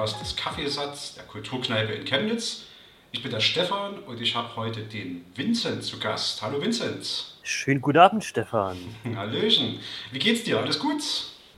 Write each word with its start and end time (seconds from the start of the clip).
Podcast 0.00 0.20
des 0.22 0.34
Kaffeesatz 0.34 1.14
der 1.14 1.24
Kulturkneipe 1.24 1.92
in 1.92 2.06
Chemnitz. 2.06 2.64
Ich 3.12 3.22
bin 3.22 3.30
der 3.30 3.40
Stefan 3.40 3.98
und 3.98 4.18
ich 4.18 4.34
habe 4.34 4.56
heute 4.56 4.80
den 4.80 5.26
Vincent 5.34 5.84
zu 5.84 5.98
Gast. 5.98 6.40
Hallo 6.40 6.58
Vincent. 6.62 7.36
Schönen 7.42 7.82
guten 7.82 7.98
Abend, 7.98 8.24
Stefan. 8.24 8.78
Hallöchen. 9.14 9.78
Wie 10.10 10.18
geht's 10.18 10.42
dir? 10.44 10.58
Alles 10.58 10.78
gut? 10.78 11.02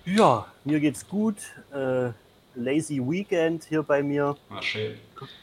Ja, 0.04 0.46
mir 0.64 0.80
geht's 0.80 1.06
gut. 1.06 1.36
Äh, 1.72 2.10
lazy 2.56 3.00
Weekend 3.00 3.62
hier 3.62 3.84
bei 3.84 4.02
mir. 4.02 4.36
Ah, 4.50 4.60
schön. 4.60 4.98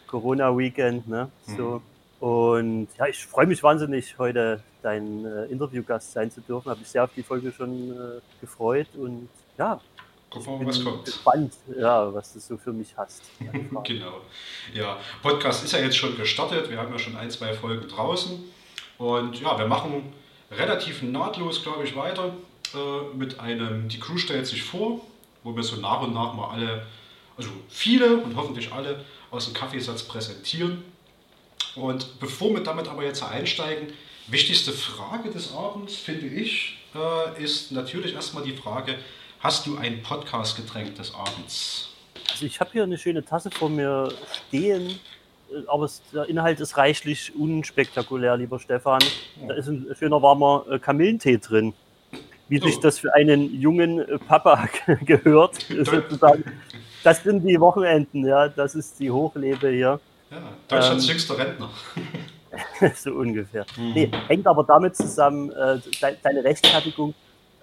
Corona-Weekend, 0.08 1.08
ne? 1.08 1.32
So. 1.56 1.82
Und 2.20 2.90
ja, 2.98 3.08
ich 3.08 3.26
freue 3.26 3.48
mich 3.48 3.64
wahnsinnig, 3.64 4.18
heute 4.18 4.62
dein 4.82 5.24
äh, 5.24 5.46
Interviewgast 5.46 6.12
sein 6.12 6.30
zu 6.30 6.42
dürfen. 6.42 6.70
Habe 6.70 6.82
mich 6.82 6.90
sehr 6.90 7.06
auf 7.06 7.12
die 7.16 7.24
Folge 7.24 7.54
schon 7.54 7.92
äh, 7.92 8.20
gefreut 8.42 8.90
und 8.98 9.30
ja, 9.58 9.80
Gucken 10.30 10.46
wir 10.46 10.58
mal, 10.60 10.68
was 10.68 10.84
kommt. 10.84 11.06
gespannt, 11.06 11.54
ja, 11.76 12.14
was 12.14 12.34
du 12.34 12.40
so 12.40 12.58
für 12.58 12.72
mich 12.72 12.96
hast. 12.96 13.24
Genau. 13.84 14.22
Ja, 14.74 14.98
Podcast 15.24 15.64
ist 15.64 15.74
ja 15.74 15.80
jetzt 15.80 15.98
schon 15.98 16.16
gestartet. 16.16 16.70
Wir 16.70 16.78
haben 16.78 16.92
ja 16.92 17.00
schon 17.00 17.16
ein, 17.16 17.32
zwei 17.32 17.54
Folgen 17.54 17.88
draußen. 17.88 18.40
Und 19.00 19.40
ja, 19.40 19.58
wir 19.58 19.66
machen 19.66 20.14
relativ 20.52 21.02
nahtlos, 21.02 21.64
glaube 21.64 21.84
ich, 21.84 21.96
weiter 21.96 22.34
äh, 22.74 23.16
mit 23.16 23.40
einem, 23.40 23.88
die 23.88 24.00
Crew 24.00 24.18
stellt 24.18 24.46
sich 24.46 24.62
vor, 24.64 25.02
wo 25.44 25.56
wir 25.56 25.64
so 25.64 25.78
nach 25.78 26.02
und 26.02 26.14
nach 26.14 26.34
mal 26.34 26.50
alle, 26.50 26.86
also 27.38 27.50
viele 27.70 28.18
und 28.18 28.36
hoffentlich 28.36 28.72
alle 28.72 29.04
aus 29.32 29.46
dem 29.46 29.54
Kaffeesatz 29.54 30.04
präsentieren. 30.04 30.84
Und 31.76 32.20
bevor 32.20 32.54
wir 32.54 32.62
damit 32.62 32.88
aber 32.88 33.04
jetzt 33.04 33.24
einsteigen, 33.24 33.94
wichtigste 34.28 34.72
Frage 34.72 35.32
des 35.32 35.54
Abends, 35.54 35.96
finde 35.96 36.28
ich, 36.28 36.78
äh, 36.94 37.44
ist 37.44 37.72
natürlich 37.72 38.14
erstmal 38.14 38.44
die 38.44 38.56
Frage, 38.56 38.96
hast 39.40 39.66
du 39.66 39.78
ein 39.78 40.02
Podcast-Getränk 40.04 40.96
des 40.96 41.14
Abends? 41.14 41.90
Also 42.32 42.46
ich 42.46 42.60
habe 42.60 42.72
hier 42.72 42.84
eine 42.84 42.98
schöne 42.98 43.24
Tasse 43.24 43.50
vor 43.52 43.70
mir 43.70 44.12
stehen, 44.48 44.90
äh, 45.52 45.56
aber 45.68 45.86
es, 45.86 46.02
der 46.14 46.26
Inhalt 46.26 46.60
ist 46.60 46.78
reichlich 46.78 47.34
unspektakulär, 47.36 48.38
lieber 48.38 48.60
Stefan. 48.60 49.02
Da 49.48 49.54
ist 49.56 49.68
ein 49.68 49.88
schöner 49.98 50.22
warmer 50.22 50.66
äh, 50.70 50.80
Kamillentee 50.80 51.38
drin. 51.38 51.74
Wie 52.48 52.60
sich 52.60 52.78
Oh. 52.78 52.82
das 52.82 52.98
für 53.00 53.14
einen 53.14 53.60
jungen 53.62 54.00
äh, 54.00 54.18
Papa 54.18 54.68
gehört, 55.06 55.56
sozusagen. 55.70 56.44
Das 57.04 57.24
sind 57.24 57.46
die 57.48 57.60
Wochenenden, 57.60 58.26
ja. 58.26 58.48
Das 58.50 58.76
ist 58.76 59.00
die 59.00 59.10
Hochlebe 59.12 59.70
hier. 59.70 60.00
Ja, 60.32 60.38
Deutschlands 60.68 61.06
Ähm, 61.06 61.10
jüngster 61.12 61.38
Rentner. 61.38 61.70
so 62.96 63.12
ungefähr. 63.12 63.66
Mhm. 63.78 63.94
Nee, 63.94 64.12
hängt 64.28 64.48
aber 64.48 64.64
damit 64.64 64.96
zusammen, 64.96 65.52
äh, 65.52 65.80
de 65.80 66.16
deine 66.22 66.44
Rechtfertigung. 66.44 67.14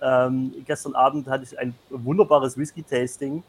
Ähm, 0.03 0.53
gestern 0.67 0.95
Abend 0.95 1.27
hatte 1.29 1.45
ich 1.45 1.59
ein 1.59 1.75
wunderbares 1.91 2.57
Whisky-Tasting. 2.57 3.43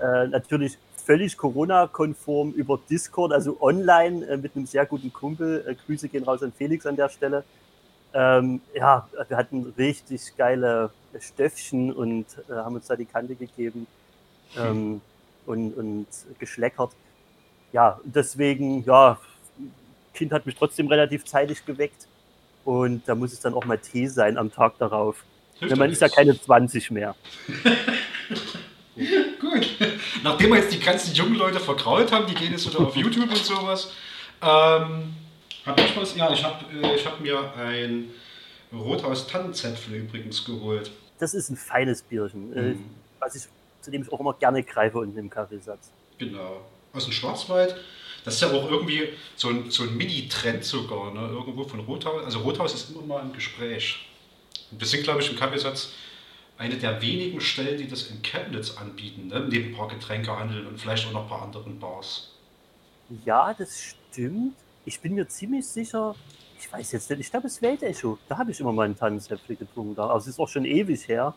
Äh, 0.00 0.28
natürlich 0.28 0.78
völlig 0.96 1.36
Corona-konform 1.36 2.52
über 2.52 2.78
Discord, 2.90 3.32
also 3.32 3.56
online 3.60 4.26
äh, 4.26 4.36
mit 4.36 4.56
einem 4.56 4.66
sehr 4.66 4.84
guten 4.86 5.12
Kumpel. 5.12 5.64
Äh, 5.66 5.74
Grüße 5.74 6.08
gehen 6.08 6.24
raus 6.24 6.42
an 6.42 6.52
Felix 6.52 6.84
an 6.84 6.96
der 6.96 7.08
Stelle. 7.08 7.44
Ähm, 8.12 8.60
ja, 8.74 9.08
wir 9.28 9.36
hatten 9.36 9.74
richtig 9.78 10.36
geile 10.36 10.90
Stöffchen 11.20 11.92
und 11.92 12.26
äh, 12.48 12.54
haben 12.54 12.74
uns 12.74 12.86
da 12.86 12.96
die 12.96 13.04
Kante 13.04 13.34
gegeben 13.34 13.86
ähm, 14.56 15.00
und, 15.44 15.72
und 15.74 16.06
geschleckert. 16.38 16.90
Ja, 17.72 18.00
deswegen, 18.04 18.84
ja, 18.84 19.18
Kind 20.14 20.32
hat 20.32 20.46
mich 20.46 20.56
trotzdem 20.56 20.88
relativ 20.88 21.24
zeitig 21.24 21.64
geweckt 21.64 22.08
und 22.64 23.06
da 23.06 23.14
muss 23.14 23.32
es 23.32 23.40
dann 23.40 23.54
auch 23.54 23.64
mal 23.64 23.78
Tee 23.78 24.06
sein 24.06 24.38
am 24.38 24.50
Tag 24.50 24.78
darauf. 24.78 25.24
Ja, 25.60 25.76
man 25.76 25.90
ist 25.90 26.02
ja 26.02 26.08
keine 26.08 26.38
20 26.40 26.90
mehr. 26.90 27.14
Gut. 29.40 29.68
Nachdem 30.22 30.50
wir 30.50 30.58
jetzt 30.58 30.72
die 30.72 30.80
ganzen 30.80 31.14
jungen 31.14 31.34
Leute 31.36 31.60
vergrault 31.60 32.10
haben, 32.12 32.26
die 32.26 32.34
gehen 32.34 32.52
jetzt 32.52 32.66
wieder 32.68 32.80
auf 32.80 32.96
YouTube 32.96 33.28
und 33.28 33.36
sowas. 33.36 33.92
Ähm, 34.42 35.14
hab 35.64 35.78
ich 35.80 35.96
was? 35.96 36.16
Ja, 36.16 36.30
ich 36.32 36.42
habe 36.42 36.64
äh, 36.82 36.94
ich 36.94 37.06
hab 37.06 37.20
mir 37.20 37.52
ein 37.56 38.10
Rothaus 38.72 39.26
Tannenzäpfle 39.26 39.96
übrigens 39.96 40.44
geholt. 40.44 40.90
Das 41.18 41.34
ist 41.34 41.50
ein 41.50 41.56
feines 41.56 42.02
Bierchen, 42.02 42.52
äh, 42.56 42.60
Mhm. 42.72 42.84
was 43.18 43.34
ich, 43.36 43.42
zu 43.80 43.90
dem 43.90 44.02
ich 44.02 44.12
auch 44.12 44.20
immer 44.20 44.34
gerne 44.34 44.62
greife 44.62 44.98
unten 44.98 45.18
im 45.18 45.30
Kaffeesatz. 45.30 45.90
Genau. 46.18 46.60
Aus 46.92 47.04
dem 47.04 47.12
Schwarzwald. 47.12 47.76
Das 48.24 48.34
ist 48.34 48.40
ja 48.40 48.48
auch 48.50 48.70
irgendwie 48.70 49.08
so 49.36 49.48
ein, 49.48 49.70
so 49.70 49.84
ein 49.84 49.96
Mini-Trend 49.96 50.64
sogar, 50.64 51.12
ne? 51.14 51.28
Irgendwo 51.28 51.62
von 51.64 51.80
Rothaus. 51.80 52.24
Also 52.24 52.40
Rothaus 52.40 52.74
ist 52.74 52.90
immer 52.90 53.02
mal 53.02 53.22
im 53.22 53.32
Gespräch. 53.32 54.05
Wir 54.70 54.86
sind, 54.86 55.04
glaube 55.04 55.20
ich, 55.20 55.30
im 55.30 55.36
Kaffeesatz 55.36 55.92
eine 56.58 56.76
der 56.76 57.00
wenigen 57.02 57.40
Stellen, 57.40 57.78
die 57.78 57.86
das 57.86 58.04
in 58.04 58.22
Chemnitz 58.22 58.76
anbieten, 58.76 59.28
ne? 59.28 59.46
neben 59.48 59.70
ein 59.70 59.76
paar 59.76 59.88
Getränkehandeln 59.88 60.66
und 60.66 60.80
vielleicht 60.80 61.06
auch 61.06 61.12
noch 61.12 61.22
ein 61.22 61.28
paar 61.28 61.42
anderen 61.42 61.78
Bars. 61.78 62.30
Ja, 63.24 63.54
das 63.54 63.80
stimmt. 64.10 64.54
Ich 64.84 65.00
bin 65.00 65.14
mir 65.14 65.28
ziemlich 65.28 65.66
sicher, 65.66 66.14
ich 66.58 66.72
weiß 66.72 66.92
jetzt 66.92 67.10
nicht, 67.10 67.20
ich 67.20 67.30
glaube, 67.30 67.46
es 67.46 67.60
Weltecho. 67.60 68.18
Da 68.28 68.38
habe 68.38 68.50
ich 68.50 68.60
immer 68.60 68.72
mal 68.72 68.84
einen 68.84 68.96
Tannenzäpfle 68.96 69.56
getrunken. 69.56 69.94
Da. 69.94 70.08
Also 70.08 70.24
es 70.28 70.36
ist 70.36 70.40
auch 70.40 70.48
schon 70.48 70.64
ewig 70.64 71.06
her, 71.08 71.34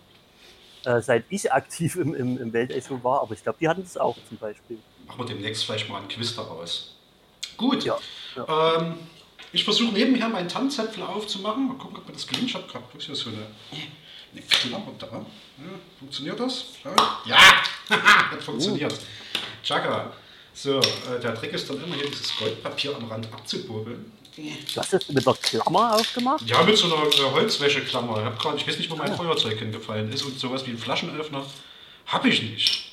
äh, 0.85 1.01
seit 1.01 1.25
ich 1.29 1.51
aktiv 1.51 1.95
im, 1.97 2.13
im, 2.13 2.37
im 2.37 2.53
Weltecho 2.53 3.03
war. 3.03 3.21
Aber 3.21 3.33
ich 3.33 3.43
glaube, 3.43 3.57
die 3.59 3.67
hatten 3.67 3.83
das 3.83 3.97
auch 3.97 4.17
zum 4.27 4.37
Beispiel. 4.37 4.77
Machen 5.05 5.19
wir 5.19 5.25
demnächst 5.25 5.65
vielleicht 5.65 5.89
mal 5.89 5.97
einen 5.97 6.07
Quiz 6.07 6.35
daraus. 6.35 6.95
Gut. 7.57 7.83
Ja, 7.83 7.97
Ähm, 8.37 8.95
ich 9.51 9.63
versuche 9.63 9.93
nebenher 9.93 10.29
meinen 10.29 10.47
Tannenzäpfel 10.47 11.03
aufzumachen. 11.03 11.67
Mal 11.67 11.77
gucken, 11.77 11.97
ob 11.97 12.07
mir 12.07 12.13
das 12.13 12.27
gelingt. 12.27 12.49
Ich 12.49 12.55
habe 12.55 12.67
gerade 12.67 12.85
hier 12.97 13.15
so 13.15 13.29
eine, 13.29 13.47
eine 14.31 14.41
Klammer 14.41 14.93
da. 14.97 15.07
Ja, 15.07 15.23
funktioniert 15.97 16.39
das? 16.39 16.65
Ja, 17.25 17.37
hat 17.89 18.43
funktioniert. 18.43 18.93
Chaka. 19.63 20.13
So, 20.53 20.79
äh, 20.79 21.19
der 21.21 21.35
Trick 21.35 21.53
ist 21.53 21.69
dann 21.69 21.81
immer 21.81 21.95
hier 21.95 22.09
dieses 22.09 22.35
Goldpapier 22.37 22.95
am 22.95 23.05
Rand 23.05 23.31
abzuburbeln. 23.31 24.11
Du 24.35 24.79
hast 24.79 24.93
das 24.93 25.07
mit 25.09 25.25
der 25.25 25.33
Klammer 25.33 25.95
aufgemacht? 25.95 26.47
Ja, 26.47 26.63
mit 26.63 26.77
so 26.77 26.85
einer 26.85 27.05
äh, 27.05 27.31
Holzwäscheklammer. 27.31 28.19
Ich, 28.19 28.25
hab 28.25 28.39
grad, 28.39 28.55
ich 28.57 28.67
weiß 28.67 28.77
nicht, 28.77 28.89
wo 28.89 28.95
mein 28.95 29.15
Feuerzeug 29.15 29.57
hingefallen 29.57 30.11
ist. 30.11 30.23
Und 30.23 30.39
sowas 30.39 30.65
wie 30.65 30.71
ein 30.71 30.77
Flaschenöffner 30.77 31.45
habe 32.05 32.29
ich 32.29 32.41
nicht. 32.41 32.88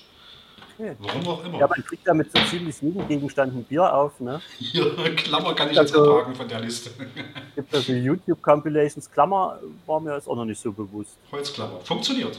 Okay. 0.79 0.95
Warum 0.99 1.27
auch 1.29 1.45
immer. 1.45 1.59
Ja, 1.59 1.67
man 1.67 1.85
kriegt 1.85 2.07
damit 2.07 2.31
so 2.37 2.43
ziemlich 2.45 2.81
jeden 2.83 3.09
Gegenstand 3.09 3.55
ein 3.55 3.65
Bier 3.65 3.93
auf. 3.95 4.21
Ne? 4.21 4.41
Hier, 4.59 4.95
Klammer 5.17 5.55
kann 5.55 5.71
ich 5.71 5.77
jetzt 5.77 5.93
Also- 5.95 6.13
abhaken 6.19 6.35
von 6.35 6.49
der 6.49 6.61
Liste. 6.61 6.91
Gibt 7.55 7.75
also 7.75 7.93
YouTube-Compilations. 7.93 9.11
Klammer 9.11 9.59
war 9.87 10.01
mir 10.01 10.15
jetzt 10.15 10.29
auch 10.29 10.37
noch 10.37 10.45
nicht 10.45 10.61
so 10.61 10.71
bewusst. 10.73 11.17
Holzklammer. 11.33 11.81
Funktioniert. 11.81 12.39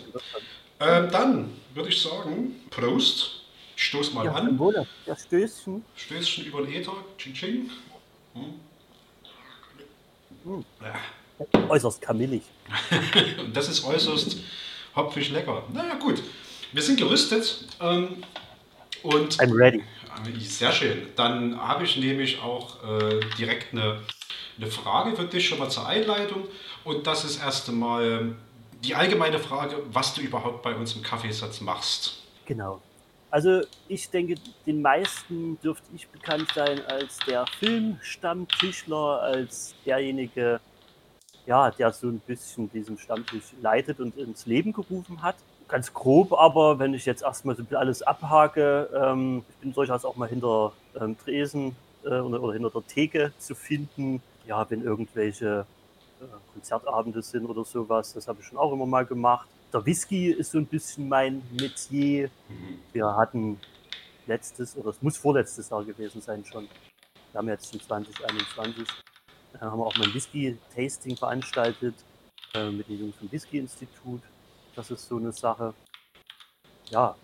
Ähm, 0.79 1.09
dann 1.11 1.49
würde 1.73 1.89
ich 1.89 1.99
sagen, 2.01 2.55
Prost. 2.69 3.41
Ich 3.75 3.83
stoß 3.85 4.13
mal 4.13 4.25
Ja, 4.25 4.33
an. 4.33 4.57
Wohle. 4.59 4.87
Ja, 5.05 5.15
Stößchen. 5.15 5.83
Stößchen 5.95 6.45
über 6.45 6.61
den 6.61 6.73
Ether. 6.73 6.93
Ching, 7.17 7.33
ching. 7.33 7.69
Hm. 8.33 8.43
Hm. 10.43 10.65
Ja. 10.81 11.69
Äußerst 11.69 12.01
kamillig. 12.01 12.41
Und 13.39 13.55
das 13.57 13.69
ist 13.69 13.83
äußerst 13.85 14.37
hopfig 14.95 15.29
lecker. 15.31 15.63
Naja, 15.73 15.95
gut. 15.95 16.23
Wir 16.73 16.81
sind 16.81 16.97
gerüstet. 16.99 17.65
Ähm, 17.81 18.23
und 19.03 19.39
I'm 19.39 19.53
ready. 19.53 19.83
sehr 20.39 20.71
schön. 20.71 21.07
Dann 21.15 21.59
habe 21.59 21.83
ich 21.83 21.97
nämlich 21.97 22.41
auch 22.41 22.83
äh, 22.83 23.19
direkt 23.37 23.73
eine, 23.73 24.01
eine 24.57 24.67
Frage 24.67 25.15
für 25.15 25.25
dich 25.25 25.47
schon 25.47 25.59
mal 25.59 25.69
zur 25.69 25.87
Einleitung. 25.87 26.47
Und 26.83 27.07
das 27.07 27.23
ist 27.23 27.41
erst 27.41 27.69
einmal 27.69 28.35
die 28.83 28.95
allgemeine 28.95 29.39
Frage, 29.39 29.77
was 29.91 30.13
du 30.13 30.21
überhaupt 30.21 30.61
bei 30.63 30.75
uns 30.75 30.95
im 30.95 31.01
Kaffeesatz 31.01 31.61
machst. 31.61 32.21
Genau. 32.45 32.81
Also 33.29 33.61
ich 33.87 34.09
denke, 34.09 34.35
den 34.65 34.81
meisten 34.81 35.59
dürfte 35.61 35.87
ich 35.93 36.07
bekannt 36.07 36.49
sein 36.55 36.79
als 36.85 37.19
der 37.27 37.45
Filmstammtischler, 37.59 39.21
als 39.21 39.75
derjenige, 39.85 40.61
ja, 41.45 41.69
der 41.71 41.91
so 41.91 42.07
ein 42.07 42.19
bisschen 42.19 42.71
diesen 42.71 42.97
Stammtisch 42.97 43.53
leitet 43.61 43.99
und 43.99 44.15
ins 44.17 44.45
Leben 44.45 44.71
gerufen 44.71 45.21
hat. 45.21 45.35
Ganz 45.67 45.93
grob, 45.93 46.31
aber 46.31 46.79
wenn 46.79 46.93
ich 46.93 47.05
jetzt 47.05 47.23
erstmal 47.23 47.55
so 47.57 47.63
alles 47.75 48.01
abhake, 48.01 48.89
ähm, 48.93 49.43
ich 49.49 49.55
bin 49.57 49.73
durchaus 49.73 50.05
auch 50.05 50.15
mal 50.15 50.29
hinter 50.29 50.71
ähm, 50.99 51.17
Tresen 51.17 51.75
äh, 52.05 52.19
oder, 52.19 52.41
oder 52.41 52.53
hinter 52.53 52.69
der 52.69 52.87
Theke 52.87 53.33
zu 53.37 53.53
finden. 53.53 54.21
Ja, 54.45 54.65
wenn 54.69 54.81
irgendwelche 54.81 55.65
äh, 56.21 56.25
Konzertabende 56.53 57.21
sind 57.21 57.45
oder 57.45 57.65
sowas, 57.65 58.13
das 58.13 58.29
habe 58.29 58.39
ich 58.39 58.47
schon 58.47 58.57
auch 58.57 58.71
immer 58.71 58.85
mal 58.85 59.05
gemacht. 59.05 59.49
Der 59.73 59.85
Whisky 59.85 60.31
ist 60.31 60.51
so 60.51 60.57
ein 60.57 60.65
bisschen 60.65 61.09
mein 61.09 61.41
Metier. 61.51 62.29
Wir 62.93 63.15
hatten 63.17 63.59
letztes, 64.25 64.77
oder 64.77 64.91
es 64.91 65.01
muss 65.01 65.17
vorletztes 65.17 65.69
Jahr 65.69 65.83
gewesen 65.83 66.21
sein 66.21 66.45
schon. 66.45 66.69
Wir 67.31 67.39
haben 67.39 67.49
jetzt 67.49 67.69
schon 67.69 67.81
2021. 67.81 68.87
Da 69.51 69.59
haben 69.59 69.79
wir 69.79 69.85
auch 69.85 69.97
mal 69.97 70.07
ein 70.07 70.13
Whisky-Tasting 70.13 71.17
veranstaltet 71.17 71.95
äh, 72.53 72.69
mit 72.69 72.87
den 72.87 72.99
Jungs 72.99 73.17
vom 73.17 73.29
Whisky-Institut. 73.29 74.21
Das 74.77 74.91
ist 74.91 75.09
so 75.09 75.17
eine 75.17 75.31
Sache. 75.31 75.73
Ja, 76.91 77.15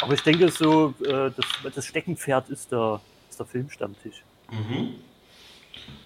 aber 0.00 0.14
ich 0.14 0.22
denke 0.22 0.48
so, 0.48 0.94
äh, 1.04 1.32
das, 1.32 1.74
das 1.74 1.86
Steckenpferd 1.86 2.48
ist 2.50 2.70
der, 2.70 3.00
ist 3.28 3.40
der 3.40 3.46
Filmstammtisch. 3.46 4.22
Mhm. 4.52 4.94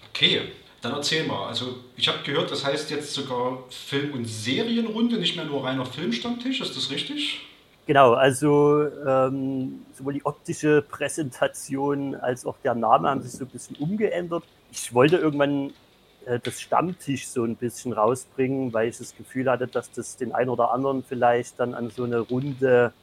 Okay, 0.09 0.51
dann 0.81 0.93
erzähl 0.93 1.27
mal. 1.27 1.47
Also 1.47 1.75
ich 1.95 2.07
habe 2.07 2.23
gehört, 2.23 2.49
das 2.49 2.65
heißt 2.65 2.89
jetzt 2.89 3.13
sogar 3.13 3.59
Film- 3.69 4.13
und 4.13 4.25
Serienrunde, 4.25 5.19
nicht 5.19 5.35
mehr 5.35 5.45
nur 5.45 5.63
reiner 5.63 5.85
Filmstammtisch. 5.85 6.59
Ist 6.59 6.75
das 6.75 6.89
richtig? 6.89 7.45
Genau, 7.85 8.13
also 8.13 8.87
ähm, 9.05 9.85
sowohl 9.95 10.13
die 10.13 10.25
optische 10.25 10.81
Präsentation 10.81 12.15
als 12.15 12.47
auch 12.47 12.57
der 12.63 12.73
Name 12.73 13.09
haben 13.09 13.21
sich 13.21 13.33
so 13.33 13.45
ein 13.45 13.49
bisschen 13.49 13.75
umgeändert. 13.75 14.43
Ich 14.71 14.91
wollte 14.91 15.17
irgendwann 15.17 15.71
äh, 16.29 16.39
das 16.39 16.61
Stammtisch 16.61 17.27
so 17.27 17.43
ein 17.43 17.55
bisschen 17.55 17.93
rausbringen, 17.93 18.71
weil 18.71 18.89
ich 18.89 18.97
das 18.97 19.15
Gefühl 19.15 19.49
hatte, 19.49 19.67
dass 19.67 19.91
das 19.91 20.15
den 20.15 20.31
einen 20.31 20.49
oder 20.49 20.71
anderen 20.71 21.03
vielleicht 21.03 21.59
dann 21.59 21.73
an 21.73 21.89
so 21.89 22.03
eine 22.03 22.19
runde 22.19 22.93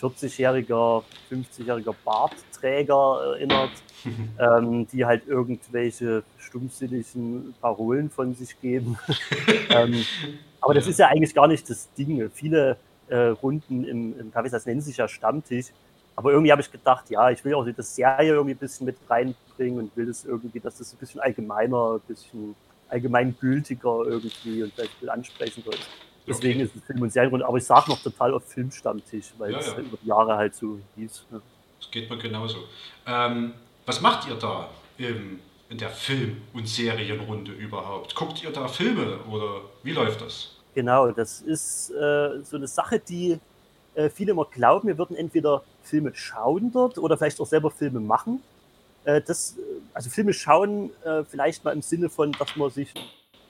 40-jähriger, 0.00 1.02
50-jähriger 1.30 1.94
Bartträger 2.04 3.34
erinnert, 3.34 3.70
ähm, 4.38 4.86
die 4.88 5.04
halt 5.04 5.26
irgendwelche 5.26 6.22
stumpfsinnigen 6.38 7.54
Parolen 7.60 8.10
von 8.10 8.34
sich 8.34 8.60
geben. 8.60 8.98
ähm, 9.70 10.04
aber 10.60 10.74
das 10.74 10.86
ist 10.86 10.98
ja 10.98 11.08
eigentlich 11.08 11.34
gar 11.34 11.48
nicht 11.48 11.68
das 11.68 11.92
Ding. 11.94 12.30
Viele 12.30 12.76
äh, 13.08 13.16
Runden 13.16 13.84
im, 13.84 14.18
im 14.18 14.32
Café, 14.32 14.50
das 14.50 14.66
nennt 14.66 14.84
sich 14.84 14.98
ja 14.98 15.08
Stammtisch. 15.08 15.66
Aber 16.14 16.30
irgendwie 16.30 16.52
habe 16.52 16.62
ich 16.62 16.70
gedacht, 16.70 17.10
ja, 17.10 17.30
ich 17.30 17.44
will 17.44 17.54
auch 17.54 17.66
das 17.66 17.94
Serie 17.94 18.32
irgendwie 18.32 18.54
ein 18.54 18.58
bisschen 18.58 18.86
mit 18.86 18.96
reinbringen 19.08 19.78
und 19.78 19.96
will 19.96 20.06
das 20.06 20.24
irgendwie, 20.24 20.60
dass 20.60 20.78
das 20.78 20.92
ein 20.92 20.98
bisschen 20.98 21.20
allgemeiner, 21.20 21.94
ein 21.94 22.00
bisschen 22.06 22.54
allgemeingültiger 22.88 24.04
irgendwie 24.06 24.62
und 24.62 24.72
vielleicht 24.74 25.02
ein 25.02 25.08
ansprechender 25.08 25.72
ist. 25.72 25.88
Deswegen 26.26 26.60
okay. 26.60 26.70
ist 26.70 26.76
es 26.76 26.84
Film- 26.84 27.02
und 27.02 27.12
Serienrunde, 27.12 27.46
aber 27.46 27.58
ich 27.58 27.64
sage 27.64 27.90
noch 27.90 28.02
total 28.02 28.34
auf 28.34 28.44
Filmstammtisch, 28.44 29.32
weil 29.38 29.52
ja, 29.52 29.58
es 29.58 29.66
ja. 29.68 29.78
über 29.78 29.96
die 30.02 30.08
Jahre 30.08 30.36
halt 30.36 30.54
so 30.54 30.78
hieß. 30.96 31.26
Ja. 31.30 31.40
Das 31.78 31.90
geht 31.90 32.10
mir 32.10 32.18
genauso. 32.18 32.64
Ähm, 33.06 33.54
was 33.84 34.00
macht 34.00 34.28
ihr 34.28 34.34
da 34.34 34.68
im, 34.98 35.38
in 35.68 35.78
der 35.78 35.90
Film- 35.90 36.42
und 36.52 36.68
Serienrunde 36.68 37.52
überhaupt? 37.52 38.14
Guckt 38.14 38.42
ihr 38.42 38.50
da 38.50 38.66
Filme 38.66 39.20
oder 39.30 39.60
wie 39.82 39.92
läuft 39.92 40.20
das? 40.20 40.56
Genau, 40.74 41.10
das 41.12 41.40
ist 41.42 41.90
äh, 41.90 42.42
so 42.42 42.56
eine 42.56 42.66
Sache, 42.66 42.98
die 42.98 43.38
äh, 43.94 44.10
viele 44.10 44.32
immer 44.32 44.44
glauben, 44.44 44.88
wir 44.88 44.98
würden 44.98 45.16
entweder 45.16 45.62
Filme 45.82 46.12
schauen 46.14 46.72
dort 46.72 46.98
oder 46.98 47.16
vielleicht 47.16 47.40
auch 47.40 47.46
selber 47.46 47.70
Filme 47.70 48.00
machen. 48.00 48.42
Äh, 49.06 49.22
das, 49.22 49.56
also 49.94 50.10
Filme 50.10 50.34
schauen, 50.34 50.90
äh, 51.04 51.24
vielleicht 51.24 51.64
mal 51.64 51.72
im 51.72 51.80
Sinne 51.80 52.10
von, 52.10 52.32
dass 52.32 52.54
man 52.56 52.70
sich 52.70 52.92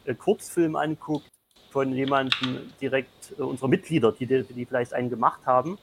äh, 0.04 0.14
Kurzfilm 0.14 0.76
anguckt 0.76 1.30
von 1.70 1.92
jemandem 1.92 2.72
direkt 2.80 3.32
unserer 3.38 3.68
Mitglieder, 3.68 4.12
die, 4.12 4.26
die 4.26 4.66
vielleicht 4.66 4.92
einen 4.92 5.10
gemacht 5.10 5.40
haben. 5.46 5.78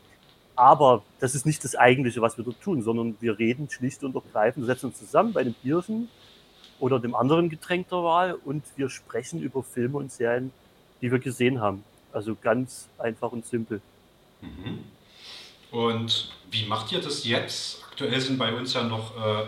Aber 0.55 1.03
das 1.19 1.35
ist 1.35 1.45
nicht 1.45 1.63
das 1.63 1.75
Eigentliche, 1.75 2.21
was 2.21 2.37
wir 2.37 2.45
dort 2.45 2.61
tun, 2.61 2.83
sondern 2.83 3.17
wir 3.19 3.37
reden 3.37 3.69
schlicht 3.69 4.03
und 4.03 4.15
ergreifend, 4.15 4.65
setzen 4.65 4.87
uns 4.87 4.99
zusammen 4.99 5.33
bei 5.33 5.41
einem 5.41 5.55
Bierchen 5.55 6.09
oder 6.79 6.99
dem 6.99 7.15
anderen 7.15 7.49
Getränk 7.49 7.89
der 7.89 8.03
Wahl 8.03 8.33
und 8.33 8.63
wir 8.75 8.89
sprechen 8.89 9.41
über 9.41 9.63
Filme 9.63 9.97
und 9.97 10.11
Serien, 10.11 10.51
die 11.01 11.11
wir 11.11 11.19
gesehen 11.19 11.59
haben. 11.59 11.83
Also 12.11 12.35
ganz 12.35 12.89
einfach 12.99 13.31
und 13.31 13.45
simpel. 13.45 13.81
Mhm. 14.41 14.83
Und 15.71 16.31
wie 16.51 16.67
macht 16.67 16.91
ihr 16.91 17.01
das 17.01 17.23
jetzt? 17.23 17.82
Aktuell 17.93 18.19
sind 18.19 18.39
bei 18.39 18.51
uns 18.51 18.73
ja 18.73 18.81
noch 18.81 19.15
äh, 19.15 19.45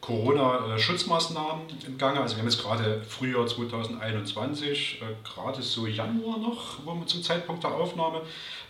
Corona-Schutzmaßnahmen 0.00 1.62
im 1.84 1.98
Gange. 1.98 2.20
Also 2.20 2.36
wir 2.36 2.42
haben 2.42 2.48
jetzt 2.48 2.62
gerade 2.62 3.02
Frühjahr 3.02 3.44
2021, 3.44 5.02
äh, 5.02 5.04
gerade 5.24 5.60
so 5.62 5.88
Januar 5.88 6.38
noch, 6.38 6.78
wo 6.84 6.94
wir 6.94 7.04
zum 7.08 7.24
Zeitpunkt 7.24 7.64
der 7.64 7.74
Aufnahme. 7.74 8.20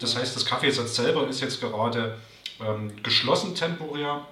Das 0.01 0.17
heißt, 0.17 0.35
das 0.35 0.47
Kaffeesatz 0.47 0.97
selber 0.97 1.29
ist 1.29 1.43
jetzt 1.43 1.61
gerade 1.61 2.17
ähm, 2.67 2.91
geschlossen 3.03 3.55
temporär. 3.55 4.27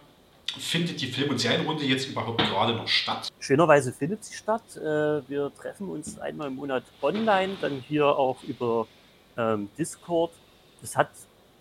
Findet 0.46 1.02
die 1.02 1.08
Film- 1.08 1.28
und 1.28 1.38
Serienrunde 1.38 1.84
jetzt 1.84 2.08
überhaupt 2.08 2.38
gerade 2.38 2.72
noch 2.72 2.88
statt? 2.88 3.28
Schönerweise 3.38 3.92
findet 3.92 4.24
sie 4.24 4.34
statt. 4.34 4.62
Äh, 4.78 5.28
wir 5.28 5.52
treffen 5.60 5.90
uns 5.90 6.18
einmal 6.18 6.48
im 6.48 6.56
Monat 6.56 6.84
online, 7.02 7.58
dann 7.60 7.84
hier 7.86 8.06
auch 8.06 8.42
über 8.44 8.86
ähm, 9.36 9.68
Discord. 9.76 10.32
Das 10.80 10.96
hat 10.96 11.10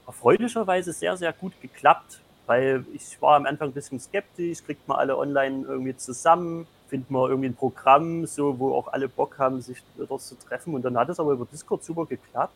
erfreulicherweise 0.07 0.93
sehr, 0.93 1.17
sehr 1.17 1.33
gut 1.33 1.51
geklappt 1.61 2.21
weil 2.49 2.83
ich 2.95 3.21
war 3.21 3.35
am 3.35 3.45
Anfang 3.45 3.69
ein 3.69 3.73
bisschen 3.73 3.99
skeptisch, 3.99 4.63
kriegt 4.63 4.87
man 4.87 4.97
alle 4.97 5.15
online 5.15 5.67
irgendwie 5.67 5.95
zusammen, 5.95 6.65
findet 6.87 7.11
man 7.11 7.29
irgendwie 7.29 7.49
ein 7.49 7.55
Programm, 7.55 8.25
so, 8.25 8.57
wo 8.57 8.73
auch 8.73 8.87
alle 8.87 9.07
Bock 9.07 9.37
haben, 9.37 9.61
sich 9.61 9.83
dort 9.95 10.23
zu 10.23 10.33
treffen. 10.33 10.73
Und 10.73 10.81
dann 10.81 10.97
hat 10.97 11.09
es 11.09 11.19
aber 11.19 11.33
über 11.33 11.45
Discord 11.45 11.83
super 11.83 12.07
geklappt. 12.07 12.55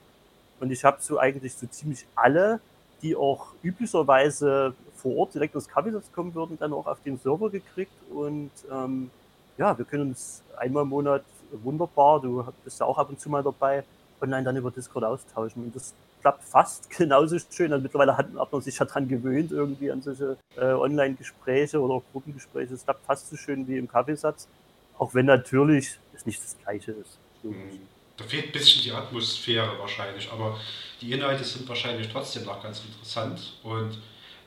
Und 0.60 0.72
ich 0.72 0.84
habe 0.84 0.98
so 1.00 1.20
eigentlich 1.20 1.54
so 1.54 1.68
ziemlich 1.68 2.08
alle, 2.16 2.60
die 3.04 3.16
auch 3.16 3.50
üblicherweise 3.62 4.74
vor 4.96 5.16
Ort 5.16 5.36
direkt 5.36 5.54
ins 5.54 5.68
Kaffeesatz 5.68 6.12
kommen 6.12 6.34
würden, 6.34 6.58
dann 6.60 6.74
auch 6.74 6.88
auf 6.88 6.98
den 7.06 7.20
Server 7.20 7.52
gekriegt. 7.52 7.94
Und 8.12 8.50
ähm, 8.72 9.12
ja, 9.60 9.78
wir 9.78 9.86
können 9.86 10.10
uns 10.10 10.42
einmal 10.58 10.82
im 10.84 10.90
Monat 10.90 11.24
wunderbar, 11.52 12.20
du 12.20 12.44
bist 12.64 12.80
ja 12.80 12.88
auch 12.88 12.98
ab 12.98 13.10
und 13.10 13.20
zu 13.20 13.30
mal 13.30 13.44
dabei, 13.44 13.84
online 14.20 14.44
dann 14.44 14.58
über 14.58 14.72
Discord 14.72 15.06
austauschen. 15.06 15.66
Und 15.66 15.76
das 15.76 15.94
klappt 16.24 16.44
fast 16.44 16.90
genauso 16.90 17.38
schön. 17.38 17.72
Also 17.72 17.84
mittlerweile 17.84 18.18
hat, 18.18 18.34
man 18.34 18.62
sich 18.62 18.80
ja 18.80 18.86
dran 18.86 19.08
gewöhnt, 19.08 19.52
irgendwie 19.52 19.92
an 19.92 20.02
solche 20.02 20.38
äh, 20.56 20.66
Online-Gespräche 20.66 21.80
oder 21.80 22.02
Gruppengespräche. 22.12 22.74
Es 22.74 22.84
klappt 22.84 23.06
fast 23.06 23.30
so 23.30 23.36
schön 23.36 23.68
wie 23.68 23.78
im 23.78 23.88
Kaffeesatz. 23.88 24.48
Auch 24.98 25.14
wenn 25.14 25.28
natürlich 25.28 26.00
es 26.16 26.26
nicht 26.26 26.42
das 26.42 26.58
Gleiche 26.64 26.94
ist. 26.94 27.20
Mhm. 27.44 27.82
Da 28.18 28.24
fehlt 28.24 28.46
ein 28.46 28.52
bisschen 28.52 28.84
die 28.84 28.92
Atmosphäre 28.92 29.78
wahrscheinlich, 29.80 30.32
aber 30.32 30.60
die 31.02 31.12
Inhalte 31.12 31.44
sind 31.44 31.68
wahrscheinlich 31.68 32.10
trotzdem 32.10 32.46
noch 32.46 32.62
ganz 32.62 32.84
interessant. 32.86 33.60
Und 33.64 33.98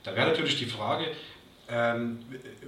da 0.04 0.14
wäre 0.14 0.28
natürlich 0.28 0.56
die 0.56 0.66
Frage, 0.66 1.06
ähm, 1.68 2.18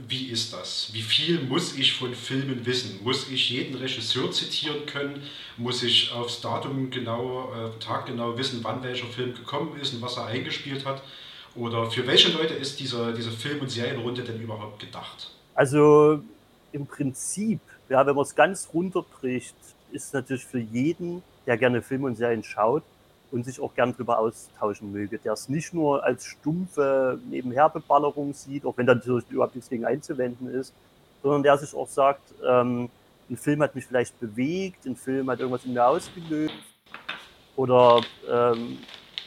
wie 0.09 0.29
ist 0.29 0.53
das? 0.53 0.91
Wie 0.93 1.03
viel 1.03 1.41
muss 1.41 1.77
ich 1.77 1.95
von 1.95 2.15
Filmen 2.15 2.67
wissen? 2.67 2.99
Muss 3.05 3.31
ich 3.31 3.51
jeden 3.51 3.77
Regisseur 3.77 4.31
zitieren 4.33 4.87
können? 4.87 5.23
Muss 5.57 5.83
ich 5.83 6.13
aufs 6.13 6.41
Datum 6.41 6.91
genau, 6.91 7.53
äh, 7.53 7.79
Tag 7.79 8.07
genau 8.07 8.37
wissen, 8.37 8.61
wann 8.63 8.83
welcher 8.83 9.07
Film 9.07 9.35
gekommen 9.35 9.79
ist 9.81 9.95
und 9.95 10.03
was 10.03 10.17
er 10.17 10.27
eingespielt 10.27 10.85
hat? 10.85 11.03
Oder 11.55 11.91
für 11.91 12.07
welche 12.07 12.33
Leute 12.33 12.55
ist 12.55 12.81
diese, 12.81 13.13
diese 13.13 13.31
Film- 13.31 13.61
und 13.61 13.71
Serienrunde 13.71 14.23
denn 14.23 14.41
überhaupt 14.41 14.81
gedacht? 14.81 15.31
Also 15.55 16.23
im 16.73 16.87
Prinzip, 16.87 17.61
ja, 17.89 18.05
wenn 18.07 18.15
man 18.15 18.25
es 18.25 18.35
ganz 18.35 18.69
runterbricht, 18.73 19.55
ist 19.93 20.13
natürlich 20.13 20.45
für 20.45 20.61
jeden, 20.61 21.23
der 21.47 21.57
gerne 21.57 21.83
Filme 21.83 22.07
und 22.07 22.17
Serien 22.17 22.43
schaut, 22.43 22.83
und 23.31 23.45
sich 23.45 23.61
auch 23.61 23.75
gern 23.75 23.95
drüber 23.95 24.19
austauschen 24.19 24.93
möge, 24.93 25.19
der 25.19 25.35
es 25.35 25.49
nicht 25.49 25.75
nur 25.75 26.03
als 26.05 26.25
stumpfe 26.25 27.21
Nebenherbeballerung 27.29 28.33
sieht, 28.33 28.65
auch 28.65 28.77
wenn 28.77 28.87
da 28.87 28.95
natürlich 28.95 29.29
überhaupt 29.31 29.55
nichts 29.55 29.69
gegen 29.69 29.85
einzuwenden 29.85 30.49
ist, 30.49 30.73
sondern 31.23 31.43
der 31.43 31.59
sich 31.59 31.75
auch 31.75 31.89
sagt, 31.89 32.23
ähm, 32.47 32.89
ein 33.29 33.37
Film 33.37 33.63
hat 33.63 33.75
mich 33.75 33.87
vielleicht 33.87 34.19
bewegt, 34.21 34.87
ein 34.87 34.97
Film 34.97 35.29
hat 35.31 35.41
irgendwas 35.41 35.65
in 35.65 35.75
mir 35.75 35.87
ausgelöst. 35.87 36.55
Oder 37.57 38.01
ähm, 38.31 38.79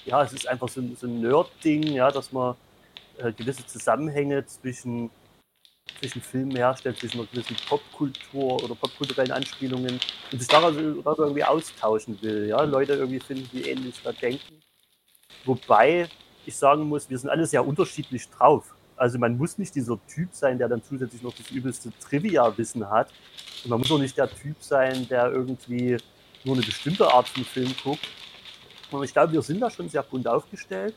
ja, 0.06 0.24
es 0.24 0.34
ist 0.34 0.48
einfach 0.48 0.70
so, 0.70 0.82
so 0.96 1.06
ein 1.06 1.22
Nerd-Ding, 1.22 1.84
ja, 1.84 2.10
dass 2.10 2.32
man 2.32 2.56
äh, 3.18 3.32
gewisse 3.32 3.66
Zusammenhänge 3.68 4.46
zwischen 4.48 5.12
zwischen 6.02 6.22
Filmen 6.22 6.56
herstellt, 6.56 6.98
zwischen 6.98 7.20
einer 7.20 7.28
gewissen 7.28 7.56
Popkultur 7.68 8.64
oder 8.64 8.76
popkulturellen 8.76 9.32
Anspielungen 9.32 10.00
und 10.32 10.40
sich 10.40 10.48
darüber, 10.48 11.16
irgendwie 11.18 11.44
austauschen 11.44 12.20
will. 12.22 12.48
Ja? 12.48 12.64
Leute 12.64 12.94
irgendwie 12.94 13.20
finden, 13.20 13.48
die 13.54 13.70
ähnlich 13.70 14.02
da 14.04 14.12
denken. 14.12 14.62
Wobei 15.46 16.10
ich 16.46 16.56
sagen 16.56 16.84
muss, 16.84 17.10
wir 17.10 17.18
sind 17.18 17.30
alle 17.30 17.46
sehr 17.46 17.66
unterschiedlich 17.66 18.28
drauf. 18.30 18.74
Also 18.98 19.20
man 19.20 19.38
muss 19.38 19.58
nicht 19.58 19.76
dieser 19.76 20.00
Typ 20.08 20.30
sein, 20.32 20.58
der 20.58 20.68
dann 20.68 20.84
zusätzlich 20.84 21.22
noch 21.22 21.34
das 21.34 21.50
übelste 21.52 21.92
Trivia-Wissen 22.00 22.90
hat. 22.90 23.10
Und 23.64 23.70
man 23.70 23.80
muss 23.80 23.92
auch 23.92 24.00
nicht 24.00 24.18
der 24.18 24.30
Typ 24.30 24.58
sein, 24.60 25.08
der 25.08 25.32
irgendwie 25.32 25.98
nur 26.44 26.56
eine 26.56 26.66
bestimmte 26.66 27.12
Art 27.12 27.28
von 27.28 27.44
Film 27.44 27.74
guckt. 27.84 28.08
Und 28.90 29.04
ich 29.04 29.14
glaube, 29.14 29.34
wir 29.34 29.42
sind 29.42 29.60
da 29.60 29.70
schon 29.70 29.88
sehr 29.90 30.04
bunt 30.04 30.28
aufgestellt. 30.28 30.96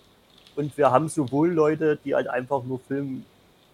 Und 0.57 0.76
wir 0.76 0.91
haben 0.91 1.09
sowohl 1.09 1.50
Leute, 1.53 1.99
die 2.05 2.14
halt 2.14 2.29
einfach 2.29 2.62
nur 2.64 2.79
Film 2.81 3.25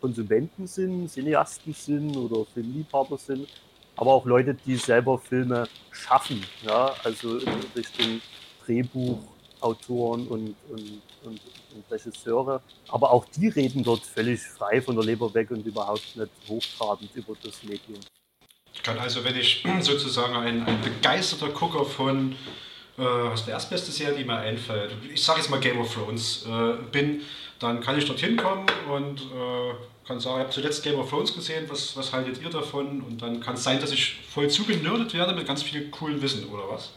Konsumenten 0.00 0.66
sind, 0.66 1.08
Cineasten 1.08 1.72
sind 1.72 2.16
oder 2.16 2.44
Filmliebhaber 2.52 3.18
sind, 3.18 3.48
aber 3.96 4.12
auch 4.12 4.24
Leute, 4.24 4.54
die 4.54 4.76
selber 4.76 5.18
Filme 5.18 5.68
schaffen, 5.90 6.42
ja, 6.66 6.94
also 7.04 7.38
in 7.38 7.48
Richtung 7.76 8.20
Drehbuchautoren 8.64 10.26
und, 10.26 10.56
und, 10.68 11.02
und, 11.24 11.40
und 11.74 11.90
Regisseure. 11.90 12.62
Aber 12.88 13.10
auch 13.10 13.24
die 13.26 13.48
reden 13.48 13.82
dort 13.82 14.00
völlig 14.00 14.40
frei 14.40 14.80
von 14.80 14.96
der 14.96 15.04
Leber 15.04 15.32
weg 15.34 15.50
und 15.50 15.66
überhaupt 15.66 16.16
nicht 16.16 16.30
hochtrabend 16.48 17.10
über 17.14 17.34
das 17.42 17.62
Medium. 17.62 18.00
Ich 18.72 18.82
kann 18.82 18.98
also, 18.98 19.22
wenn 19.24 19.36
ich 19.36 19.62
sozusagen 19.80 20.34
ein, 20.34 20.64
ein 20.64 20.80
begeisterter 20.80 21.52
Gucker 21.52 21.84
von 21.84 22.34
äh, 23.00 23.30
was 23.32 23.44
der 23.46 23.54
erstbeste 23.54 23.90
Serie, 23.90 24.18
die 24.18 24.24
mir 24.24 24.36
einfällt, 24.36 24.92
ich 25.12 25.22
sage 25.22 25.40
jetzt 25.40 25.50
mal 25.50 25.58
Game 25.58 25.80
of 25.80 25.92
Thrones, 25.92 26.46
äh, 26.46 26.74
bin, 26.92 27.22
dann 27.58 27.80
kann 27.80 27.96
ich 27.98 28.04
dorthin 28.04 28.36
kommen 28.36 28.66
und 28.92 29.20
äh, 29.20 29.74
kann 30.06 30.20
sagen, 30.20 30.36
ich 30.36 30.42
habe 30.44 30.50
zuletzt 30.50 30.82
Game 30.82 30.98
of 30.98 31.08
Thrones 31.08 31.34
gesehen, 31.34 31.66
was, 31.68 31.96
was 31.96 32.12
haltet 32.12 32.42
ihr 32.42 32.50
davon? 32.50 33.00
Und 33.02 33.22
dann 33.22 33.40
kann 33.40 33.54
es 33.54 33.64
sein, 33.64 33.80
dass 33.80 33.92
ich 33.92 34.20
voll 34.28 34.48
zugenördet 34.48 35.14
werde 35.14 35.34
mit 35.34 35.46
ganz 35.46 35.62
viel 35.62 35.90
coolen 35.90 36.20
Wissen, 36.20 36.48
oder 36.48 36.68
was? 36.68 36.92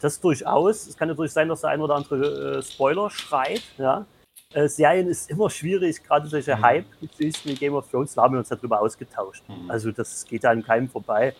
Das 0.00 0.20
durchaus. 0.20 0.86
Es 0.86 0.96
kann 0.96 1.08
natürlich 1.08 1.32
sein, 1.32 1.48
dass 1.48 1.62
der 1.62 1.70
ein 1.70 1.80
oder 1.80 1.94
andere 1.94 2.58
äh, 2.58 2.62
Spoiler 2.62 3.10
schreit. 3.10 3.62
Ja. 3.78 4.04
Äh, 4.52 4.68
Serien 4.68 5.08
ist 5.08 5.30
immer 5.30 5.48
schwierig, 5.50 6.02
gerade 6.02 6.28
solche 6.28 6.56
mhm. 6.56 6.62
Hype-Geschichten 6.62 7.48
wie 7.48 7.54
Game 7.54 7.74
of 7.74 7.90
Thrones, 7.90 8.14
da 8.14 8.22
haben 8.22 8.34
wir 8.34 8.38
uns 8.38 8.48
darüber 8.48 8.80
ausgetauscht. 8.80 9.42
Mhm. 9.48 9.70
Also 9.70 9.90
das 9.90 10.24
geht 10.24 10.44
an 10.44 10.62
keinem 10.62 10.88
vorbei. 10.88 11.34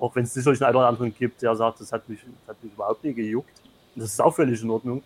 Auch 0.00 0.16
wenn 0.16 0.24
es 0.24 0.32
sicherlich 0.32 0.62
einen 0.64 0.76
oder 0.76 0.88
anderen 0.88 1.14
gibt, 1.14 1.42
der 1.42 1.54
sagt, 1.54 1.80
das 1.80 1.92
hat 1.92 2.08
mich, 2.08 2.20
das 2.20 2.48
hat 2.48 2.64
mich 2.64 2.72
überhaupt 2.72 3.04
nicht 3.04 3.16
gejuckt. 3.16 3.62
Das 3.94 4.06
ist 4.06 4.20
auch 4.20 4.34
völlig 4.34 4.62
in 4.62 4.70
Ordnung. 4.70 5.02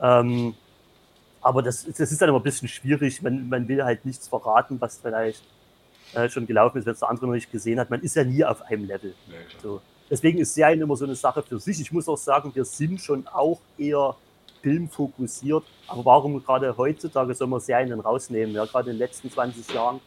Ähm, 0.00 0.54
aber 1.42 1.62
das, 1.62 1.84
das 1.84 2.10
ist 2.10 2.20
dann 2.20 2.30
immer 2.30 2.38
ein 2.38 2.42
bisschen 2.42 2.68
schwierig. 2.68 3.20
Man, 3.20 3.46
man 3.48 3.68
will 3.68 3.84
halt 3.84 4.06
nichts 4.06 4.26
verraten, 4.26 4.80
was 4.80 4.98
vielleicht 4.98 5.44
äh, 6.14 6.30
schon 6.30 6.46
gelaufen 6.46 6.78
ist, 6.78 6.86
wenn 6.86 6.94
es 6.94 7.00
der 7.00 7.10
andere 7.10 7.26
noch 7.26 7.34
nicht 7.34 7.52
gesehen 7.52 7.78
hat. 7.78 7.90
Man 7.90 8.00
ist 8.00 8.16
ja 8.16 8.24
nie 8.24 8.42
auf 8.42 8.62
einem 8.62 8.86
Level. 8.86 9.14
Ja, 9.28 9.34
so. 9.62 9.82
Deswegen 10.08 10.38
ist 10.38 10.54
Serien 10.54 10.80
immer 10.80 10.96
so 10.96 11.04
eine 11.04 11.14
Sache 11.14 11.42
für 11.42 11.60
sich. 11.60 11.78
Ich 11.78 11.92
muss 11.92 12.08
auch 12.08 12.16
sagen, 12.16 12.54
wir 12.54 12.64
sind 12.64 13.00
schon 13.00 13.26
auch 13.28 13.60
eher 13.76 14.16
filmfokussiert. 14.62 15.64
Aber 15.86 16.04
warum 16.06 16.42
gerade 16.42 16.74
heutzutage 16.74 17.34
soll 17.34 17.48
man 17.48 17.60
Serien 17.60 17.90
dann 17.90 18.00
rausnehmen? 18.00 18.54
Ja, 18.54 18.64
gerade 18.64 18.90
in 18.90 18.96
den 18.96 18.98
letzten 18.98 19.30
20 19.30 19.72
Jahren 19.74 20.00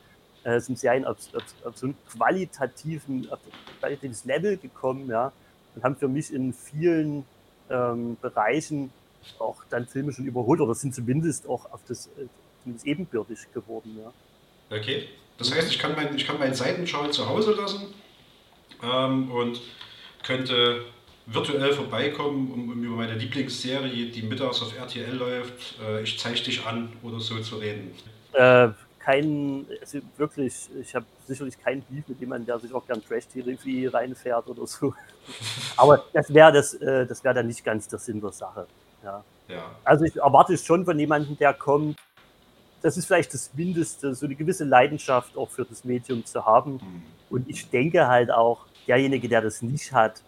äh, 0.44 0.60
sind 0.60 0.78
Serien 0.80 1.06
auf, 1.06 1.18
auf, 1.34 1.44
auf 1.66 1.78
so 1.78 1.88
ein 1.88 1.96
qualitativen, 2.10 3.30
auf 3.32 3.40
ein 3.46 3.80
qualitatives 3.80 4.26
Level 4.26 4.58
gekommen, 4.58 5.10
ja, 5.10 5.32
und 5.76 5.84
haben 5.84 5.96
für 5.96 6.08
mich 6.08 6.34
in 6.34 6.54
vielen 6.54 7.26
ähm, 7.70 8.18
Bereichen 8.22 8.92
auch 9.40 9.64
dann 9.70 9.88
Filme 9.88 10.12
schon 10.12 10.26
überholt 10.26 10.60
oder 10.60 10.76
sind 10.76 10.94
zumindest 10.94 11.48
auch 11.48 11.72
auf 11.72 11.82
das 11.88 12.08
äh, 12.08 12.28
zumindest 12.62 12.86
ebenbürtig 12.86 13.40
geworden, 13.54 13.98
ja. 14.02 14.78
Okay. 14.78 15.08
Das 15.38 15.54
heißt, 15.54 15.72
ich 15.72 15.80
kann, 15.80 15.96
mein, 15.96 16.16
ich 16.16 16.26
kann 16.26 16.38
meinen 16.38 16.54
Seitenschal 16.54 17.10
zu 17.12 17.28
Hause 17.28 17.54
lassen 17.54 17.94
ähm, 18.84 19.32
und 19.32 19.62
könnte 20.24 20.86
virtuell 21.26 21.74
vorbeikommen, 21.74 22.52
um, 22.52 22.70
um, 22.72 22.84
über 22.84 22.96
meine 22.96 23.16
Lieblingsserie, 23.16 24.08
die 24.12 24.22
mittags 24.22 24.62
auf 24.62 24.78
RTL 24.78 25.16
läuft, 25.16 25.80
äh, 25.82 26.04
ich 26.04 26.20
zeige 26.20 26.42
dich 26.42 26.66
an 26.66 26.94
oder 27.02 27.20
so 27.20 27.40
zu 27.40 27.58
reden. 27.58 27.94
Äh, 28.34 28.70
kein, 29.04 29.66
also 29.82 30.00
wirklich, 30.18 30.70
ich 30.80 30.96
habe 30.96 31.06
sicherlich 31.28 31.62
keinen 31.62 31.82
Beef 31.84 32.08
mit 32.08 32.20
jemandem, 32.20 32.48
der 32.48 32.60
sich 32.60 32.74
auch 32.74 32.86
gern 32.86 33.04
Trash-TV 33.04 33.92
reinfährt 33.92 34.48
oder 34.48 34.66
so. 34.66 34.94
Aber 35.78 36.06
das 36.14 36.34
wäre 36.34 36.54
das, 36.54 36.74
äh, 36.76 37.06
das 37.06 37.24
wär 37.24 37.34
dann 37.34 37.48
nicht 37.48 37.66
ganz 37.66 37.88
der 37.88 38.00
Sinn 38.00 38.22
der 38.22 38.32
Sache. 38.32 38.66
Ja. 39.04 39.24
ja. 39.50 39.72
Also 39.84 40.06
ich 40.06 40.16
erwarte 40.16 40.54
es 40.54 40.66
schon 40.66 40.86
von 40.86 40.98
jemandem, 40.98 41.38
der 41.38 41.54
kommt, 41.54 41.98
das 42.82 42.96
ist 42.96 43.06
vielleicht 43.06 43.34
das 43.34 43.54
Mindeste, 43.54 44.16
so 44.16 44.26
eine 44.26 44.36
gewisse 44.36 44.64
Leidenschaft 44.64 45.36
auch 45.36 45.50
für 45.50 45.66
das 45.66 45.84
Medium 45.84 46.26
zu 46.26 46.46
haben. 46.46 46.74
Mhm. 46.74 47.04
Und 47.30 47.50
ich 47.50 47.70
denke 47.70 48.08
halt 48.08 48.32
auch, 48.32 48.66
derjenige, 48.88 49.28
der 49.28 49.42
das 49.42 49.62
nicht 49.62 49.92
hat, 49.92 50.22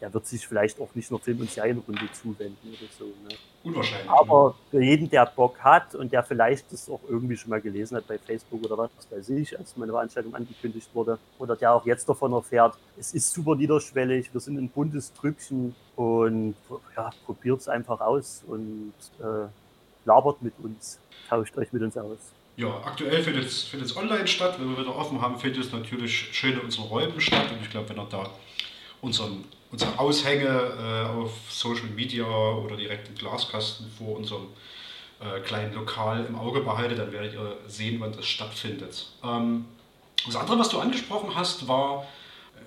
der 0.00 0.12
wird 0.12 0.26
sich 0.26 0.46
vielleicht 0.46 0.80
auch 0.80 0.94
nicht 0.94 1.10
nur 1.10 1.20
Film- 1.20 1.40
und 1.40 1.50
Serienrunde 1.50 2.08
zuwenden 2.12 2.68
oder 2.68 2.88
so. 2.98 3.04
Ne? 3.04 3.34
Unwahrscheinlich. 3.64 4.08
Aber 4.08 4.54
für 4.70 4.82
jeden, 4.82 5.10
der 5.10 5.26
Bock 5.26 5.58
hat 5.60 5.94
und 5.94 6.12
der 6.12 6.22
vielleicht 6.22 6.72
das 6.72 6.88
auch 6.88 7.00
irgendwie 7.08 7.36
schon 7.36 7.50
mal 7.50 7.60
gelesen 7.60 7.96
hat 7.96 8.06
bei 8.06 8.18
Facebook 8.18 8.64
oder 8.64 8.78
was 8.78 8.90
weiß 9.10 9.30
ich, 9.30 9.58
als 9.58 9.76
meine 9.76 9.92
Veranstaltung 9.92 10.34
angekündigt 10.34 10.88
wurde, 10.94 11.18
oder 11.38 11.56
der 11.56 11.74
auch 11.74 11.84
jetzt 11.84 12.08
davon 12.08 12.32
erfährt, 12.32 12.76
es 12.96 13.12
ist 13.14 13.32
super 13.32 13.56
niederschwellig, 13.56 14.32
wir 14.32 14.40
sind 14.40 14.58
ein 14.58 14.68
buntes 14.68 15.12
Trüppchen 15.12 15.74
und 15.96 16.54
ja, 16.96 17.10
probiert 17.26 17.60
es 17.60 17.68
einfach 17.68 18.00
aus 18.00 18.44
und 18.46 18.92
äh, 19.20 19.48
labert 20.04 20.42
mit 20.42 20.54
uns, 20.62 21.00
tauscht 21.28 21.56
euch 21.58 21.72
mit 21.72 21.82
uns 21.82 21.96
aus. 21.96 22.18
Ja, 22.56 22.80
aktuell 22.84 23.22
findet 23.22 23.46
es 23.46 23.96
online 23.96 24.26
statt. 24.26 24.56
Wenn 24.58 24.70
wir 24.70 24.78
wieder 24.78 24.96
offen 24.96 25.20
haben, 25.20 25.38
findet 25.38 25.64
es 25.64 25.72
natürlich 25.72 26.30
schön 26.32 26.54
in 26.54 26.60
unseren 26.60 26.86
Räumen 26.86 27.20
statt. 27.20 27.52
Und 27.52 27.60
ich 27.62 27.70
glaube, 27.70 27.88
wenn 27.90 27.98
ihr 28.00 28.08
da 28.10 28.28
unseren 29.00 29.44
unsere 29.70 29.98
Aushänge 29.98 30.46
äh, 30.46 31.08
auf 31.08 31.32
Social 31.50 31.88
Media 31.94 32.26
oder 32.26 32.76
direkt 32.76 33.08
im 33.08 33.14
Glaskasten 33.14 33.90
vor 33.96 34.16
unserem 34.16 34.48
äh, 35.20 35.40
kleinen 35.40 35.74
Lokal 35.74 36.24
im 36.26 36.36
Auge 36.36 36.60
behaltet, 36.60 36.98
dann 36.98 37.12
werdet 37.12 37.34
ihr 37.34 37.56
sehen, 37.66 38.00
wann 38.00 38.12
das 38.12 38.26
stattfindet. 38.26 39.06
Ähm, 39.22 39.66
das 40.26 40.36
andere, 40.36 40.58
was 40.58 40.68
du 40.68 40.78
angesprochen 40.78 41.34
hast, 41.34 41.68
war 41.68 42.06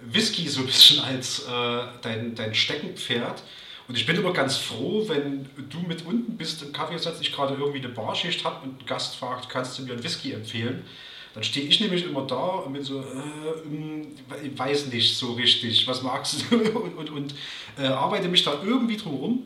Whisky 0.02 0.48
so 0.48 0.62
ein 0.62 0.66
bisschen 0.68 1.04
als 1.04 1.46
äh, 1.46 1.84
dein, 2.02 2.36
dein 2.36 2.54
Steckenpferd. 2.54 3.44
Und 3.88 3.98
ich 3.98 4.06
bin 4.06 4.16
immer 4.16 4.32
ganz 4.32 4.58
froh, 4.58 5.04
wenn 5.08 5.50
du 5.70 5.80
mit 5.80 6.06
unten 6.06 6.38
bist 6.38 6.62
im 6.62 6.72
Kaffeesatz, 6.72 7.20
ich 7.20 7.34
gerade 7.34 7.56
irgendwie 7.56 7.80
eine 7.80 7.90
Barschicht 7.90 8.46
habe 8.46 8.64
und 8.64 8.82
ein 8.82 8.86
Gast 8.86 9.16
fragt, 9.16 9.50
kannst 9.50 9.78
du 9.78 9.84
mir 9.84 9.94
einen 9.94 10.04
Whisky 10.04 10.32
empfehlen? 10.32 10.86
Dann 11.34 11.44
stehe 11.44 11.66
ich 11.68 11.80
nämlich 11.80 12.06
immer 12.06 12.26
da 12.28 12.36
und 12.36 12.74
bin 12.74 12.84
so, 12.84 13.00
äh, 13.00 13.64
hm, 13.64 14.08
ich 14.44 14.58
weiß 14.58 14.88
nicht 14.88 15.16
so 15.16 15.34
richtig, 15.34 15.88
was 15.88 16.04
magst 16.04 16.46
du 16.50 16.56
und, 16.80 16.98
und, 16.98 17.10
und 17.10 17.36
äh, 17.78 17.88
arbeite 17.88 18.28
mich 18.28 18.44
da 18.44 18.62
irgendwie 18.64 18.98
drum 18.98 19.16
rum. 19.16 19.44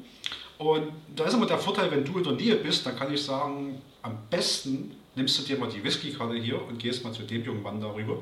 Und 0.57 0.87
da 1.15 1.25
ist 1.25 1.33
immer 1.33 1.45
der 1.45 1.59
Vorteil, 1.59 1.91
wenn 1.91 2.03
du 2.05 2.17
in 2.17 2.23
der 2.23 2.33
Nähe 2.33 2.55
bist, 2.55 2.85
dann 2.85 2.95
kann 2.95 3.13
ich 3.13 3.21
sagen, 3.21 3.81
am 4.01 4.17
besten 4.29 4.95
nimmst 5.15 5.37
du 5.39 5.43
dir 5.43 5.57
mal 5.57 5.69
die 5.69 5.83
Whiskykarte 5.83 6.35
hier 6.35 6.61
und 6.61 6.79
gehst 6.79 7.03
mal 7.03 7.13
zu 7.13 7.23
dem 7.23 7.43
jungen 7.43 7.61
Mann 7.61 7.79
darüber. 7.79 8.21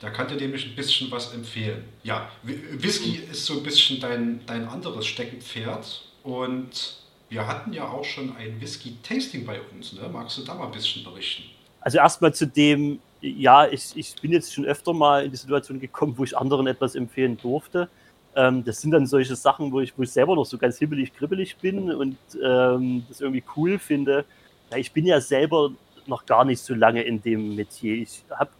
Da 0.00 0.10
kann 0.10 0.28
dir 0.28 0.36
nämlich 0.36 0.66
ein 0.66 0.74
bisschen 0.74 1.10
was 1.10 1.32
empfehlen. 1.32 1.84
Ja, 2.02 2.30
Whisky 2.42 3.20
ist 3.30 3.46
so 3.46 3.54
ein 3.54 3.62
bisschen 3.62 4.00
dein, 4.00 4.44
dein 4.46 4.66
anderes 4.68 5.06
Steckenpferd 5.06 6.02
und 6.22 6.96
wir 7.28 7.46
hatten 7.46 7.72
ja 7.72 7.88
auch 7.88 8.04
schon 8.04 8.36
ein 8.36 8.60
Whisky-Tasting 8.60 9.44
bei 9.44 9.60
uns. 9.60 9.94
Ne? 9.94 10.08
Magst 10.12 10.38
du 10.38 10.42
da 10.42 10.54
mal 10.54 10.66
ein 10.66 10.72
bisschen 10.72 11.02
berichten? 11.02 11.44
Also 11.86 11.98
erstmal 11.98 12.34
zu 12.34 12.48
dem, 12.48 12.98
ja, 13.20 13.68
ich, 13.68 13.96
ich 13.96 14.16
bin 14.20 14.32
jetzt 14.32 14.52
schon 14.52 14.64
öfter 14.64 14.92
mal 14.92 15.24
in 15.24 15.30
die 15.30 15.36
Situation 15.36 15.78
gekommen, 15.78 16.14
wo 16.16 16.24
ich 16.24 16.36
anderen 16.36 16.66
etwas 16.66 16.96
empfehlen 16.96 17.38
durfte. 17.40 17.88
Ähm, 18.34 18.64
das 18.64 18.80
sind 18.80 18.90
dann 18.90 19.06
solche 19.06 19.36
Sachen, 19.36 19.70
wo 19.70 19.78
ich, 19.78 19.96
wo 19.96 20.02
ich 20.02 20.10
selber 20.10 20.34
noch 20.34 20.46
so 20.46 20.58
ganz 20.58 20.78
hibbelig, 20.78 21.14
kribbelig 21.14 21.56
bin 21.58 21.92
und 21.92 22.18
ähm, 22.42 23.04
das 23.08 23.20
irgendwie 23.20 23.44
cool 23.54 23.78
finde. 23.78 24.24
Ja, 24.72 24.78
ich 24.78 24.90
bin 24.90 25.06
ja 25.06 25.20
selber 25.20 25.70
noch 26.06 26.26
gar 26.26 26.44
nicht 26.44 26.60
so 26.60 26.74
lange 26.74 27.02
in 27.02 27.22
dem 27.22 27.54
Metier. 27.54 27.94
Ich 28.02 28.24
habe 28.30 28.50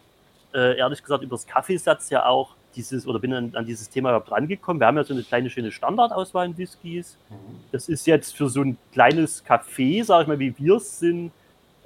äh, 0.54 0.78
ehrlich 0.78 1.02
gesagt 1.02 1.25
über 1.25 1.35
das 1.35 1.49
Kaffeesatz 1.49 2.11
ja 2.11 2.26
auch 2.26 2.54
dieses, 2.76 3.09
oder 3.09 3.18
bin 3.18 3.35
an, 3.35 3.56
an 3.56 3.66
dieses 3.66 3.90
Thema 3.90 4.11
überhaupt 4.11 4.30
rangekommen. 4.30 4.80
Wir 4.80 4.87
haben 4.87 4.99
ja 4.99 5.02
so 5.02 5.14
eine 5.14 5.25
kleine 5.25 5.50
schöne 5.50 5.73
Standardauswahl 5.73 6.47
in 6.47 6.56
Whiskys. 6.56 7.18
Mhm. 7.28 7.35
Das 7.73 7.88
ist 7.88 8.06
jetzt 8.06 8.37
für 8.37 8.49
so 8.49 8.61
ein 8.61 8.78
kleines 8.92 9.45
Café, 9.45 10.04
sage 10.04 10.23
ich 10.23 10.28
mal, 10.28 10.38
wie 10.38 10.56
wir 10.56 10.76
es 10.76 11.00
sind, 11.00 11.33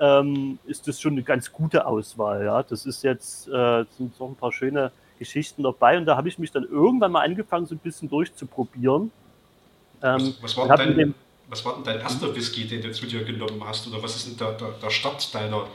ähm, 0.01 0.59
ist 0.67 0.89
das 0.89 1.01
schon 1.01 1.13
eine 1.13 1.23
ganz 1.23 1.53
gute 1.53 1.87
Auswahl. 1.87 2.45
Ja? 2.45 2.63
Das 2.63 2.87
ist 2.87 3.05
jetzt, 3.05 3.47
äh, 3.49 3.85
sind 3.99 4.19
noch 4.19 4.29
ein 4.29 4.35
paar 4.35 4.53
schöne 4.53 4.91
Geschichten 5.19 5.63
dabei 5.63 5.99
und 5.99 6.07
da 6.07 6.17
habe 6.17 6.29
ich 6.29 6.39
mich 6.39 6.51
dann 6.51 6.65
irgendwann 6.65 7.13
mal 7.13 7.23
angefangen, 7.23 7.67
so 7.67 7.75
ein 7.75 7.79
bisschen 7.79 8.09
durchzuprobieren. 8.09 9.13
Ähm, 10.03 10.35
was, 10.41 10.57
was, 10.57 10.69
war 10.69 10.77
dein, 10.77 10.97
dem, 10.97 11.15
was, 11.49 11.65
war 11.65 11.75
denn 11.75 11.85
dein, 11.85 12.01
erster 12.01 12.35
Whisky, 12.35 12.67
den 12.67 12.81
du 12.81 12.91
zu 12.91 13.07
dir 13.07 13.23
genommen 13.23 13.63
hast? 13.67 13.87
Oder 13.87 14.03
was 14.03 14.17
ist 14.17 14.29
denn 14.29 14.37
der, 14.39 14.53
der, 14.53 14.71
der 14.83 14.91
Start 14.91 15.35
deiner 15.35 15.67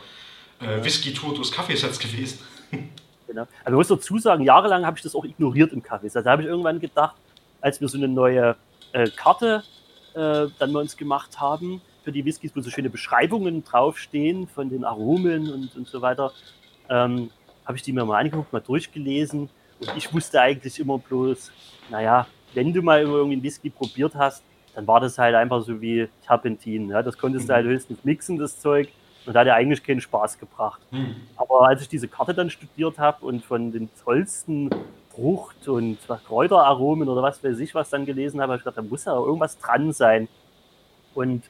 äh, 0.60 0.84
Whisky-Tour 0.84 1.36
durchs 1.36 1.52
Kaffeesatz 1.52 2.00
gewesen? 2.00 2.40
Genau. 3.28 3.48
Also 3.64 3.72
ich 3.72 3.74
muss 3.74 3.88
dazu 3.88 4.20
sagen, 4.20 4.44
jahrelang 4.44 4.86
habe 4.86 4.98
ich 4.98 5.04
das 5.04 5.16
auch 5.16 5.26
ignoriert 5.26 5.74
im 5.74 5.82
Kaffeesatz. 5.82 6.24
Da 6.26 6.30
habe 6.30 6.44
ich 6.44 6.48
irgendwann 6.48 6.80
gedacht, 6.80 7.16
als 7.60 7.82
wir 7.82 7.88
so 7.88 7.98
eine 7.98 8.08
neue 8.08 8.56
äh, 8.92 9.10
Karte 9.10 9.64
äh, 10.14 10.46
dann 10.60 10.72
bei 10.72 10.80
uns 10.80 10.96
gemacht 10.96 11.40
haben, 11.40 11.82
für 12.06 12.12
die 12.12 12.24
Whiskys, 12.24 12.56
wo 12.56 12.62
so 12.62 12.70
schöne 12.70 12.90
Beschreibungen 12.90 13.64
draufstehen 13.64 14.48
von 14.48 14.70
den 14.70 14.86
Aromen 14.86 15.52
und, 15.52 15.76
und 15.76 15.88
so 15.88 16.02
weiter, 16.02 16.32
ähm, 16.90 17.32
habe 17.66 17.78
ich 17.78 17.84
die 17.84 17.92
mir 17.92 18.06
mal 18.06 18.20
angeguckt, 18.20 18.54
mal 18.54 18.62
durchgelesen. 18.62 19.50
Und 19.80 19.98
ich 19.98 20.14
wusste 20.14 20.40
eigentlich 20.40 20.80
immer 20.80 21.00
bloß, 21.00 21.52
naja, 21.90 22.28
wenn 22.54 22.72
du 22.72 22.82
mal 22.82 23.02
irgendwie 23.02 23.34
einen 23.34 23.44
Whisky 23.44 23.70
probiert 23.70 24.14
hast, 24.16 24.44
dann 24.76 24.88
war 24.88 25.00
das 25.00 25.18
halt 25.18 25.36
einfach 25.36 25.64
so 25.64 25.82
wie 25.82 26.08
Terpentin. 26.26 26.90
Ja? 26.90 27.02
Das 27.02 27.18
konntest 27.18 27.50
du 27.50 27.54
halt 27.54 27.66
höchstens 27.66 28.04
mixen, 28.04 28.38
das 28.38 28.60
Zeug. 28.60 28.90
Und 29.26 29.36
hat 29.36 29.48
ja 29.48 29.56
eigentlich 29.56 29.84
keinen 29.84 30.02
Spaß 30.02 30.38
gebracht. 30.38 30.80
Mhm. 30.92 31.16
Aber 31.36 31.68
als 31.68 31.82
ich 31.82 31.90
diese 31.90 32.08
Karte 32.08 32.36
dann 32.36 32.52
studiert 32.52 33.00
habe 33.00 33.26
und 33.26 33.44
von 33.44 33.72
den 33.72 33.90
tollsten 34.04 34.70
Frucht- 35.10 35.68
und 35.68 35.98
Kräuteraromen 36.28 37.10
oder 37.10 37.24
was 37.24 37.44
weiß 37.44 37.58
ich 37.58 37.74
was 37.74 37.90
dann 37.90 38.06
gelesen 38.06 38.40
habe, 38.40 38.52
habe 38.52 38.60
ich 38.60 38.64
gedacht, 38.64 38.78
da 38.78 38.88
muss 38.88 39.06
ja 39.06 39.16
irgendwas 39.16 39.58
dran 39.58 39.92
sein. 39.94 40.28
Und 41.16 41.42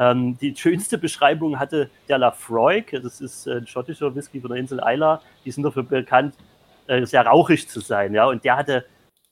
ähm, 0.00 0.38
die 0.38 0.56
schönste 0.56 0.96
Beschreibung 0.96 1.58
hatte 1.58 1.90
der 2.08 2.16
Lafroig, 2.16 2.98
das 3.02 3.20
ist 3.20 3.46
ein 3.46 3.66
schottischer 3.66 4.14
Whisky 4.14 4.40
von 4.40 4.50
der 4.50 4.58
Insel 4.58 4.80
Isla. 4.82 5.20
Die 5.44 5.50
sind 5.50 5.62
dafür 5.62 5.82
bekannt, 5.82 6.34
äh, 6.86 7.04
sehr 7.04 7.26
rauchig 7.26 7.68
zu 7.68 7.80
sein. 7.80 8.14
Ja? 8.14 8.24
Und 8.24 8.42
der 8.42 8.56
hatte, 8.56 8.86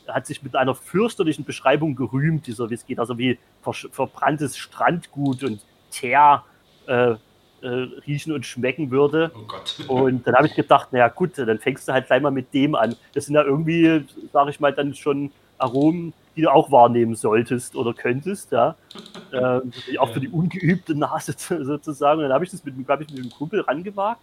hat 0.06 0.26
sich 0.26 0.42
mit 0.42 0.54
einer 0.54 0.74
fürchterlichen 0.74 1.46
Beschreibung 1.46 1.96
gerühmt, 1.96 2.46
dieser 2.46 2.68
Whisky, 2.68 2.94
dass 2.94 3.08
er 3.08 3.16
wie 3.16 3.38
ver 3.62 3.72
verbranntes 3.72 4.58
Strandgut 4.58 5.42
und 5.42 5.64
Teer 5.90 6.44
äh, 6.86 7.14
äh, 7.62 7.68
riechen 8.06 8.32
und 8.34 8.44
schmecken 8.44 8.90
würde. 8.90 9.32
Oh 9.34 9.46
Gott. 9.48 9.80
Und 9.88 10.26
dann 10.26 10.34
habe 10.36 10.48
ich 10.48 10.54
gedacht, 10.54 10.92
naja 10.92 11.08
gut, 11.08 11.38
dann 11.38 11.58
fängst 11.58 11.88
du 11.88 11.92
halt 11.92 12.06
gleich 12.06 12.22
mal 12.22 12.30
mit 12.30 12.52
dem 12.52 12.74
an. 12.74 12.94
Das 13.14 13.24
sind 13.24 13.34
ja 13.34 13.42
irgendwie, 13.42 14.04
sage 14.32 14.50
ich 14.50 14.60
mal, 14.60 14.72
dann 14.72 14.94
schon 14.94 15.32
Aromen, 15.56 16.12
die 16.38 16.42
du 16.42 16.52
auch 16.52 16.70
wahrnehmen 16.70 17.16
solltest 17.16 17.74
oder 17.74 17.92
könntest, 17.92 18.52
ja. 18.52 18.76
äh, 19.32 19.98
auch 19.98 20.12
für 20.12 20.20
die 20.20 20.28
ungeübte 20.28 20.94
Nase 20.94 21.34
sozusagen. 21.64 22.20
Und 22.20 22.24
dann 22.24 22.32
habe 22.32 22.44
ich 22.44 22.52
das 22.52 22.64
mit, 22.64 22.74
ich, 22.78 22.86
mit 22.86 23.10
einem 23.10 23.30
Kumpel 23.30 23.60
rangewagt. 23.60 24.20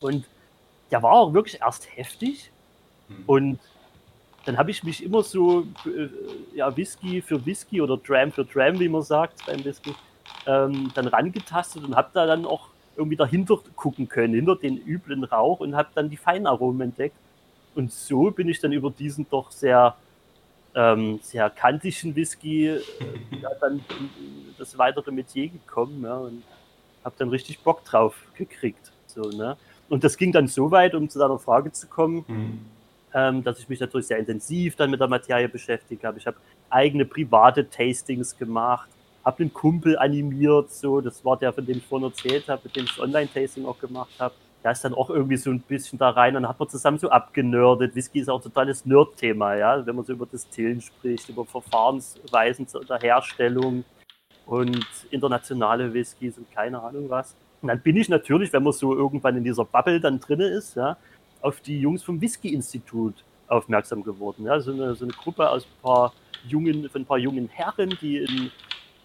Und 0.00 0.24
der 0.90 1.02
war 1.02 1.12
auch 1.12 1.34
wirklich 1.34 1.60
erst 1.60 1.94
heftig. 1.94 2.50
Mhm. 3.08 3.24
Und 3.26 3.58
dann 4.46 4.56
habe 4.56 4.70
ich 4.70 4.82
mich 4.82 5.04
immer 5.04 5.22
so, 5.22 5.66
äh, 5.84 6.08
ja, 6.56 6.74
Whisky 6.74 7.20
für 7.20 7.44
Whisky 7.44 7.82
oder 7.82 7.98
Dram 7.98 8.32
für 8.32 8.46
Dram, 8.46 8.80
wie 8.80 8.88
man 8.88 9.02
sagt 9.02 9.44
beim 9.46 9.62
Whisky, 9.62 9.94
ähm, 10.46 10.90
dann 10.94 11.06
rangetastet 11.06 11.84
und 11.84 11.96
habe 11.96 12.08
da 12.14 12.24
dann 12.24 12.46
auch 12.46 12.68
irgendwie 12.96 13.16
dahinter 13.16 13.58
gucken 13.76 14.08
können, 14.08 14.32
hinter 14.32 14.56
den 14.56 14.78
üblen 14.78 15.24
Rauch 15.24 15.60
und 15.60 15.76
habe 15.76 15.90
dann 15.94 16.08
die 16.08 16.16
Feinaromen 16.16 16.80
entdeckt. 16.80 17.16
Und 17.74 17.92
so 17.92 18.30
bin 18.30 18.48
ich 18.48 18.58
dann 18.58 18.72
über 18.72 18.90
diesen 18.90 19.28
doch 19.28 19.50
sehr 19.50 19.94
ähm, 20.74 21.18
sehr 21.22 21.50
kantigen 21.50 22.14
Whisky 22.14 22.68
äh, 22.68 22.80
ja, 23.40 23.50
dann 23.60 23.84
das 24.58 24.76
weitere 24.78 25.10
Metier 25.10 25.48
gekommen 25.48 26.02
ja, 26.04 26.16
und 26.16 26.42
habe 27.04 27.14
dann 27.18 27.28
richtig 27.30 27.60
Bock 27.60 27.84
drauf 27.84 28.14
gekriegt. 28.34 28.92
So, 29.06 29.22
ne? 29.22 29.56
Und 29.88 30.04
das 30.04 30.16
ging 30.16 30.32
dann 30.32 30.46
so 30.46 30.70
weit, 30.70 30.94
um 30.94 31.08
zu 31.08 31.18
deiner 31.18 31.38
Frage 31.38 31.72
zu 31.72 31.88
kommen, 31.88 32.24
mhm. 32.28 32.60
ähm, 33.12 33.42
dass 33.42 33.58
ich 33.58 33.68
mich 33.68 33.80
natürlich 33.80 34.06
sehr 34.06 34.18
intensiv 34.18 34.76
dann 34.76 34.90
mit 34.90 35.00
der 35.00 35.08
Materie 35.08 35.48
beschäftigt 35.48 36.04
habe. 36.04 36.18
Ich 36.18 36.26
habe 36.26 36.36
eigene 36.68 37.04
private 37.04 37.68
Tastings 37.68 38.38
gemacht, 38.38 38.88
habe 39.24 39.40
einen 39.40 39.52
Kumpel 39.52 39.98
animiert, 39.98 40.70
so, 40.72 41.00
das 41.00 41.24
war 41.24 41.36
der, 41.36 41.52
von 41.52 41.66
dem 41.66 41.78
ich 41.78 41.86
vorhin 41.86 42.08
erzählt 42.08 42.48
habe, 42.48 42.62
mit 42.64 42.76
dem 42.76 42.84
ich 42.84 42.90
das 42.90 43.00
Online-Tasting 43.00 43.66
auch 43.66 43.78
gemacht 43.78 44.12
habe. 44.18 44.34
Da 44.62 44.72
ist 44.72 44.84
dann 44.84 44.92
auch 44.92 45.08
irgendwie 45.08 45.36
so 45.38 45.50
ein 45.50 45.60
bisschen 45.60 45.98
da 45.98 46.10
rein 46.10 46.36
und 46.36 46.46
hat 46.46 46.58
man 46.58 46.68
zusammen 46.68 46.98
so 46.98 47.08
abgenördet. 47.08 47.94
Whisky 47.94 48.20
ist 48.20 48.28
auch 48.28 48.40
ein 48.40 48.42
totales 48.42 48.84
Nerd-Thema, 48.84 49.54
ja, 49.54 49.86
wenn 49.86 49.96
man 49.96 50.04
so 50.04 50.12
über 50.12 50.26
das 50.26 50.48
Tillen 50.48 50.80
spricht, 50.80 51.28
über 51.30 51.46
Verfahrensweisen 51.46 52.66
der 52.88 52.98
Herstellung 52.98 53.84
und 54.44 54.86
internationale 55.10 55.92
Whiskys 55.94 56.36
und 56.36 56.50
keine 56.50 56.82
Ahnung 56.82 57.08
was. 57.08 57.36
Und 57.62 57.68
dann 57.68 57.80
bin 57.80 57.96
ich 57.96 58.08
natürlich, 58.08 58.52
wenn 58.52 58.62
man 58.62 58.72
so 58.72 58.94
irgendwann 58.94 59.36
in 59.36 59.44
dieser 59.44 59.64
Bubble 59.64 60.00
dann 60.00 60.20
drin 60.20 60.40
ist, 60.40 60.76
ja, 60.76 60.96
auf 61.40 61.60
die 61.60 61.80
Jungs 61.80 62.02
vom 62.02 62.20
Whisky-Institut 62.20 63.14
aufmerksam 63.48 64.02
geworden. 64.02 64.44
Ja, 64.44 64.60
so 64.60 64.72
eine, 64.72 64.94
so 64.94 65.04
eine 65.04 65.12
Gruppe 65.12 65.48
aus 65.48 65.64
ein 65.64 65.82
paar 65.82 66.12
jungen, 66.46 66.88
von 66.88 67.02
ein 67.02 67.06
paar 67.06 67.18
jungen 67.18 67.48
Herren, 67.48 67.96
die 68.00 68.18
in 68.18 68.50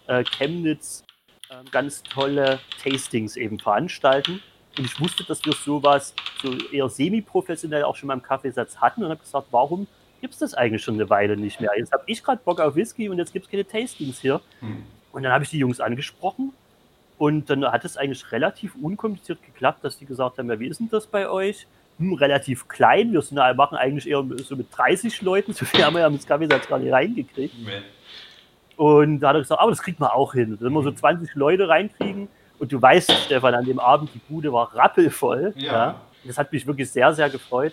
äh, 0.06 0.24
Chemnitz 0.24 1.04
äh, 1.48 1.54
ganz 1.70 2.02
tolle 2.02 2.58
Tastings 2.82 3.36
eben 3.36 3.58
veranstalten. 3.58 4.42
Und 4.78 4.84
ich 4.84 5.00
wusste, 5.00 5.24
dass 5.24 5.44
wir 5.44 5.52
sowas 5.52 6.14
so 6.42 6.54
eher 6.70 6.88
semi-professionell 6.88 7.84
auch 7.84 7.96
schon 7.96 8.08
mal 8.08 8.14
im 8.14 8.22
Kaffeesatz 8.22 8.76
hatten 8.78 9.02
und 9.02 9.10
habe 9.10 9.20
gesagt, 9.20 9.48
warum 9.50 9.86
gibt 10.20 10.34
es 10.34 10.40
das 10.40 10.54
eigentlich 10.54 10.82
schon 10.82 10.94
eine 10.94 11.08
Weile 11.08 11.36
nicht 11.36 11.60
mehr? 11.60 11.70
Jetzt 11.76 11.92
habe 11.92 12.02
ich 12.06 12.22
gerade 12.22 12.40
Bock 12.44 12.60
auf 12.60 12.74
Whisky 12.74 13.08
und 13.08 13.18
jetzt 13.18 13.32
gibt 13.32 13.46
es 13.46 13.50
keine 13.50 13.66
Tastings 13.66 14.20
hier. 14.20 14.40
Hm. 14.60 14.82
Und 15.12 15.22
dann 15.22 15.32
habe 15.32 15.44
ich 15.44 15.50
die 15.50 15.58
Jungs 15.58 15.80
angesprochen 15.80 16.52
und 17.18 17.48
dann 17.48 17.64
hat 17.64 17.84
es 17.84 17.96
eigentlich 17.96 18.30
relativ 18.32 18.74
unkompliziert 18.74 19.42
geklappt, 19.42 19.82
dass 19.82 19.96
die 19.98 20.04
gesagt 20.04 20.38
haben, 20.38 20.50
ja, 20.50 20.60
wie 20.60 20.66
ist 20.66 20.80
denn 20.80 20.90
das 20.90 21.06
bei 21.06 21.28
euch? 21.28 21.66
Hm, 21.98 22.12
relativ 22.12 22.68
klein, 22.68 23.12
wir 23.12 23.22
sind, 23.22 23.38
machen 23.56 23.78
eigentlich 23.78 24.06
eher 24.06 24.22
so 24.36 24.56
mit 24.56 24.66
30 24.76 25.22
Leuten, 25.22 25.52
so 25.54 25.64
viel 25.64 25.82
haben 25.82 25.94
wir 25.94 26.00
ja 26.00 26.10
mit 26.10 26.26
Kaffeesatz 26.26 26.68
gar 26.68 26.78
nicht 26.78 26.92
reingekriegt. 26.92 27.54
Nee. 27.58 27.82
Und 28.76 29.20
da 29.20 29.28
hat 29.28 29.36
er 29.36 29.40
gesagt, 29.40 29.58
aber 29.58 29.70
das 29.70 29.82
kriegt 29.82 30.00
man 30.00 30.10
auch 30.10 30.34
hin. 30.34 30.58
Wenn 30.60 30.72
wir 30.74 30.82
so 30.82 30.92
20 30.92 31.34
Leute 31.34 31.66
reinkriegen 31.66 32.28
und 32.58 32.72
du 32.72 32.80
weißt, 32.80 33.10
Stefan, 33.26 33.54
an 33.54 33.64
dem 33.64 33.78
Abend, 33.78 34.10
die 34.14 34.20
Bude 34.28 34.52
war 34.52 34.74
rappelvoll. 34.74 35.52
Ja. 35.56 35.72
ja. 35.72 36.00
Das 36.24 36.38
hat 36.38 36.52
mich 36.52 36.66
wirklich 36.66 36.90
sehr, 36.90 37.12
sehr 37.14 37.30
gefreut. 37.30 37.72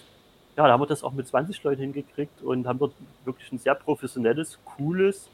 Ja, 0.55 0.67
da 0.67 0.73
haben 0.73 0.81
wir 0.81 0.87
das 0.87 1.03
auch 1.03 1.13
mit 1.13 1.27
20 1.27 1.63
Leuten 1.63 1.81
hingekriegt 1.81 2.41
und 2.41 2.67
haben 2.67 2.77
dort 2.77 2.93
wirklich 3.25 3.51
ein 3.51 3.57
sehr 3.57 3.73
professionelles, 3.73 4.59
cooles 4.63 5.29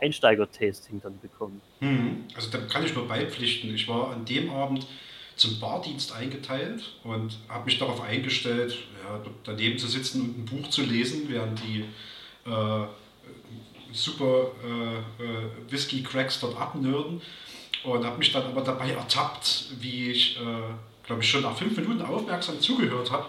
Einsteiger-Tasting 0.00 1.00
dann 1.02 1.18
bekommen. 1.20 1.60
Hm. 1.80 2.24
Also 2.34 2.50
da 2.50 2.58
kann 2.58 2.84
ich 2.84 2.94
nur 2.94 3.06
beipflichten. 3.06 3.74
Ich 3.74 3.86
war 3.88 4.12
an 4.12 4.24
dem 4.24 4.50
Abend 4.50 4.86
zum 5.36 5.60
Bardienst 5.60 6.14
eingeteilt 6.14 6.94
und 7.04 7.38
habe 7.48 7.66
mich 7.66 7.78
darauf 7.78 8.00
eingestellt, 8.00 8.76
ja, 9.04 9.20
daneben 9.44 9.78
zu 9.78 9.86
sitzen 9.86 10.22
und 10.22 10.38
ein 10.38 10.44
Buch 10.44 10.68
zu 10.68 10.82
lesen, 10.82 11.28
während 11.28 11.60
die 11.62 11.84
äh, 12.46 12.86
super 13.92 14.50
äh, 14.64 15.22
äh, 15.22 15.70
Whisky-Cracks 15.70 16.40
dort 16.40 16.60
abnörden. 16.60 17.20
Und 17.84 18.04
habe 18.04 18.18
mich 18.18 18.32
dann 18.32 18.44
aber 18.44 18.60
dabei 18.60 18.92
ertappt, 18.92 19.64
wie 19.80 20.10
ich, 20.12 20.36
äh, 20.36 20.42
glaube 21.04 21.22
ich, 21.22 21.28
schon 21.28 21.42
nach 21.42 21.56
fünf 21.56 21.76
Minuten 21.76 22.02
aufmerksam 22.02 22.60
zugehört 22.60 23.10
habe 23.10 23.26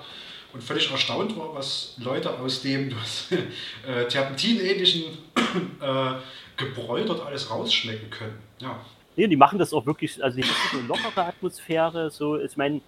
und 0.53 0.63
völlig 0.63 0.91
erstaunt 0.91 1.35
war, 1.37 1.55
was 1.55 1.95
Leute 1.97 2.37
aus 2.39 2.61
dem 2.61 2.89
äh, 3.87 4.07
Terpentin-ähnlichen 4.07 5.03
äh, 5.81 6.13
Gebräu 6.55 7.03
dort 7.03 7.25
alles 7.25 7.49
rausschmecken 7.49 8.09
können. 8.11 8.37
Ja. 8.59 8.79
Nee, 9.15 9.27
die 9.27 9.35
machen 9.35 9.59
das 9.59 9.73
auch 9.73 9.85
wirklich, 9.85 10.23
also 10.23 10.37
die 10.37 10.43
haben 10.43 10.55
so 10.71 10.77
eine 10.77 10.87
lockere 10.87 11.25
Atmosphäre, 11.25 12.09
so, 12.09 12.39
ich 12.39 12.57
meine, 12.57 12.81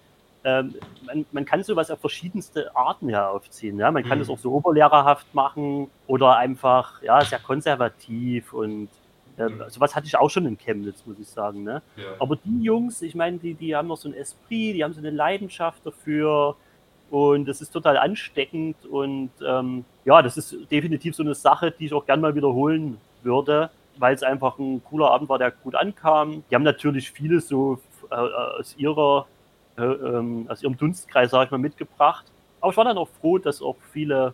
ähm, 0.44 0.74
man, 1.04 1.26
man, 1.32 1.44
kann 1.44 1.64
sowas 1.64 1.90
auf 1.90 2.00
verschiedenste 2.00 2.74
Arten 2.76 3.08
ja 3.08 3.28
aufziehen. 3.28 3.78
Ja? 3.80 3.90
Man 3.90 4.04
kann 4.04 4.18
mhm. 4.18 4.22
das 4.22 4.30
auch 4.30 4.38
so 4.38 4.52
oberlehrerhaft 4.52 5.34
machen 5.34 5.90
oder 6.06 6.36
einfach 6.36 7.02
ja, 7.02 7.24
sehr 7.24 7.40
konservativ 7.40 8.52
und 8.52 8.88
äh, 9.38 9.48
mhm. 9.48 9.64
sowas 9.68 9.94
hatte 9.94 10.06
ich 10.06 10.16
auch 10.16 10.30
schon 10.30 10.46
in 10.46 10.58
Chemnitz, 10.58 11.04
muss 11.06 11.18
ich 11.18 11.28
sagen. 11.28 11.62
Ne? 11.62 11.82
Ja. 11.96 12.04
Aber 12.18 12.36
die 12.36 12.62
Jungs, 12.62 13.02
ich 13.02 13.14
meine, 13.14 13.38
die, 13.38 13.54
die 13.54 13.74
haben 13.74 13.88
noch 13.88 13.96
so 13.96 14.08
ein 14.08 14.14
Esprit, 14.14 14.74
die 14.74 14.84
haben 14.84 14.92
so 14.92 15.00
eine 15.00 15.10
Leidenschaft 15.10 15.84
dafür 15.84 16.56
und 17.10 17.46
das 17.46 17.60
ist 17.60 17.70
total 17.70 17.96
ansteckend 17.96 18.84
und 18.86 19.30
ähm, 19.46 19.84
ja, 20.04 20.22
das 20.22 20.36
ist 20.36 20.56
definitiv 20.70 21.14
so 21.14 21.22
eine 21.22 21.34
Sache, 21.34 21.70
die 21.70 21.86
ich 21.86 21.92
auch 21.92 22.06
gern 22.06 22.20
mal 22.20 22.34
wiederholen 22.34 22.98
würde, 23.22 23.70
weil 23.98 24.14
es 24.14 24.22
einfach 24.22 24.58
ein 24.58 24.82
cooler 24.84 25.10
Abend 25.10 25.28
war, 25.28 25.38
der 25.38 25.50
gut 25.50 25.74
ankam. 25.74 26.42
Die 26.50 26.54
haben 26.54 26.64
natürlich 26.64 27.10
vieles 27.10 27.48
so 27.48 27.78
äh, 28.10 28.14
aus 28.14 28.74
ihrer 28.76 29.26
äh, 29.78 29.82
ähm, 29.82 30.46
aus 30.48 30.62
ihrem 30.62 30.76
Dunstkreis, 30.76 31.30
sage 31.30 31.44
ich 31.44 31.50
mal, 31.50 31.58
mitgebracht. 31.58 32.24
Aber 32.60 32.70
ich 32.70 32.76
war 32.76 32.84
dann 32.84 32.96
auch 32.96 33.08
froh, 33.20 33.38
dass 33.38 33.60
auch 33.60 33.76
viele 33.92 34.32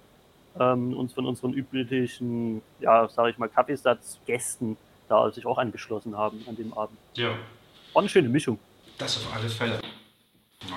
ähm, 0.58 0.96
uns 0.96 1.12
von 1.12 1.26
unseren 1.26 1.52
üblichen, 1.52 2.62
ja, 2.80 3.08
sage 3.08 3.30
ich 3.30 3.38
mal, 3.38 3.48
Kaffeesatzgästen 3.48 4.76
da 5.12 5.30
sich 5.30 5.44
auch 5.46 5.58
angeschlossen 5.58 6.16
haben 6.16 6.42
an 6.48 6.56
dem 6.56 6.72
Abend. 6.72 6.98
Ja. 7.14 7.30
War 7.92 8.00
eine 8.00 8.08
schöne 8.08 8.28
Mischung. 8.28 8.58
Das 8.98 9.16
auf 9.18 9.34
alle 9.34 9.48
Fälle. 9.48 9.78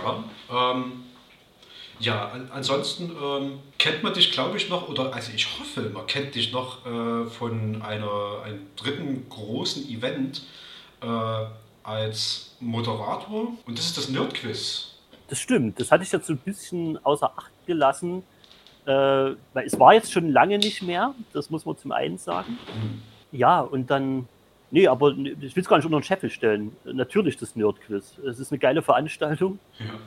Ja, 0.03 0.23
ähm, 0.73 1.03
ja 1.99 2.29
an, 2.29 2.49
ansonsten 2.51 3.11
ähm, 3.21 3.59
kennt 3.77 4.03
man 4.03 4.13
dich, 4.13 4.31
glaube 4.31 4.57
ich, 4.57 4.69
noch, 4.69 4.89
oder 4.89 5.13
also 5.13 5.31
ich 5.33 5.47
hoffe, 5.59 5.89
man 5.89 6.05
kennt 6.07 6.35
dich 6.35 6.51
noch 6.51 6.85
äh, 6.85 7.25
von 7.27 7.81
einer, 7.81 8.41
einem 8.43 8.65
dritten 8.75 9.29
großen 9.29 9.87
Event, 9.87 10.41
äh, 11.01 11.45
als 11.83 12.55
Moderator 12.59 13.53
und 13.65 13.77
das 13.77 13.85
ist 13.85 13.97
das 13.97 14.09
Nerdquiz. 14.09 14.95
Das 15.27 15.39
stimmt, 15.39 15.79
das 15.79 15.91
hatte 15.91 16.03
ich 16.03 16.11
jetzt 16.11 16.25
so 16.25 16.33
ein 16.33 16.39
bisschen 16.39 17.03
außer 17.05 17.31
Acht 17.37 17.51
gelassen, 17.67 18.23
äh, 18.85 18.91
weil 18.91 19.65
es 19.65 19.79
war 19.79 19.93
jetzt 19.93 20.11
schon 20.11 20.31
lange 20.31 20.57
nicht 20.57 20.81
mehr, 20.81 21.13
das 21.31 21.49
muss 21.49 21.65
man 21.65 21.77
zum 21.77 21.91
einen 21.91 22.17
sagen. 22.17 22.57
Mhm. 22.73 23.14
Ja, 23.35 23.61
und 23.61 23.89
dann, 23.91 24.27
nee, 24.71 24.87
aber 24.87 25.11
ich 25.11 25.55
will 25.55 25.61
es 25.61 25.67
gar 25.67 25.77
nicht 25.77 25.85
unter 25.85 25.99
den 25.99 26.03
Scheffel 26.03 26.29
stellen. 26.29 26.75
Natürlich 26.85 27.37
das 27.37 27.55
Nerdquiz. 27.55 28.17
Es 28.25 28.39
ist 28.39 28.51
eine 28.51 28.59
geile 28.59 28.81
Veranstaltung. 28.81 29.59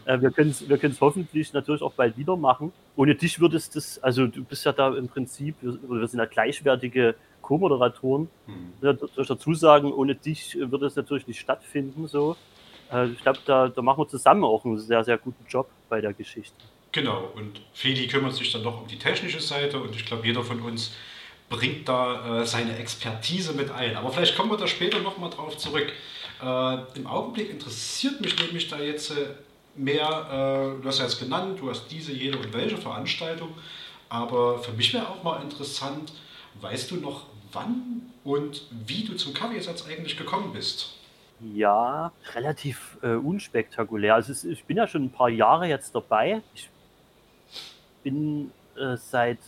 Ja. 0.06 0.14
Äh, 0.14 0.22
wir 0.22 0.30
können 0.30 0.50
es 0.50 0.68
wir 0.68 0.78
hoffentlich 1.00 1.52
natürlich 1.52 1.82
auch 1.82 1.92
bald 1.92 2.16
wieder 2.16 2.36
machen. 2.36 2.72
Ohne 2.96 3.14
dich 3.14 3.40
würdest 3.40 3.76
das, 3.76 4.02
also 4.02 4.26
du 4.26 4.42
bist 4.44 4.64
ja 4.64 4.72
da 4.72 4.94
im 4.94 5.08
Prinzip, 5.08 5.56
wir, 5.60 5.78
wir 5.88 6.08
sind 6.08 6.20
ja 6.20 6.26
gleichwertige 6.26 7.14
Co-Moderatoren. 7.42 8.28
Mhm. 8.46 8.72
Soll 8.80 9.10
ich 9.16 9.28
dazu 9.28 9.54
sagen, 9.54 9.92
ohne 9.92 10.14
dich 10.14 10.56
würde 10.58 10.86
es 10.86 10.96
natürlich 10.96 11.26
nicht 11.26 11.40
stattfinden. 11.40 12.06
So. 12.06 12.36
Äh, 12.90 13.08
ich 13.08 13.20
glaube, 13.20 13.38
da, 13.44 13.68
da 13.68 13.82
machen 13.82 14.02
wir 14.02 14.08
zusammen 14.08 14.44
auch 14.44 14.64
einen 14.64 14.78
sehr, 14.78 15.04
sehr 15.04 15.18
guten 15.18 15.44
Job 15.48 15.68
bei 15.88 16.00
der 16.00 16.12
Geschichte. 16.12 16.56
Genau, 16.92 17.30
und 17.34 17.60
Feli 17.74 18.06
kümmert 18.06 18.34
sich 18.34 18.50
dann 18.50 18.62
noch 18.62 18.80
um 18.80 18.86
die 18.86 18.98
technische 18.98 19.40
Seite 19.40 19.78
und 19.78 19.94
ich 19.94 20.06
glaube, 20.06 20.26
jeder 20.26 20.42
von 20.42 20.60
uns 20.60 20.94
bringt 21.48 21.88
da 21.88 22.40
äh, 22.40 22.46
seine 22.46 22.76
Expertise 22.78 23.52
mit 23.52 23.70
ein. 23.70 23.96
Aber 23.96 24.10
vielleicht 24.10 24.36
kommen 24.36 24.50
wir 24.50 24.56
da 24.56 24.66
später 24.66 25.00
nochmal 25.00 25.30
drauf 25.30 25.56
zurück. 25.56 25.92
Äh, 26.42 26.98
Im 26.98 27.06
Augenblick 27.06 27.50
interessiert 27.50 28.20
mich 28.20 28.38
nämlich 28.38 28.68
da 28.68 28.78
jetzt 28.78 29.10
äh, 29.10 29.34
mehr, 29.74 30.76
äh, 30.78 30.82
du 30.82 30.88
hast 30.88 30.98
ja 30.98 31.04
jetzt 31.04 31.18
genannt, 31.18 31.58
du 31.60 31.70
hast 31.70 31.88
diese, 31.88 32.12
jede 32.12 32.38
und 32.38 32.52
welche 32.52 32.76
Veranstaltung, 32.76 33.54
aber 34.08 34.58
für 34.58 34.72
mich 34.72 34.92
wäre 34.92 35.08
auch 35.08 35.22
mal 35.22 35.42
interessant, 35.42 36.12
weißt 36.60 36.90
du 36.90 36.96
noch, 36.96 37.26
wann 37.52 38.12
und 38.24 38.62
wie 38.70 39.04
du 39.04 39.14
zum 39.16 39.32
Kaffeesatz 39.32 39.86
eigentlich 39.86 40.16
gekommen 40.16 40.52
bist. 40.52 40.94
Ja, 41.54 42.12
relativ 42.34 42.98
äh, 43.02 43.14
unspektakulär. 43.14 44.14
Also 44.16 44.48
ich 44.48 44.64
bin 44.64 44.76
ja 44.76 44.86
schon 44.86 45.04
ein 45.04 45.10
paar 45.10 45.28
Jahre 45.28 45.68
jetzt 45.68 45.94
dabei. 45.94 46.42
Ich 46.54 46.68
bin 48.02 48.50
äh, 48.76 48.96
seit 48.96 49.38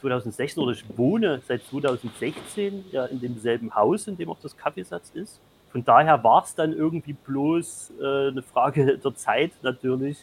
2016 0.00 0.62
oder 0.62 0.72
ich 0.72 0.84
wohne 0.96 1.40
seit 1.46 1.62
2016 1.64 2.86
ja 2.90 3.06
in 3.06 3.20
demselben 3.20 3.74
Haus, 3.74 4.06
in 4.08 4.16
dem 4.16 4.30
auch 4.30 4.38
das 4.40 4.56
Kaffeesatz 4.56 5.10
ist. 5.14 5.40
Von 5.70 5.84
daher 5.84 6.22
war 6.24 6.42
es 6.42 6.54
dann 6.54 6.72
irgendwie 6.72 7.12
bloß 7.12 7.92
äh, 8.00 8.28
eine 8.28 8.42
Frage 8.42 8.98
der 9.04 9.14
Zeit 9.14 9.52
natürlich, 9.62 10.18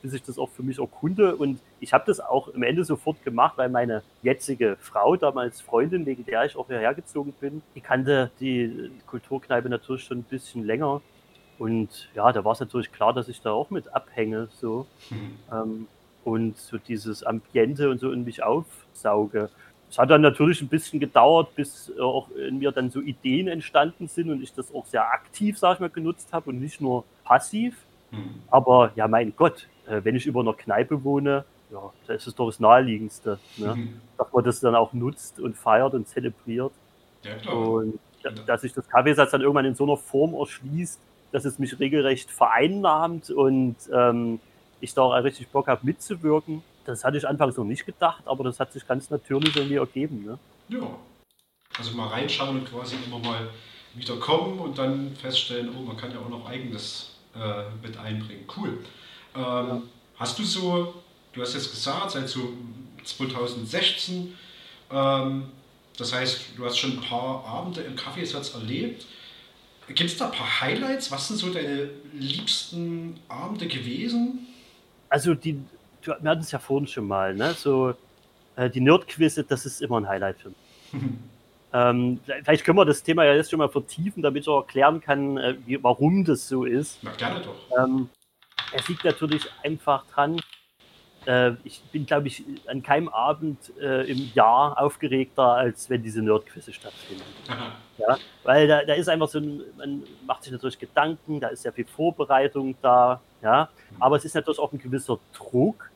bis 0.00 0.12
ich 0.12 0.22
das 0.22 0.38
auch 0.38 0.50
für 0.50 0.62
mich 0.62 0.78
erkunde. 0.78 1.34
Und 1.36 1.60
ich 1.80 1.92
habe 1.92 2.04
das 2.06 2.20
auch 2.20 2.48
im 2.48 2.62
Ende 2.62 2.84
sofort 2.84 3.22
gemacht, 3.24 3.54
weil 3.56 3.68
meine 3.68 4.02
jetzige 4.22 4.76
Frau, 4.80 5.16
damals 5.16 5.60
Freundin, 5.60 6.06
wegen 6.06 6.24
der 6.24 6.44
ich 6.44 6.56
auch 6.56 6.68
hierher 6.68 6.94
gezogen 6.94 7.32
bin, 7.40 7.62
die 7.74 7.80
kannte 7.80 8.30
die 8.38 8.90
Kulturkneipe 9.06 9.68
natürlich 9.68 10.04
schon 10.04 10.18
ein 10.18 10.24
bisschen 10.24 10.64
länger. 10.64 11.00
Und 11.58 12.08
ja, 12.14 12.32
da 12.32 12.44
war 12.44 12.52
es 12.52 12.60
natürlich 12.60 12.92
klar, 12.92 13.12
dass 13.12 13.28
ich 13.28 13.40
da 13.40 13.52
auch 13.52 13.70
mit 13.70 13.92
abhänge. 13.94 14.48
So. 14.52 14.86
Mhm. 15.10 15.38
Ähm, 15.52 15.88
und 16.24 16.56
so 16.56 16.78
dieses 16.78 17.22
Ambiente 17.24 17.90
und 17.90 18.00
so 18.00 18.12
in 18.12 18.24
mich 18.24 18.42
aufsauge. 18.42 19.50
Es 19.90 19.98
hat 19.98 20.10
dann 20.10 20.22
natürlich 20.22 20.62
ein 20.62 20.68
bisschen 20.68 21.00
gedauert, 21.00 21.54
bis 21.54 21.92
auch 22.00 22.30
in 22.30 22.58
mir 22.58 22.72
dann 22.72 22.90
so 22.90 23.00
Ideen 23.00 23.48
entstanden 23.48 24.08
sind 24.08 24.30
und 24.30 24.42
ich 24.42 24.54
das 24.54 24.74
auch 24.74 24.86
sehr 24.86 25.06
aktiv, 25.12 25.58
sag 25.58 25.74
ich 25.74 25.80
mal, 25.80 25.90
genutzt 25.90 26.28
habe 26.32 26.50
und 26.50 26.60
nicht 26.60 26.80
nur 26.80 27.04
passiv. 27.24 27.76
Mhm. 28.10 28.36
Aber 28.50 28.92
ja, 28.94 29.06
mein 29.06 29.34
Gott, 29.36 29.68
äh, 29.86 30.00
wenn 30.02 30.16
ich 30.16 30.24
über 30.26 30.40
einer 30.40 30.54
Kneipe 30.54 31.04
wohne, 31.04 31.44
ja, 31.70 31.92
das 32.06 32.26
ist 32.26 32.38
doch 32.38 32.46
das 32.46 32.60
Naheliegendste, 32.60 33.38
ne? 33.56 33.74
Mhm. 33.74 34.00
dass 34.16 34.32
man 34.32 34.44
das 34.44 34.60
dann 34.60 34.74
auch 34.74 34.92
nutzt 34.92 35.40
und 35.40 35.56
feiert 35.56 35.94
und 35.94 36.08
zelebriert. 36.08 36.72
Ja. 37.22 37.52
Und 37.52 37.98
da- 38.22 38.30
dass 38.30 38.62
sich 38.62 38.72
das 38.72 38.88
Kaffeesatz 38.88 39.30
dann 39.32 39.40
irgendwann 39.42 39.64
in 39.66 39.74
so 39.74 39.84
einer 39.84 39.96
Form 39.96 40.34
erschließt, 40.34 41.00
dass 41.32 41.44
es 41.44 41.58
mich 41.58 41.78
regelrecht 41.80 42.30
vereinnahmt 42.30 43.30
und 43.30 43.76
ähm, 43.92 44.38
ich 44.82 44.94
da 44.94 45.02
auch 45.02 45.12
richtig 45.24 45.48
Bock 45.48 45.68
habe 45.68 45.80
mitzuwirken. 45.84 46.62
Das 46.84 47.04
hatte 47.04 47.16
ich 47.16 47.26
anfangs 47.26 47.56
noch 47.56 47.64
nicht 47.64 47.86
gedacht, 47.86 48.22
aber 48.26 48.44
das 48.44 48.58
hat 48.60 48.72
sich 48.72 48.86
ganz 48.86 49.08
natürlich 49.10 49.54
irgendwie 49.56 49.76
ergeben. 49.76 50.24
Ne? 50.24 50.38
Ja. 50.68 50.88
Also 51.78 51.96
mal 51.96 52.08
reinschauen 52.08 52.58
und 52.58 52.70
quasi 52.70 52.96
immer 53.06 53.18
mal 53.18 53.48
wieder 53.94 54.16
kommen 54.16 54.58
und 54.58 54.76
dann 54.76 55.14
feststellen, 55.16 55.70
oh, 55.76 55.82
man 55.82 55.96
kann 55.96 56.12
ja 56.12 56.18
auch 56.18 56.28
noch 56.28 56.46
eigenes 56.46 57.16
äh, 57.34 57.64
mit 57.82 57.96
einbringen. 57.96 58.44
Cool. 58.56 58.78
Ähm, 59.34 59.84
Hast 60.22 60.38
du 60.38 60.44
so, 60.44 61.02
du 61.32 61.42
hast 61.42 61.54
jetzt 61.54 61.72
gesagt, 61.72 62.12
seit 62.12 62.28
so 62.28 62.52
2016, 63.02 64.32
ähm, 64.92 65.48
das 65.96 66.12
heißt, 66.12 66.40
du 66.56 66.64
hast 66.64 66.78
schon 66.78 66.92
ein 66.92 67.00
paar 67.00 67.44
Abende 67.44 67.80
im 67.80 67.96
Kaffeesatz 67.96 68.54
erlebt. 68.54 69.04
Gibt 69.88 70.10
es 70.10 70.16
da 70.16 70.26
ein 70.26 70.32
paar 70.32 70.60
Highlights? 70.60 71.10
Was 71.10 71.26
sind 71.26 71.38
so 71.38 71.52
deine 71.52 71.90
liebsten 72.12 73.18
Abende 73.26 73.66
gewesen? 73.66 74.46
Also 75.12 75.34
die, 75.34 75.52
du- 76.00 76.14
wir 76.20 76.30
hatten 76.30 76.40
es 76.40 76.50
ja 76.52 76.58
vorhin 76.58 76.86
schon 76.86 77.06
mal, 77.06 77.34
ne? 77.34 77.52
so 77.52 77.94
äh, 78.56 78.70
die 78.70 78.80
Nerdquizze, 78.80 79.44
das 79.44 79.66
ist 79.66 79.82
immer 79.82 79.98
ein 80.00 80.08
Highlight 80.08 80.40
für 80.40 80.48
mich. 80.48 80.58
Ähm, 81.74 82.20
vielleicht 82.26 82.66
können 82.66 82.76
wir 82.76 82.84
das 82.84 83.02
Thema 83.02 83.24
ja 83.24 83.32
jetzt 83.32 83.48
schon 83.50 83.58
mal 83.58 83.70
vertiefen, 83.70 84.22
damit 84.22 84.42
ich 84.42 84.48
auch 84.50 84.60
erklären 84.60 85.00
kann, 85.00 85.38
äh, 85.38 85.56
wie, 85.64 85.82
warum 85.82 86.22
das 86.22 86.46
so 86.46 86.66
ist. 86.66 86.98
Na 87.00 87.12
gerne 87.12 87.40
doch. 87.40 87.56
Ähm, 87.78 88.10
es 88.74 88.86
liegt 88.88 89.04
natürlich 89.04 89.48
einfach 89.64 90.04
dran, 90.08 90.38
äh, 91.26 91.52
ich 91.64 91.82
bin, 91.92 92.06
glaube 92.06 92.28
ich, 92.28 92.44
an 92.66 92.82
keinem 92.82 93.08
Abend 93.08 93.58
äh, 93.80 94.10
im 94.10 94.30
Jahr 94.34 94.80
aufgeregter, 94.80 95.52
als 95.52 95.88
wenn 95.88 96.02
diese 96.02 96.22
Nerdquizze 96.22 96.72
stattfinden. 96.72 97.22
Ja? 97.98 98.16
Weil 98.42 98.66
da, 98.66 98.84
da 98.84 98.94
ist 98.94 99.08
einfach 99.08 99.28
so 99.28 99.38
ein, 99.38 99.60
man 99.76 100.02
macht 100.26 100.42
sich 100.42 100.50
natürlich 100.50 100.78
Gedanken, 100.78 101.38
da 101.38 101.48
ist 101.48 101.62
sehr 101.62 101.72
viel 101.72 101.84
Vorbereitung 101.84 102.74
da, 102.82 103.20
ja. 103.42 103.68
Aber 104.00 104.16
es 104.16 104.24
ist 104.24 104.34
natürlich 104.34 104.58
auch 104.58 104.72
ein 104.72 104.78
gewisser 104.78 105.20
Druck. 105.32 105.90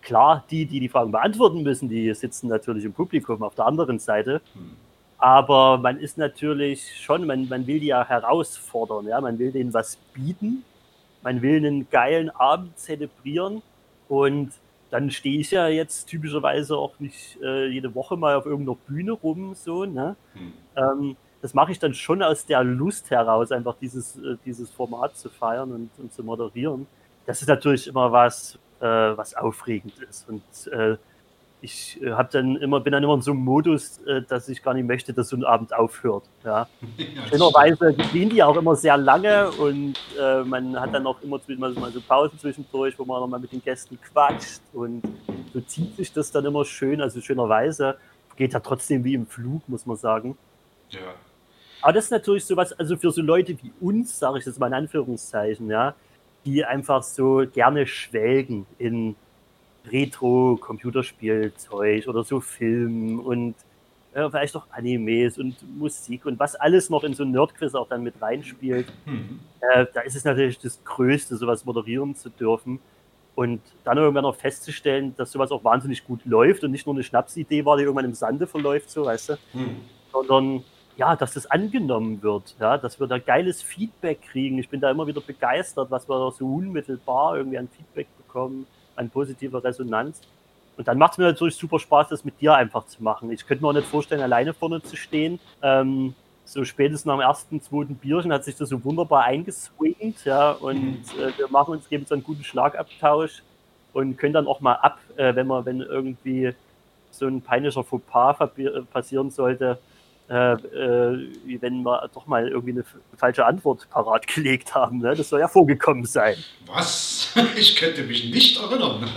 Klar, 0.00 0.44
die, 0.50 0.66
die 0.66 0.80
die 0.80 0.88
Fragen 0.88 1.12
beantworten 1.12 1.62
müssen, 1.62 1.88
die 1.88 2.12
sitzen 2.14 2.48
natürlich 2.48 2.84
im 2.84 2.94
Publikum 2.94 3.44
auf 3.44 3.54
der 3.54 3.66
anderen 3.66 4.00
Seite. 4.00 4.40
Hm. 4.54 4.76
Aber 5.18 5.78
man 5.78 6.00
ist 6.00 6.18
natürlich 6.18 7.00
schon, 7.00 7.26
man, 7.26 7.48
man 7.48 7.64
will 7.68 7.78
die 7.78 7.88
ja 7.88 8.04
herausfordern, 8.04 9.06
ja, 9.06 9.20
man 9.20 9.38
will 9.38 9.52
denen 9.52 9.72
was 9.72 9.96
bieten, 10.14 10.64
man 11.22 11.42
will 11.42 11.58
einen 11.58 11.88
geilen 11.90 12.30
Abend 12.30 12.76
zelebrieren 12.76 13.62
und 14.08 14.50
dann 14.92 15.10
stehe 15.10 15.40
ich 15.40 15.50
ja 15.50 15.68
jetzt 15.68 16.04
typischerweise 16.04 16.76
auch 16.76 17.00
nicht 17.00 17.38
äh, 17.42 17.66
jede 17.66 17.94
Woche 17.94 18.14
mal 18.18 18.36
auf 18.36 18.44
irgendeiner 18.44 18.76
Bühne 18.86 19.12
rum, 19.12 19.54
so, 19.54 19.86
ne? 19.86 20.16
Hm. 20.34 20.52
Ähm, 20.76 21.16
das 21.40 21.54
mache 21.54 21.72
ich 21.72 21.78
dann 21.78 21.94
schon 21.94 22.22
aus 22.22 22.44
der 22.44 22.62
Lust 22.62 23.10
heraus, 23.10 23.52
einfach 23.52 23.74
dieses, 23.80 24.18
äh, 24.18 24.36
dieses 24.44 24.70
Format 24.70 25.16
zu 25.16 25.30
feiern 25.30 25.72
und, 25.72 25.90
und 25.96 26.12
zu 26.12 26.22
moderieren. 26.22 26.86
Das 27.24 27.40
ist 27.40 27.48
natürlich 27.48 27.86
immer 27.86 28.12
was, 28.12 28.58
äh, 28.80 28.84
was 28.84 29.34
aufregend 29.34 29.98
ist. 29.98 30.28
Und 30.28 30.42
äh, 30.70 30.98
ich 31.62 32.02
äh, 32.02 32.10
hab 32.10 32.30
dann 32.32 32.56
immer, 32.56 32.80
bin 32.80 32.92
dann 32.92 33.02
immer 33.02 33.14
in 33.14 33.22
so 33.22 33.30
einem 33.30 33.40
Modus, 33.40 33.98
äh, 33.98 34.22
dass 34.22 34.48
ich 34.48 34.62
gar 34.62 34.74
nicht 34.74 34.86
möchte, 34.86 35.12
dass 35.14 35.28
so 35.28 35.36
ein 35.36 35.44
Abend 35.44 35.72
aufhört. 35.72 36.24
Ja. 36.44 36.68
Schönerweise 37.30 37.94
gehen 38.12 38.30
die 38.30 38.42
auch 38.42 38.56
immer 38.56 38.74
sehr 38.74 38.96
lange 38.96 39.50
und 39.52 39.94
äh, 40.20 40.42
man 40.42 40.78
hat 40.78 40.92
dann 40.92 41.06
auch 41.06 41.22
immer 41.22 41.40
mal 41.56 41.92
so- 41.92 42.00
Pausen 42.00 42.38
zwischendurch, 42.38 42.98
wo 42.98 43.04
man 43.04 43.20
noch 43.20 43.28
mal 43.28 43.38
mit 43.38 43.52
den 43.52 43.62
Gästen 43.62 43.98
quatscht 44.00 44.60
und 44.72 45.02
so 45.54 45.60
zieht 45.60 45.96
sich 45.96 46.12
das 46.12 46.32
dann 46.32 46.44
immer 46.44 46.64
schön, 46.64 47.00
also 47.00 47.20
schönerweise. 47.20 47.96
Geht 48.34 48.54
ja 48.54 48.60
trotzdem 48.60 49.04
wie 49.04 49.14
im 49.14 49.26
Flug, 49.26 49.68
muss 49.68 49.86
man 49.86 49.96
sagen. 49.96 50.36
Ja. 50.90 51.14
Aber 51.80 51.92
das 51.92 52.04
ist 52.04 52.10
natürlich 52.10 52.44
sowas, 52.44 52.72
also 52.72 52.96
für 52.96 53.10
so 53.12 53.22
Leute 53.22 53.56
wie 53.62 53.72
uns, 53.80 54.18
sage 54.18 54.38
ich 54.38 54.44
das 54.44 54.58
mal 54.58 54.66
in 54.68 54.74
Anführungszeichen, 54.74 55.70
ja, 55.70 55.94
die 56.44 56.64
einfach 56.64 57.02
so 57.02 57.44
gerne 57.52 57.86
schwelgen 57.86 58.66
in 58.78 59.14
Retro-Computerspielzeug 59.90 62.08
oder 62.08 62.24
so 62.24 62.40
Film 62.40 63.20
und 63.20 63.54
äh, 64.14 64.28
vielleicht 64.30 64.56
auch 64.56 64.66
Animes 64.70 65.38
und 65.38 65.56
Musik 65.78 66.26
und 66.26 66.38
was 66.38 66.54
alles 66.54 66.90
noch 66.90 67.04
in 67.04 67.14
so 67.14 67.24
ein 67.24 67.30
Nerdquiz 67.30 67.74
auch 67.74 67.88
dann 67.88 68.02
mit 68.02 68.20
reinspielt. 68.20 68.92
Hm. 69.04 69.40
Äh, 69.60 69.86
da 69.92 70.00
ist 70.02 70.16
es 70.16 70.24
natürlich 70.24 70.58
das 70.58 70.82
Größte, 70.84 71.36
sowas 71.36 71.64
moderieren 71.64 72.14
zu 72.14 72.28
dürfen. 72.28 72.80
Und 73.34 73.62
dann 73.84 73.96
irgendwann 73.96 74.24
noch 74.24 74.36
festzustellen, 74.36 75.14
dass 75.16 75.32
sowas 75.32 75.50
auch 75.50 75.64
wahnsinnig 75.64 76.04
gut 76.04 76.22
läuft 76.26 76.64
und 76.64 76.70
nicht 76.70 76.84
nur 76.84 76.94
eine 76.94 77.02
Schnapsidee 77.02 77.64
war, 77.64 77.78
die 77.78 77.84
irgendwann 77.84 78.04
im 78.04 78.12
Sande 78.12 78.46
verläuft, 78.46 78.90
so 78.90 79.06
weißt 79.06 79.30
du, 79.30 79.38
Hm. 79.52 79.76
sondern 80.12 80.64
ja, 80.98 81.16
dass 81.16 81.32
das 81.32 81.50
angenommen 81.50 82.22
wird, 82.22 82.54
ja, 82.60 82.76
dass 82.76 83.00
wir 83.00 83.06
da 83.06 83.18
geiles 83.18 83.62
Feedback 83.62 84.20
kriegen. 84.20 84.58
Ich 84.58 84.68
bin 84.68 84.80
da 84.80 84.90
immer 84.90 85.06
wieder 85.06 85.22
begeistert, 85.22 85.90
was 85.90 86.06
wir 86.06 86.18
da 86.18 86.30
so 86.30 86.46
unmittelbar 86.46 87.38
irgendwie 87.38 87.56
an 87.56 87.68
Feedback 87.68 88.08
bekommen, 88.18 88.66
an 88.96 89.10
positiver 89.10 89.62
Resonanz. 89.62 90.20
Und 90.76 90.88
dann 90.88 90.98
macht 90.98 91.12
es 91.12 91.18
mir 91.18 91.24
natürlich 91.24 91.56
super 91.56 91.78
Spaß, 91.78 92.08
das 92.08 92.24
mit 92.24 92.40
dir 92.40 92.54
einfach 92.54 92.86
zu 92.86 93.02
machen. 93.02 93.30
Ich 93.30 93.46
könnte 93.46 93.62
mir 93.62 93.68
auch 93.68 93.74
nicht 93.74 93.86
vorstellen, 93.86 94.22
alleine 94.22 94.54
vorne 94.54 94.82
zu 94.82 94.96
stehen. 94.96 95.38
Ähm, 95.62 96.14
so 96.44 96.64
spätestens 96.64 97.04
nach 97.06 97.16
dem 97.16 97.20
ersten, 97.20 97.62
zweiten 97.62 97.94
Bierchen 97.94 98.32
hat 98.32 98.44
sich 98.44 98.56
das 98.56 98.68
so 98.68 98.84
wunderbar 98.84 99.24
eingeswingt, 99.24 100.24
ja, 100.24 100.52
und 100.52 101.02
äh, 101.18 101.36
wir 101.38 101.48
machen 101.48 101.72
uns, 101.72 101.88
geben 101.88 102.02
uns 102.02 102.12
einen 102.12 102.24
guten 102.24 102.44
Schlagabtausch 102.44 103.42
und 103.92 104.16
können 104.16 104.32
dann 104.32 104.46
auch 104.46 104.60
mal 104.60 104.74
ab, 104.74 104.98
äh, 105.16 105.34
wenn 105.34 105.46
man, 105.46 105.64
wenn 105.64 105.80
irgendwie 105.80 106.54
so 107.10 107.26
ein 107.26 107.42
peinlicher 107.42 107.84
Fauxpas 107.84 108.36
äh, 108.58 108.82
passieren 108.92 109.30
sollte, 109.30 109.78
äh, 110.32 110.52
äh, 110.54 111.60
wenn 111.60 111.82
wir 111.82 112.08
doch 112.14 112.26
mal 112.26 112.48
irgendwie 112.48 112.70
eine 112.70 112.84
falsche 113.18 113.44
Antwort 113.44 113.86
parat 113.90 114.26
gelegt 114.34 114.74
haben. 114.74 115.00
Ne? 115.00 115.14
Das 115.14 115.28
soll 115.28 115.40
ja 115.40 115.48
vorgekommen 115.48 116.06
sein. 116.06 116.36
Was? 116.66 117.20
Ich 117.56 117.76
könnte 117.76 118.02
mich 118.02 118.30
nicht 118.30 118.58
erinnern, 118.58 119.08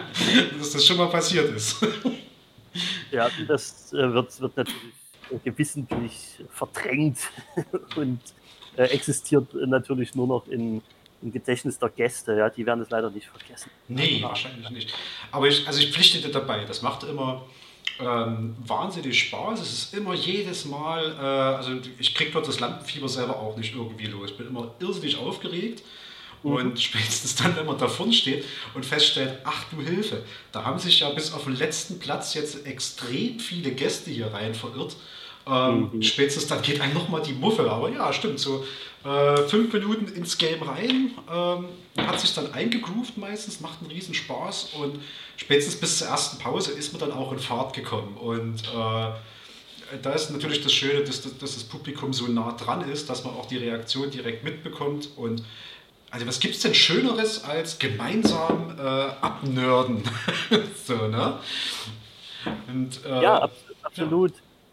dass 0.58 0.72
das 0.72 0.86
schon 0.86 0.96
mal 0.96 1.08
passiert 1.08 1.54
ist. 1.54 1.84
Ja, 3.10 3.28
das 3.46 3.92
äh, 3.92 4.12
wird, 4.12 4.40
wird 4.40 4.56
natürlich 4.56 4.92
gewissentlich 5.44 6.44
verdrängt 6.50 7.18
und 7.96 8.20
äh, 8.76 8.84
existiert 8.84 9.52
natürlich 9.54 10.14
nur 10.14 10.26
noch 10.26 10.46
in, 10.48 10.82
im 11.22 11.32
Gedächtnis 11.32 11.78
der 11.78 11.88
Gäste. 11.90 12.36
Ja? 12.36 12.50
Die 12.50 12.64
werden 12.64 12.82
es 12.82 12.90
leider 12.90 13.10
nicht 13.10 13.26
vergessen. 13.26 13.70
Nee, 13.88 14.22
wahrscheinlich 14.22 14.68
nicht. 14.70 14.94
Aber 15.30 15.46
ich, 15.46 15.66
also 15.66 15.80
ich 15.80 15.92
pflichte 15.92 16.20
dir 16.20 16.32
dabei. 16.32 16.64
Das 16.64 16.82
macht 16.82 17.04
immer 17.04 17.44
ähm, 18.00 18.56
wahnsinnig 18.64 19.18
Spaß. 19.18 19.60
Es 19.60 19.72
ist 19.72 19.94
immer 19.94 20.14
jedes 20.14 20.64
Mal, 20.64 21.16
äh, 21.18 21.56
also 21.56 21.72
ich 21.98 22.14
kriege 22.14 22.30
dort 22.30 22.46
das 22.46 22.60
Lampenfieber 22.60 23.08
selber 23.08 23.36
auch 23.38 23.56
nicht 23.56 23.74
irgendwie 23.74 24.06
los. 24.06 24.30
Ich 24.30 24.36
bin 24.36 24.46
immer 24.46 24.74
irrsinnig 24.80 25.16
aufgeregt. 25.18 25.82
Und 26.42 26.80
spätestens 26.80 27.34
dann, 27.34 27.56
wenn 27.56 27.66
man 27.66 27.78
davon 27.78 28.12
steht 28.12 28.44
und 28.74 28.86
feststellt, 28.86 29.38
ach 29.44 29.64
du 29.70 29.82
Hilfe, 29.82 30.22
da 30.52 30.64
haben 30.64 30.78
sich 30.78 31.00
ja 31.00 31.10
bis 31.10 31.32
auf 31.32 31.44
den 31.44 31.56
letzten 31.56 31.98
Platz 31.98 32.34
jetzt 32.34 32.64
extrem 32.64 33.40
viele 33.40 33.72
Gäste 33.72 34.10
hier 34.10 34.32
rein 34.32 34.54
verirrt. 34.54 34.96
Ähm, 35.46 35.90
Mhm. 35.92 36.02
Spätestens 36.02 36.46
dann 36.46 36.62
geht 36.62 36.80
einem 36.80 36.94
nochmal 36.94 37.22
die 37.22 37.32
Muffe. 37.32 37.70
Aber 37.70 37.90
ja, 37.90 38.12
stimmt, 38.12 38.38
so 38.38 38.64
äh, 39.04 39.36
fünf 39.48 39.72
Minuten 39.72 40.08
ins 40.08 40.38
Game 40.38 40.62
rein, 40.62 41.12
ähm, 41.32 41.66
hat 41.96 42.20
sich 42.20 42.34
dann 42.34 42.52
eingegroovt 42.52 43.16
meistens, 43.16 43.60
macht 43.60 43.80
einen 43.80 43.90
riesen 43.90 44.14
Spaß 44.14 44.70
und 44.74 45.00
spätestens 45.36 45.76
bis 45.76 45.98
zur 45.98 46.08
ersten 46.08 46.38
Pause 46.38 46.72
ist 46.72 46.92
man 46.92 47.00
dann 47.00 47.12
auch 47.12 47.32
in 47.32 47.38
Fahrt 47.38 47.74
gekommen. 47.74 48.16
Und 48.16 48.64
äh, 48.64 49.12
da 50.02 50.12
ist 50.12 50.30
natürlich 50.30 50.62
das 50.62 50.72
Schöne, 50.72 51.04
dass, 51.04 51.22
dass 51.22 51.38
das 51.38 51.64
Publikum 51.64 52.12
so 52.12 52.26
nah 52.26 52.52
dran 52.52 52.88
ist, 52.90 53.08
dass 53.08 53.24
man 53.24 53.34
auch 53.34 53.46
die 53.46 53.56
Reaktion 53.56 54.10
direkt 54.10 54.44
mitbekommt. 54.44 55.10
Und 55.16 55.42
also 56.10 56.26
was 56.26 56.40
gibt 56.40 56.54
es 56.54 56.62
denn 56.62 56.74
Schöneres 56.74 57.44
als 57.44 57.78
gemeinsam 57.78 58.76
äh, 58.78 58.82
abnörden? 58.82 60.02
so, 60.84 61.06
ne? 61.08 61.38
Und, 62.66 63.04
äh, 63.04 63.22
Ja, 63.22 63.42
abs 63.42 63.54
absolut. 63.82 64.32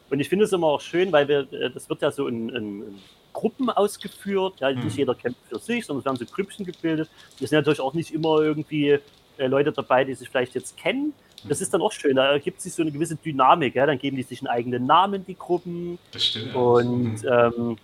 Und 0.10 0.20
ich 0.20 0.30
finde 0.30 0.46
es 0.46 0.54
immer 0.54 0.68
auch 0.68 0.82
schön, 0.82 1.12
weil 1.12 1.28
wir, 1.28 1.52
äh, 1.52 1.70
das 1.72 1.90
wird 1.90 2.02
ja 2.02 2.12
so 2.12 2.28
in, 2.28 2.50
in, 2.50 2.82
in 2.82 3.00
Gruppen 3.36 3.70
ausgeführt. 3.70 4.56
Ja, 4.62 4.72
nicht 4.72 4.84
Mhm. 4.84 4.90
jeder 4.98 5.14
kämpft 5.16 5.40
für 5.50 5.60
sich, 5.60 5.86
sondern 5.86 6.00
es 6.00 6.06
werden 6.06 6.28
so 6.28 6.34
Grüppchen 6.34 6.66
gebildet. 6.66 7.10
Es 7.42 7.50
sind 7.50 7.60
natürlich 7.60 7.80
auch 7.82 7.94
nicht 7.94 8.12
immer 8.12 8.40
irgendwie 8.42 8.98
äh, 9.38 9.48
Leute 9.48 9.72
dabei, 9.72 10.04
die 10.06 10.14
sich 10.16 10.30
vielleicht 10.30 10.56
jetzt 10.56 10.78
kennen. 10.78 11.14
Das 11.48 11.62
ist 11.62 11.74
dann 11.74 11.82
auch 11.82 11.92
schön. 11.92 12.16
Da 12.16 12.32
ergibt 12.32 12.60
sich 12.62 12.74
so 12.74 12.82
eine 12.82 12.92
gewisse 12.92 13.18
Dynamik. 13.18 13.76
Ja? 13.76 13.86
Dann 13.86 14.00
geben 14.00 14.16
die 14.18 14.24
sich 14.24 14.40
einen 14.40 14.48
eigenen 14.48 14.86
Namen, 14.88 15.26
die 15.26 15.36
Gruppen. 15.36 16.00
das 16.12 16.24
stimmt. 16.26 16.56
Und 16.56 17.22
Mhm. 17.22 17.28
ähm, 17.30 17.78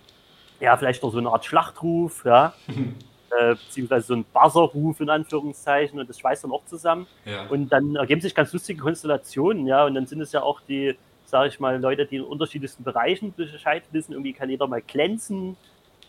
ja, 0.60 0.76
vielleicht 0.76 1.02
noch 1.02 1.12
so 1.12 1.18
eine 1.18 1.28
Art 1.30 1.44
Schlachtruf, 1.44 2.24
ja. 2.24 2.54
Äh, 3.40 3.54
beziehungsweise 3.54 4.06
so 4.08 4.14
ein 4.14 4.24
Buzzerruf 4.30 5.00
in 5.00 5.08
Anführungszeichen 5.08 5.98
und 5.98 6.06
das 6.06 6.18
schweißt 6.18 6.44
dann 6.44 6.52
auch 6.52 6.66
zusammen. 6.66 7.06
ja. 7.24 7.46
Und 7.48 7.70
dann 7.72 7.96
ergeben 7.96 8.20
sich 8.20 8.34
ganz 8.34 8.52
lustige 8.52 8.82
Konstellationen, 8.82 9.66
ja. 9.66 9.86
Und 9.86 9.94
dann 9.94 10.06
sind 10.06 10.20
es 10.20 10.32
ja 10.32 10.42
auch 10.42 10.60
die, 10.68 10.96
sage 11.32 11.48
ich 11.48 11.58
mal, 11.58 11.80
Leute, 11.80 12.04
die 12.04 12.16
in 12.16 12.22
unterschiedlichsten 12.22 12.84
Bereichen 12.84 13.32
Bescheid 13.34 13.82
wissen. 13.90 14.12
Irgendwie 14.12 14.34
kann 14.34 14.50
jeder 14.50 14.66
mal 14.66 14.82
glänzen. 14.82 15.56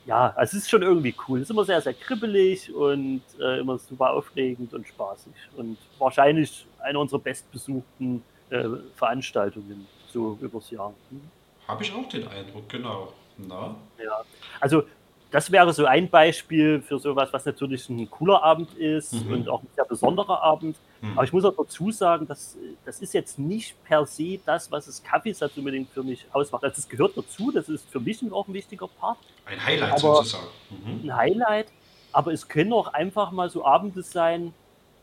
Ja, 0.05 0.33
also 0.35 0.57
es 0.57 0.63
ist 0.63 0.69
schon 0.69 0.81
irgendwie 0.81 1.15
cool. 1.27 1.39
Es 1.39 1.45
ist 1.45 1.51
immer 1.51 1.63
sehr, 1.63 1.79
sehr 1.79 1.93
kribbelig 1.93 2.73
und 2.75 3.21
äh, 3.39 3.59
immer 3.59 3.77
super 3.77 4.11
aufregend 4.11 4.73
und 4.73 4.85
spaßig. 4.85 5.31
Und 5.55 5.77
wahrscheinlich 5.97 6.67
eine 6.79 6.99
unserer 6.99 7.19
bestbesuchten 7.19 8.21
äh, 8.49 8.65
Veranstaltungen, 8.97 9.87
so 10.09 10.37
übers 10.41 10.69
Jahr. 10.69 10.93
Hm? 11.09 11.21
Habe 11.69 11.83
ich 11.83 11.93
auch 11.93 12.09
den 12.09 12.27
Eindruck, 12.27 12.67
genau. 12.67 13.13
Na? 13.37 13.75
Ja, 14.03 14.23
also 14.59 14.83
das 15.31 15.49
wäre 15.49 15.71
so 15.71 15.85
ein 15.85 16.09
Beispiel 16.09 16.81
für 16.81 16.99
sowas, 16.99 17.29
was 17.31 17.45
natürlich 17.45 17.87
ein 17.87 18.11
cooler 18.11 18.43
Abend 18.43 18.73
ist 18.73 19.13
mhm. 19.13 19.31
und 19.31 19.49
auch 19.49 19.63
ein 19.63 19.69
sehr 19.73 19.85
besonderer 19.85 20.43
Abend. 20.43 20.75
Mhm. 21.03 21.17
Aber 21.17 21.25
ich 21.25 21.33
muss 21.33 21.43
auch 21.43 21.55
dazu 21.55 21.91
sagen, 21.91 22.25
dass, 22.25 22.57
das 22.85 23.01
ist 23.01 23.13
jetzt 23.13 23.37
nicht 23.37 23.75
per 23.83 24.05
se 24.05 24.39
das, 24.45 24.71
was 24.71 24.85
das 24.85 25.03
Kaffeesatz 25.03 25.57
unbedingt 25.57 25.89
für 25.89 26.01
mich 26.01 26.25
ausmacht. 26.31 26.63
Also 26.63 26.79
es 26.79 26.87
gehört 26.87 27.17
dazu, 27.17 27.51
das 27.51 27.67
ist 27.67 27.89
für 27.89 27.99
mich 27.99 28.19
auch 28.31 28.47
ein 28.47 28.53
wichtiger 28.53 28.87
Part. 28.87 29.17
Ein 29.45 29.63
Highlight 29.63 29.99
sozusagen. 29.99 30.47
Mhm. 30.69 31.09
Ein 31.09 31.17
Highlight, 31.17 31.67
aber 32.13 32.31
es 32.31 32.47
können 32.47 32.71
auch 32.71 32.87
einfach 32.87 33.31
mal 33.31 33.49
so 33.49 33.65
Abende 33.65 34.01
sein, 34.01 34.53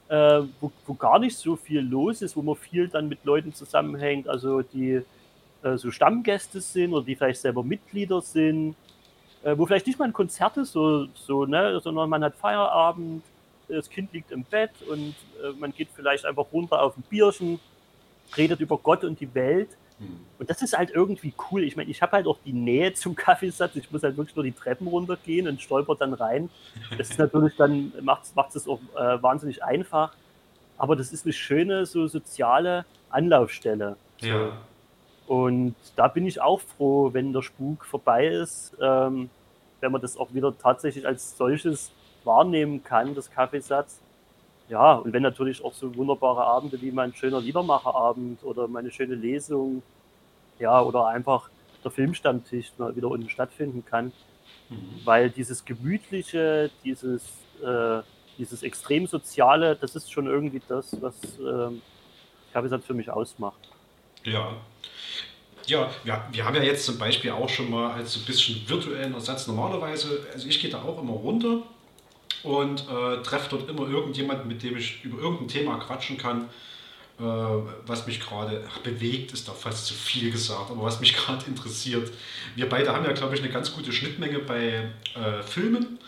äh, 0.09 0.41
wo, 0.59 0.73
wo, 0.87 0.95
gar 0.95 1.19
nicht 1.19 1.37
so 1.37 1.55
viel 1.55 1.83
los 1.83 2.23
ist, 2.23 2.35
wo 2.35 2.41
man 2.41 2.57
viel 2.57 2.89
dann 2.89 3.07
mit 3.07 3.23
Leuten 3.27 3.53
zusammenhängt, 3.53 4.27
also 4.27 4.63
die 4.63 5.03
äh, 5.63 5.77
so 5.77 5.91
Stammgäste 5.91 6.63
sind 6.63 6.95
oder 6.95 7.05
die 7.05 7.15
vielleicht 7.15 7.43
selber 7.43 7.63
Mitglieder 7.63 8.23
sind 8.23 8.75
äh, 9.43 9.57
wo 9.57 9.67
vielleicht 9.67 9.87
nicht 9.87 9.99
mal 9.99 10.07
ein 10.07 10.13
Konzert 10.13 10.57
ist, 10.57 10.73
so, 10.73 11.07
so, 11.15 11.47
ne, 11.47 11.81
sondern 11.81 12.09
man 12.11 12.23
hat 12.23 12.37
Feierabend, 12.37 13.25
das 13.77 13.91
Kind 13.91 14.13
liegt 14.13 14.31
im 14.31 14.45
Bett 14.45 14.71
und 14.89 15.15
äh, 15.43 15.51
man 15.59 15.73
geht 15.73 15.89
vielleicht 15.95 16.25
einfach 16.25 16.47
runter 16.53 16.83
auf 16.83 16.97
ein 16.97 17.03
Bierchen, 17.09 17.61
redet 18.37 18.61
über 18.61 18.79
Gott 18.79 19.05
und 19.05 19.21
die 19.21 19.35
Welt. 19.35 19.69
Hm. 19.99 20.21
Und 20.39 20.51
das 20.51 20.63
ist 20.63 20.77
halt 20.77 20.91
irgendwie 20.91 21.33
cool. 21.51 21.63
Ich 21.65 21.77
meine, 21.77 21.91
ich 21.91 22.03
habe 22.03 22.13
halt 22.13 22.27
auch 22.27 22.39
die 22.45 22.53
Nähe 22.53 22.93
zum 22.95 23.15
Kaffeesatz. 23.15 23.77
Ich 23.77 23.91
muss 23.91 24.03
halt 24.03 24.17
wirklich 24.17 24.37
nur 24.37 24.45
die 24.45 24.53
Treppen 24.53 24.87
runtergehen 24.87 25.49
und 25.49 25.61
stolper 25.61 25.95
dann 25.95 26.15
rein. 26.15 26.51
Das 26.97 27.11
ist 27.11 27.19
natürlich 27.19 27.57
dann, 27.57 27.93
macht 28.03 28.55
es 28.55 28.69
auch 28.69 28.81
äh, 28.97 29.23
wahnsinnig 29.23 29.63
einfach. 29.63 30.15
Aber 30.79 30.97
das 30.97 31.13
ist 31.13 31.27
eine 31.27 31.35
schöne, 31.35 31.85
so 31.85 32.07
soziale 32.07 32.87
Anlaufstelle. 33.11 33.97
Ja. 34.21 34.53
Und 35.27 35.77
da 35.95 36.09
bin 36.09 36.27
ich 36.27 36.41
auch 36.41 36.61
froh, 36.61 37.13
wenn 37.13 37.33
der 37.33 37.43
Spuk 37.43 37.85
vorbei 37.85 38.27
ist, 38.27 38.73
ähm, 38.81 39.31
wenn 39.81 39.93
man 39.93 40.01
das 40.01 40.17
auch 40.17 40.33
wieder 40.35 40.57
tatsächlich 40.59 41.07
als 41.07 41.37
solches 41.37 41.93
wahrnehmen 42.25 42.83
kann, 42.83 43.15
das 43.15 43.31
Kaffeesatz. 43.31 44.01
Ja, 44.69 44.95
und 44.95 45.13
wenn 45.13 45.23
natürlich 45.23 45.65
auch 45.65 45.75
so 45.75 45.95
wunderbare 45.97 46.45
Abende 46.45 46.81
wie 46.81 46.93
mein 46.93 47.13
schöner 47.15 47.41
Liedermacherabend 47.41 48.45
oder 48.45 48.69
meine 48.69 48.91
schöne 48.91 49.17
Lesung, 49.17 49.83
ja, 50.61 50.81
oder 50.81 51.07
einfach 51.07 51.51
der 51.83 51.91
Filmstammtisch 51.91 52.73
mal 52.79 52.95
wieder 52.95 53.09
unten 53.09 53.29
stattfinden 53.29 53.85
kann. 53.85 54.13
Mhm. 54.69 55.01
Weil 55.05 55.31
dieses 55.31 55.65
Gemütliche, 55.65 56.71
dieses, 56.85 57.23
äh, 57.65 58.03
dieses 58.39 58.63
extrem 58.63 59.07
Soziale, 59.07 59.77
das 59.77 59.97
ist 59.97 60.13
schon 60.13 60.27
irgendwie 60.27 60.63
das, 60.69 60.97
was 61.01 61.17
äh, 61.41 61.71
Kaffeesatz 62.53 62.85
für 62.85 62.95
mich 62.95 63.11
ausmacht. 63.11 63.59
Ja. 64.25 64.55
Ja, 65.67 65.91
wir, 66.05 66.25
wir 66.33 66.45
haben 66.45 66.57
ja 66.57 66.63
jetzt 66.63 66.85
zum 66.85 66.99
Beispiel 66.99 67.31
auch 67.33 67.49
schon 67.49 67.71
mal 67.71 67.93
als 67.93 68.15
so 68.15 68.21
ein 68.21 68.27
bisschen 68.27 68.69
virtuellen 68.69 69.15
Ersatz 69.15 69.47
normalerweise, 69.47 70.27
also 70.33 70.49
ich 70.49 70.61
gehe 70.61 70.71
da 70.71 70.83
auch 70.83 71.01
immer 71.01 71.13
runter 71.13 71.63
und 72.43 72.87
äh, 72.89 73.23
treffe 73.23 73.51
dort 73.51 73.69
immer 73.69 73.89
irgendjemanden, 73.89 74.49
mit 74.49 74.63
dem 74.63 74.77
ich 74.77 75.05
über 75.05 75.21
irgendein 75.21 75.49
Thema 75.49 75.79
quatschen 75.79 76.17
kann, 76.17 76.49
äh, 77.19 77.23
was 77.23 78.07
mich 78.07 78.21
gerade 78.21 78.65
bewegt, 78.83 79.33
ist 79.33 79.47
da 79.47 79.53
fast 79.53 79.87
zu 79.87 79.95
viel 79.95 80.31
gesagt, 80.31 80.71
aber 80.71 80.83
was 80.83 81.01
mich 81.01 81.15
gerade 81.17 81.45
interessiert. 81.47 82.11
Wir 82.57 82.69
beide 82.69 82.93
haben 82.95 83.05
ja, 83.05 83.13
glaube 83.13 83.35
ich, 83.35 83.43
eine 83.43 83.53
ganz 83.53 83.75
gute 83.75 83.93
Schnittmenge 83.93 84.39
bei 84.39 84.91
äh, 85.15 85.43
Filmen. 85.43 85.99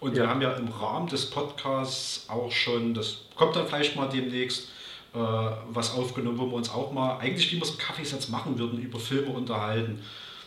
Und 0.00 0.16
ja. 0.16 0.22
wir 0.22 0.30
haben 0.30 0.42
ja 0.42 0.52
im 0.52 0.68
Rahmen 0.68 1.08
des 1.08 1.30
Podcasts 1.30 2.28
auch 2.28 2.50
schon, 2.50 2.94
das 2.94 3.18
kommt 3.36 3.56
dann 3.56 3.66
vielleicht 3.66 3.96
mal 3.96 4.08
demnächst, 4.08 4.68
äh, 5.14 5.18
was 5.18 5.94
aufgenommen, 5.94 6.38
wo 6.38 6.46
wir 6.46 6.54
uns 6.54 6.70
auch 6.70 6.92
mal, 6.92 7.18
eigentlich 7.18 7.52
wie 7.52 7.56
wir 7.56 7.62
es 7.62 7.70
im 7.70 7.78
Kaffeesatz 7.78 8.28
machen 8.28 8.58
würden, 8.58 8.78
über 8.80 8.98
Filme 8.98 9.30
unterhalten. 9.30 10.02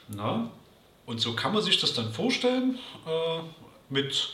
Na? 0.10 0.50
Und 1.06 1.22
so 1.22 1.34
kann 1.34 1.54
man 1.54 1.62
sich 1.62 1.80
das 1.80 1.94
dann 1.94 2.12
vorstellen, 2.12 2.78
äh, 3.06 3.40
mit 3.90 4.34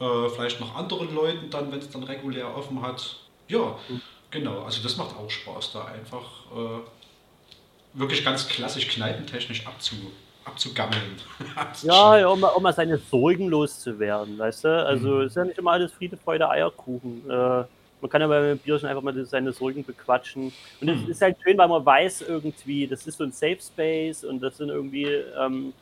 äh, 0.00 0.28
vielleicht 0.30 0.60
noch 0.60 0.74
anderen 0.74 1.14
Leuten 1.14 1.50
dann, 1.50 1.70
wenn 1.70 1.78
es 1.78 1.90
dann 1.90 2.02
regulär 2.04 2.56
offen 2.56 2.82
hat. 2.82 3.16
Ja, 3.48 3.76
mhm. 3.88 4.00
genau, 4.30 4.62
also 4.62 4.82
das 4.82 4.96
macht 4.96 5.14
auch 5.16 5.30
Spaß, 5.30 5.72
da 5.72 5.84
einfach 5.86 6.46
äh, 6.56 7.98
wirklich 7.98 8.24
ganz 8.24 8.48
klassisch 8.48 8.88
kneipentechnisch 8.88 9.66
abzu, 9.66 9.96
abzugammeln. 10.44 11.16
ja, 11.82 12.18
ja 12.18 12.28
um, 12.28 12.42
um, 12.42 12.62
mal 12.62 12.72
seine 12.72 12.98
Sorgen 12.98 13.48
loszuwerden, 13.48 14.38
weißt 14.38 14.64
du? 14.64 14.86
Also 14.86 15.08
mhm. 15.08 15.22
ist 15.22 15.36
ja 15.36 15.44
nicht 15.44 15.58
immer 15.58 15.72
alles 15.72 15.92
Friede, 15.92 16.16
Freude, 16.16 16.48
Eierkuchen. 16.48 17.28
Äh, 17.28 17.64
man 18.02 18.08
kann 18.08 18.22
aber 18.22 18.40
mit 18.40 18.64
Bierchen 18.64 18.88
einfach 18.88 19.02
mal 19.02 19.24
seine 19.26 19.52
Sorgen 19.52 19.84
bequatschen. 19.84 20.52
Und 20.80 20.88
es 20.88 21.02
mhm. 21.02 21.10
ist 21.10 21.20
halt 21.20 21.36
schön, 21.42 21.58
weil 21.58 21.68
man 21.68 21.84
weiß 21.84 22.22
irgendwie, 22.22 22.86
das 22.86 23.06
ist 23.06 23.18
so 23.18 23.24
ein 23.24 23.32
Safe 23.32 23.58
Space 23.60 24.24
und 24.24 24.40
das 24.40 24.56
sind 24.56 24.70
irgendwie 24.70 25.04
ähm, 25.04 25.74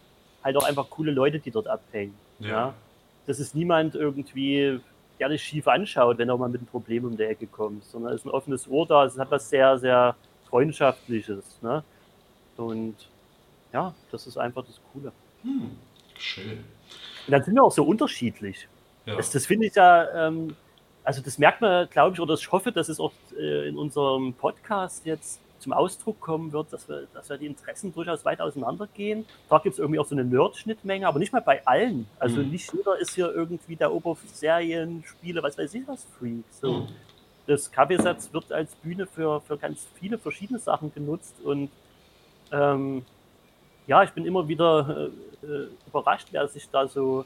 halt 0.42 0.56
auch 0.56 0.64
einfach 0.64 0.90
coole 0.90 1.12
Leute, 1.12 1.38
die 1.38 1.52
dort 1.52 1.68
abhängen. 1.68 2.14
Ja. 2.40 2.48
ja. 2.48 2.74
Das 3.28 3.38
ist 3.38 3.54
niemand 3.54 3.94
irgendwie, 3.94 4.80
dich 5.20 5.42
schief 5.42 5.68
anschaut, 5.68 6.16
wenn 6.16 6.30
er 6.30 6.36
mal 6.38 6.48
mit 6.48 6.60
einem 6.60 6.66
Problem 6.66 7.04
um 7.04 7.16
die 7.16 7.24
Ecke 7.24 7.46
kommt, 7.46 7.84
sondern 7.84 8.14
es 8.14 8.22
ist 8.22 8.26
ein 8.26 8.30
offenes 8.30 8.66
Ohr 8.68 8.86
da, 8.86 9.04
es 9.04 9.18
hat 9.18 9.30
was 9.30 9.50
sehr, 9.50 9.78
sehr 9.78 10.16
Freundschaftliches. 10.48 11.60
Ne? 11.60 11.84
Und 12.56 12.96
ja, 13.72 13.94
das 14.10 14.26
ist 14.26 14.38
einfach 14.38 14.64
das 14.64 14.80
Coole. 14.92 15.12
Hm. 15.42 15.72
Schön. 16.16 16.64
Und 17.26 17.32
dann 17.32 17.42
sind 17.44 17.54
wir 17.54 17.62
auch 17.62 17.72
so 17.72 17.84
unterschiedlich. 17.84 18.66
Ja. 19.04 19.16
Das, 19.16 19.30
das 19.30 19.44
finde 19.44 19.66
ich 19.66 19.74
ja, 19.74 20.26
ähm, 20.26 20.56
also 21.04 21.20
das 21.20 21.38
merkt 21.38 21.60
man, 21.60 21.86
glaube 21.90 22.14
ich, 22.14 22.20
oder 22.20 22.32
ich 22.32 22.50
hoffe, 22.50 22.72
dass 22.72 22.88
es 22.88 22.98
auch 22.98 23.12
äh, 23.38 23.68
in 23.68 23.76
unserem 23.76 24.32
Podcast 24.32 25.04
jetzt 25.04 25.38
zum 25.58 25.72
Ausdruck 25.72 26.20
kommen 26.20 26.52
wird, 26.52 26.72
dass 26.72 26.88
wir, 26.88 27.06
dass 27.12 27.28
wir 27.28 27.38
die 27.38 27.46
Interessen 27.46 27.92
durchaus 27.92 28.24
weit 28.24 28.40
auseinandergehen. 28.40 29.24
Da 29.48 29.58
gibt 29.58 29.74
es 29.74 29.78
irgendwie 29.78 29.98
auch 29.98 30.06
so 30.06 30.14
eine 30.14 30.24
Nerd-Schnittmenge, 30.24 31.06
aber 31.06 31.18
nicht 31.18 31.32
mal 31.32 31.40
bei 31.40 31.66
allen. 31.66 32.06
Also 32.18 32.42
mhm. 32.42 32.50
nicht 32.50 32.72
jeder 32.72 32.98
ist 32.98 33.14
hier 33.14 33.32
irgendwie 33.32 33.76
der 33.76 33.92
Oberserien-Spieler, 33.92 35.42
was 35.42 35.58
weiß 35.58 35.74
ich 35.74 35.86
was, 35.86 36.04
Freak. 36.18 36.44
So. 36.50 36.72
Mhm. 36.72 36.88
Das 37.46 37.70
Kaffeesatz 37.72 38.32
wird 38.32 38.52
als 38.52 38.74
Bühne 38.74 39.06
für, 39.06 39.40
für 39.40 39.56
ganz 39.56 39.86
viele 39.94 40.18
verschiedene 40.18 40.58
Sachen 40.58 40.92
genutzt 40.92 41.34
und 41.42 41.70
ähm, 42.52 43.04
ja, 43.86 44.02
ich 44.02 44.10
bin 44.10 44.26
immer 44.26 44.46
wieder 44.46 45.10
äh, 45.42 45.46
äh 45.46 45.68
überrascht, 45.86 46.28
wer 46.30 46.46
sich 46.48 46.68
da 46.70 46.86
so 46.86 47.24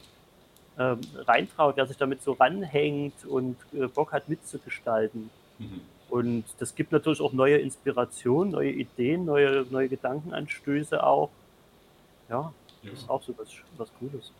ähm, 0.79 1.01
reintraut, 1.27 1.75
wer 1.77 1.85
sich 1.85 1.97
damit 1.97 2.21
so 2.23 2.31
ranhängt 2.33 3.25
und 3.25 3.57
äh, 3.73 3.87
Bock 3.87 4.11
hat 4.13 4.29
mitzugestalten. 4.29 5.29
Mhm. 5.59 5.81
Und 6.09 6.43
das 6.59 6.75
gibt 6.75 6.91
natürlich 6.91 7.21
auch 7.21 7.33
neue 7.33 7.57
Inspirationen, 7.57 8.53
neue 8.53 8.71
Ideen, 8.71 9.25
neue, 9.25 9.65
neue 9.69 9.89
Gedankenanstöße 9.89 11.03
auch. 11.03 11.29
Ja, 12.29 12.53
ja. 12.83 12.91
das 12.91 12.99
ist 12.99 13.09
auch 13.09 13.23
so 13.23 13.33
was, 13.37 13.49
was 13.77 13.89
Cooles. 13.99 14.31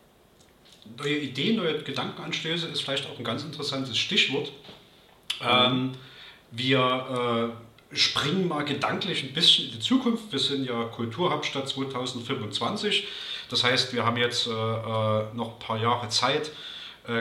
Neue 0.98 1.18
Ideen, 1.18 1.56
neue 1.56 1.82
Gedankenanstöße 1.82 2.68
ist 2.68 2.82
vielleicht 2.82 3.08
auch 3.08 3.18
ein 3.18 3.24
ganz 3.24 3.42
interessantes 3.42 3.96
Stichwort. 3.96 4.52
Mhm. 5.40 5.46
Ähm, 5.48 5.92
wir 6.50 7.52
äh, 7.90 7.96
springen 7.96 8.48
mal 8.48 8.64
gedanklich 8.64 9.22
ein 9.22 9.32
bisschen 9.32 9.66
in 9.66 9.72
die 9.72 9.80
Zukunft. 9.80 10.30
Wir 10.30 10.38
sind 10.38 10.64
ja 10.64 10.84
Kulturhauptstadt 10.84 11.68
2025. 11.68 13.08
Das 13.50 13.64
heißt, 13.64 13.92
wir 13.92 14.04
haben 14.04 14.16
jetzt 14.16 14.46
äh, 14.46 14.50
äh, 14.50 15.34
noch 15.34 15.54
ein 15.54 15.58
paar 15.58 15.78
Jahre 15.78 16.08
Zeit, 16.08 16.50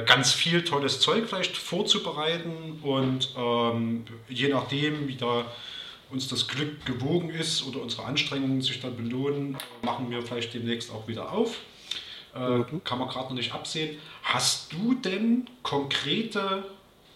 ganz 0.06 0.32
viel 0.32 0.64
tolles 0.64 1.02
Zeug 1.02 1.28
vielleicht 1.28 1.58
vorzubereiten 1.58 2.80
und 2.84 3.34
ähm, 3.38 4.06
je 4.30 4.48
nachdem, 4.48 5.08
wie 5.08 5.16
da 5.16 5.46
uns 6.10 6.28
das 6.28 6.48
Glück 6.48 6.86
gewogen 6.86 7.30
ist 7.30 7.66
oder 7.68 7.82
unsere 7.82 8.06
Anstrengungen 8.06 8.62
sich 8.62 8.80
dann 8.80 8.96
belohnen, 8.96 9.58
machen 9.82 10.10
wir 10.10 10.22
vielleicht 10.22 10.54
demnächst 10.54 10.92
auch 10.92 11.08
wieder 11.08 11.32
auf. 11.34 11.58
Äh, 12.36 12.40
mhm. 12.40 12.84
Kann 12.84 13.00
man 13.00 13.10
gerade 13.10 13.30
noch 13.30 13.36
nicht 13.36 13.54
absehen. 13.54 13.98
Hast 14.22 14.72
du 14.72 14.94
denn 14.94 15.48
konkrete 15.64 16.64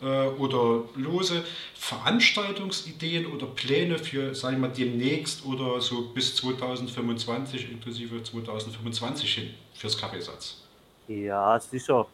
äh, 0.02 0.06
oder 0.06 0.84
lose 0.96 1.44
Veranstaltungsideen 1.76 3.28
oder 3.28 3.46
Pläne 3.48 3.98
für, 3.98 4.36
sagen 4.36 4.58
wir 4.58 4.68
mal, 4.68 4.74
demnächst 4.74 5.46
oder 5.46 5.80
so 5.80 6.10
bis 6.10 6.36
2025 6.36 7.72
inklusive 7.72 8.22
2025 8.22 9.34
hin 9.34 9.54
fürs 9.74 9.98
Kaffeesatz? 9.98 10.64
Ja, 11.08 11.60
sicher. 11.60 12.06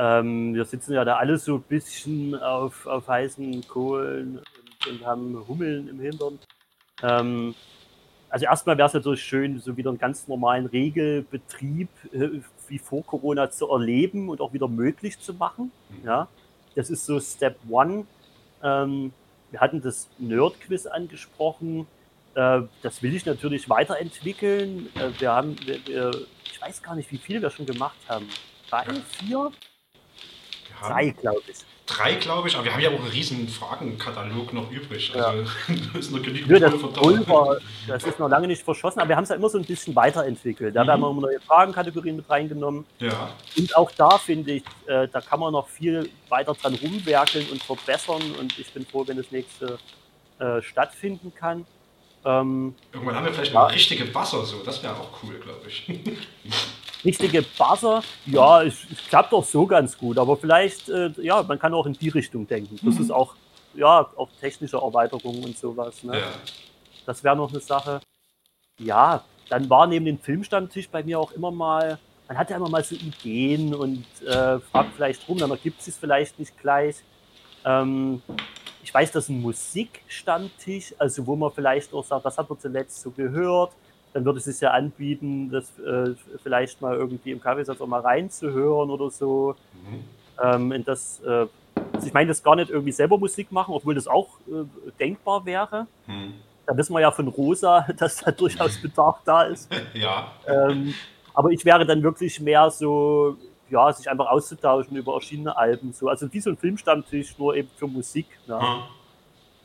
Ähm, 0.00 0.54
wir 0.54 0.64
sitzen 0.64 0.94
ja 0.94 1.04
da 1.04 1.16
alle 1.16 1.36
so 1.36 1.56
ein 1.56 1.62
bisschen 1.62 2.34
auf, 2.34 2.86
auf 2.86 3.06
heißen 3.06 3.68
Kohlen 3.68 4.38
und, 4.38 4.86
und 4.90 5.06
haben 5.06 5.44
Hummeln 5.46 5.88
im 5.88 6.00
Hintern. 6.00 6.38
Ähm, 7.02 7.54
also 8.30 8.46
erstmal 8.46 8.78
wäre 8.78 8.88
es 8.88 8.94
natürlich 8.94 9.22
schön, 9.22 9.60
so 9.60 9.76
wieder 9.76 9.90
einen 9.90 9.98
ganz 9.98 10.26
normalen 10.26 10.64
Regelbetrieb 10.64 11.90
äh, 12.14 12.40
wie 12.68 12.78
vor 12.78 13.04
Corona 13.04 13.50
zu 13.50 13.68
erleben 13.68 14.30
und 14.30 14.40
auch 14.40 14.54
wieder 14.54 14.68
möglich 14.68 15.18
zu 15.18 15.34
machen. 15.34 15.70
Mhm. 15.90 16.06
Ja, 16.06 16.28
das 16.74 16.88
ist 16.88 17.04
so 17.04 17.20
Step 17.20 17.58
One. 17.68 18.06
Ähm, 18.62 19.12
wir 19.50 19.60
hatten 19.60 19.82
das 19.82 20.08
Nerd-Quiz 20.18 20.86
angesprochen. 20.86 21.86
Äh, 22.34 22.62
das 22.80 23.02
will 23.02 23.14
ich 23.14 23.26
natürlich 23.26 23.68
weiterentwickeln. 23.68 24.88
Äh, 24.94 25.10
wir 25.20 25.30
haben, 25.30 25.56
wir, 25.66 25.86
wir, 25.86 26.10
ich 26.50 26.62
weiß 26.62 26.82
gar 26.82 26.94
nicht, 26.94 27.12
wie 27.12 27.18
viele 27.18 27.42
wir 27.42 27.50
schon 27.50 27.66
gemacht 27.66 27.98
haben. 28.08 28.26
Drei, 28.70 28.84
vier? 29.18 29.50
Drei, 30.80 31.10
glaube 31.10 31.42
ich. 31.48 31.56
Drei, 31.86 32.14
glaube 32.14 32.46
ich, 32.48 32.54
aber 32.54 32.64
wir 32.66 32.72
haben 32.72 32.80
ja 32.80 32.90
auch 32.90 33.00
einen 33.00 33.08
riesen 33.08 33.48
Fragenkatalog 33.48 34.52
noch 34.52 34.70
übrig. 34.70 35.12
Ja. 35.14 35.24
Also 35.26 35.50
da 35.92 35.98
ist 35.98 36.12
noch 36.12 36.22
genügend 36.22 36.48
Nö, 36.48 36.60
das, 36.60 36.70
Pulver 36.72 36.92
da. 36.94 37.00
Pulver, 37.00 37.58
das 37.88 38.04
ist 38.04 38.18
noch 38.20 38.28
lange 38.28 38.46
nicht 38.46 38.62
verschossen, 38.62 39.00
aber 39.00 39.08
wir 39.08 39.16
haben 39.16 39.24
es 39.24 39.30
ja 39.30 39.36
immer 39.36 39.48
so 39.48 39.58
ein 39.58 39.64
bisschen 39.64 39.94
weiterentwickelt. 39.96 40.76
Da 40.76 40.84
Mhm. 40.84 40.88
haben 40.90 41.00
wir 41.00 41.10
immer 41.10 41.20
neue 41.22 41.40
Fragenkategorien 41.40 42.16
mit 42.16 42.30
reingenommen. 42.30 42.84
Ja, 43.00 43.32
Und 43.56 43.76
auch 43.76 43.90
da 43.92 44.18
finde 44.18 44.52
ich, 44.52 44.62
äh, 44.86 45.08
da 45.08 45.20
kann 45.20 45.40
man 45.40 45.52
noch 45.52 45.68
viel 45.68 46.08
weiter 46.28 46.54
dran 46.54 46.74
rumwerkeln 46.76 47.48
und 47.50 47.62
verbessern. 47.62 48.22
Und 48.38 48.56
ich 48.58 48.72
bin 48.72 48.86
froh, 48.86 49.04
wenn 49.06 49.16
das 49.16 49.30
nächste 49.32 49.78
äh, 50.38 50.62
stattfinden 50.62 51.32
kann. 51.34 51.66
Ähm, 52.24 52.74
irgendwann 52.92 53.16
haben 53.16 53.24
wir 53.26 53.32
vielleicht 53.32 53.54
mal 53.54 53.66
richtige 53.66 54.04
Buzzer 54.04 54.44
so. 54.44 54.62
Das 54.64 54.82
wäre 54.82 54.94
auch 54.94 55.08
cool, 55.22 55.38
glaube 55.40 55.66
ich. 55.68 55.88
richtige 57.04 57.42
Buzzer, 57.42 58.02
ja, 58.26 58.62
es, 58.62 58.84
es 58.92 58.98
klappt 59.08 59.32
auch 59.32 59.44
so 59.44 59.66
ganz 59.66 59.96
gut. 59.96 60.18
Aber 60.18 60.36
vielleicht, 60.36 60.88
äh, 60.88 61.10
ja, 61.22 61.42
man 61.42 61.58
kann 61.58 61.72
auch 61.74 61.86
in 61.86 61.94
die 61.94 62.08
Richtung 62.10 62.46
denken. 62.46 62.78
Das 62.82 62.96
Mhm. 62.96 63.00
ist 63.02 63.10
auch, 63.10 63.34
ja, 63.74 64.06
auch 64.16 64.28
technische 64.40 64.76
Erweiterung 64.76 65.42
und 65.42 65.56
sowas. 65.56 66.02
Ne? 66.04 66.18
Ja. 66.18 66.26
Das 67.06 67.24
wäre 67.24 67.36
noch 67.36 67.50
eine 67.50 67.60
Sache. 67.60 68.00
Ja, 68.78 69.24
dann 69.48 69.68
war 69.70 69.86
neben 69.86 70.04
dem 70.04 70.18
Filmstammtisch 70.18 70.88
bei 70.88 71.02
mir 71.02 71.18
auch 71.18 71.32
immer 71.32 71.50
mal, 71.50 71.98
man 72.28 72.38
hat 72.38 72.50
ja 72.50 72.56
immer 72.56 72.68
mal 72.68 72.84
so 72.84 72.94
Ideen 72.94 73.74
und 73.74 74.04
äh, 74.26 74.60
fragt 74.60 74.94
vielleicht 74.94 75.26
rum, 75.28 75.38
dann 75.38 75.50
ergibt 75.50 75.86
es 75.86 75.96
vielleicht 75.96 76.38
nicht 76.38 76.56
gleich. 76.58 76.96
Ähm, 77.64 78.22
ich 78.90 78.94
weiß, 78.94 79.12
dass 79.12 79.28
ein 79.28 79.40
Musikstammtisch, 79.40 80.96
also 80.98 81.24
wo 81.24 81.36
man 81.36 81.52
vielleicht 81.52 81.94
auch 81.94 82.04
sagt, 82.04 82.24
was 82.24 82.36
hat 82.36 82.50
man 82.50 82.58
zuletzt 82.58 83.00
so 83.00 83.12
gehört, 83.12 83.70
dann 84.12 84.24
würde 84.24 84.40
es 84.40 84.46
sich 84.46 84.60
ja 84.60 84.72
anbieten, 84.72 85.48
das 85.48 85.78
äh, 85.78 86.16
vielleicht 86.42 86.80
mal 86.80 86.96
irgendwie 86.96 87.30
im 87.30 87.40
Kaffeesatz 87.40 87.80
auch 87.80 87.86
mal 87.86 88.00
reinzuhören 88.00 88.90
oder 88.90 89.08
so. 89.08 89.54
Mhm. 89.74 90.04
Ähm, 90.42 90.72
in 90.72 90.84
das, 90.84 91.20
äh, 91.24 91.46
also 91.92 92.04
ich 92.04 92.12
meine, 92.12 92.26
das 92.26 92.42
gar 92.42 92.56
nicht 92.56 92.68
irgendwie 92.68 92.90
selber 92.90 93.16
Musik 93.16 93.52
machen, 93.52 93.72
obwohl 93.74 93.94
das 93.94 94.08
auch 94.08 94.40
äh, 94.48 94.64
denkbar 94.98 95.46
wäre. 95.46 95.86
Hm. 96.06 96.34
Da 96.66 96.76
wissen 96.76 96.92
wir 96.92 97.00
ja 97.00 97.12
von 97.12 97.28
Rosa, 97.28 97.86
dass 97.96 98.16
da 98.16 98.32
durchaus 98.32 98.76
Bedarf 98.82 99.18
da 99.24 99.42
ist. 99.42 99.70
Ja, 99.94 100.32
Ähm, 100.48 100.94
aber 101.32 101.50
ich 101.50 101.64
wäre 101.64 101.86
dann 101.86 102.02
wirklich 102.02 102.40
mehr 102.40 102.68
so, 102.72 103.36
ja, 103.70 103.92
sich 103.92 104.10
einfach 104.10 104.26
auszutauschen 104.26 104.96
über 104.96 105.12
verschiedene 105.12 105.56
Alben. 105.56 105.92
So. 105.92 106.08
Also 106.08 106.32
wie 106.32 106.40
so 106.40 106.50
ein 106.50 106.56
Filmstammtisch, 106.56 107.38
nur 107.38 107.54
eben 107.54 107.68
für 107.76 107.86
Musik. 107.86 108.26
Ne? 108.46 108.60
Hm. 108.60 108.82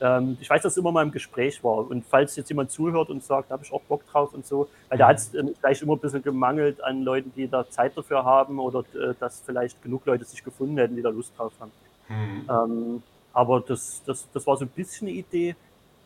Ähm, 0.01 0.37
ich 0.39 0.49
weiß, 0.49 0.61
dass 0.61 0.73
es 0.73 0.77
immer 0.77 0.91
mal 0.91 1.03
im 1.03 1.11
Gespräch 1.11 1.63
war. 1.63 1.89
Und 1.89 2.05
falls 2.05 2.35
jetzt 2.35 2.49
jemand 2.49 2.71
zuhört 2.71 3.09
und 3.09 3.23
sagt, 3.23 3.49
da 3.49 3.53
habe 3.53 3.63
ich 3.63 3.71
auch 3.71 3.81
Bock 3.81 4.05
drauf 4.07 4.33
und 4.33 4.45
so, 4.45 4.67
weil 4.89 4.97
da 4.97 5.07
hat 5.07 5.17
es 5.17 5.33
ähm, 5.33 5.53
vielleicht 5.59 5.81
immer 5.81 5.93
ein 5.93 5.99
bisschen 5.99 6.21
gemangelt 6.21 6.83
an 6.83 7.03
Leuten, 7.03 7.31
die 7.35 7.47
da 7.47 7.69
Zeit 7.69 7.97
dafür 7.97 8.23
haben 8.23 8.59
oder 8.59 8.79
äh, 8.93 9.13
dass 9.19 9.41
vielleicht 9.45 9.81
genug 9.81 10.05
Leute 10.05 10.25
sich 10.25 10.43
gefunden 10.43 10.77
hätten, 10.77 10.95
die 10.95 11.01
da 11.01 11.09
Lust 11.09 11.33
drauf 11.37 11.53
haben. 11.59 11.71
Hm. 12.07 12.49
Ähm, 12.49 13.03
aber 13.33 13.61
das, 13.61 14.01
das, 14.05 14.27
das 14.31 14.47
war 14.47 14.55
so 14.57 14.65
ein 14.65 14.69
bisschen 14.69 15.07
eine 15.07 15.17
Idee. 15.17 15.55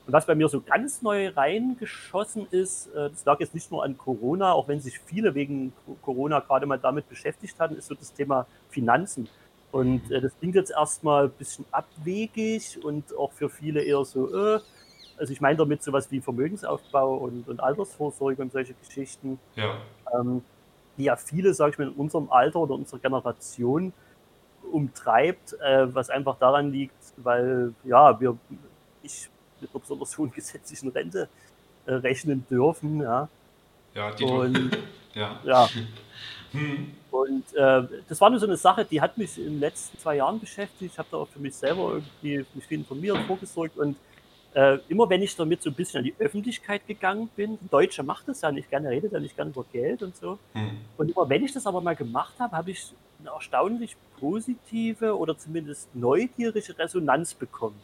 Und 0.10 0.14
was 0.14 0.26
bei 0.26 0.34
mir 0.34 0.50
so 0.50 0.60
ganz 0.60 1.04
neu 1.04 1.30
reingeschossen 1.30 2.48
ist, 2.50 2.88
äh, 2.96 3.12
das 3.12 3.24
lag 3.26 3.40
jetzt 3.40 3.54
nicht 3.54 3.70
nur 3.70 3.84
an 3.84 3.96
Corona, 3.96 4.54
auch 4.54 4.68
wenn 4.68 4.80
sich 4.80 4.98
viele 4.98 5.36
wegen 5.36 5.72
Co- 5.86 5.98
Corona 6.02 6.40
gerade 6.40 6.66
mal 6.66 6.80
damit 6.80 7.08
beschäftigt 7.08 7.60
hatten, 7.60 7.76
ist 7.76 7.86
so 7.86 7.94
das 7.94 8.12
Thema 8.12 8.48
Finanzen. 8.70 9.30
Und 9.72 10.10
äh, 10.10 10.20
das 10.20 10.36
klingt 10.40 10.56
jetzt 10.56 10.72
erstmal 10.72 11.26
ein 11.26 11.30
bisschen 11.38 11.64
abwegig 11.70 12.84
und 12.84 13.16
auch 13.16 13.32
für 13.34 13.50
viele 13.52 13.84
eher 13.84 14.04
so, 14.04 14.34
äh, 14.36 14.60
also 15.16 15.32
ich 15.32 15.42
meine 15.42 15.58
damit 15.58 15.84
sowas 15.84 16.10
wie 16.10 16.22
Vermögensaufbau 16.22 17.18
und, 17.18 17.48
und 17.48 17.60
Altersvorsorge 17.60 18.42
und 18.42 18.52
solche 18.52 18.74
Geschichten 18.74 19.40
Ja. 19.56 19.78
ähm, 20.20 20.42
die 20.98 21.04
ja 21.04 21.18
viele, 21.18 21.54
sag 21.54 21.74
ich 21.74 21.78
mal, 21.78 21.88
in 21.88 21.94
unserem 21.94 22.32
Alter 22.32 22.62
oder 22.62 22.74
unserer 22.74 22.98
Generation 23.00 23.94
umtreibt, 24.72 25.54
äh, 25.62 25.94
was 25.94 26.10
einfach 26.10 26.40
daran 26.40 26.72
liegt, 26.72 27.14
weil 27.18 27.76
ja, 27.84 28.20
wir 28.20 28.36
nicht 29.04 29.30
mit 29.62 29.72
einer 29.72 29.80
besonders 29.80 30.18
hohen 30.18 30.32
gesetzlichen 30.32 30.90
Rente 30.90 31.30
äh, 31.86 31.94
rechnen 31.94 32.46
dürfen, 32.50 33.02
ja. 33.02 33.30
Ja, 33.94 34.12
die 34.12 34.24
Und 34.24 34.78
ja. 35.14 35.40
ja, 35.44 35.70
Hm. 36.52 36.94
und 37.12 37.44
äh, 37.54 37.84
das 38.08 38.20
war 38.20 38.32
nur 38.32 38.40
so 38.40 38.48
eine 38.48 38.58
Sache, 38.58 38.84
die 38.84 39.00
hat 39.00 39.20
mich 39.20 39.38
in 39.38 39.46
den 39.46 39.60
letzten 39.60 40.00
zwei 40.00 40.16
Jahren 40.16 40.40
beschäftigt. 40.40 40.94
Ich 40.94 40.98
habe 40.98 41.08
da 41.12 41.18
auch 41.18 41.28
für 41.28 41.38
mich 41.38 41.56
selber 41.56 41.94
irgendwie 41.94 42.44
mich 42.56 42.66
viel 42.66 42.80
informiert, 42.80 43.20
vorgesorgt 43.28 43.78
und 43.78 43.96
äh, 44.56 44.80
immer 44.88 45.08
wenn 45.10 45.22
ich 45.22 45.36
damit 45.36 45.62
so 45.62 45.70
ein 45.70 45.76
bisschen 45.76 46.00
an 46.00 46.06
die 46.06 46.16
Öffentlichkeit 46.18 46.88
gegangen 46.88 47.30
bin, 47.36 47.52
ein 47.52 47.70
Deutscher 47.70 48.02
macht 48.02 48.28
das 48.28 48.42
ja 48.42 48.52
nicht 48.52 48.70
gerne, 48.70 48.90
redet 48.90 49.12
ja 49.12 49.20
nicht 49.20 49.36
gerne 49.36 49.52
über 49.52 49.64
Geld 49.72 50.02
und 50.02 50.16
so. 50.16 50.40
Hm. 50.54 50.78
Und 50.98 51.12
immer 51.12 51.30
wenn 51.30 51.44
ich 51.44 51.54
das 51.54 51.68
aber 51.68 51.82
mal 51.82 51.96
gemacht 51.96 52.34
habe, 52.40 52.58
habe 52.58 52.72
ich 52.72 52.94
eine 53.20 53.30
erstaunlich 53.30 53.96
positive 54.20 55.18
oder 55.18 55.38
zumindest 55.38 55.94
neugierige 55.96 56.80
Resonanz 56.80 57.36
bekommen. 57.36 57.80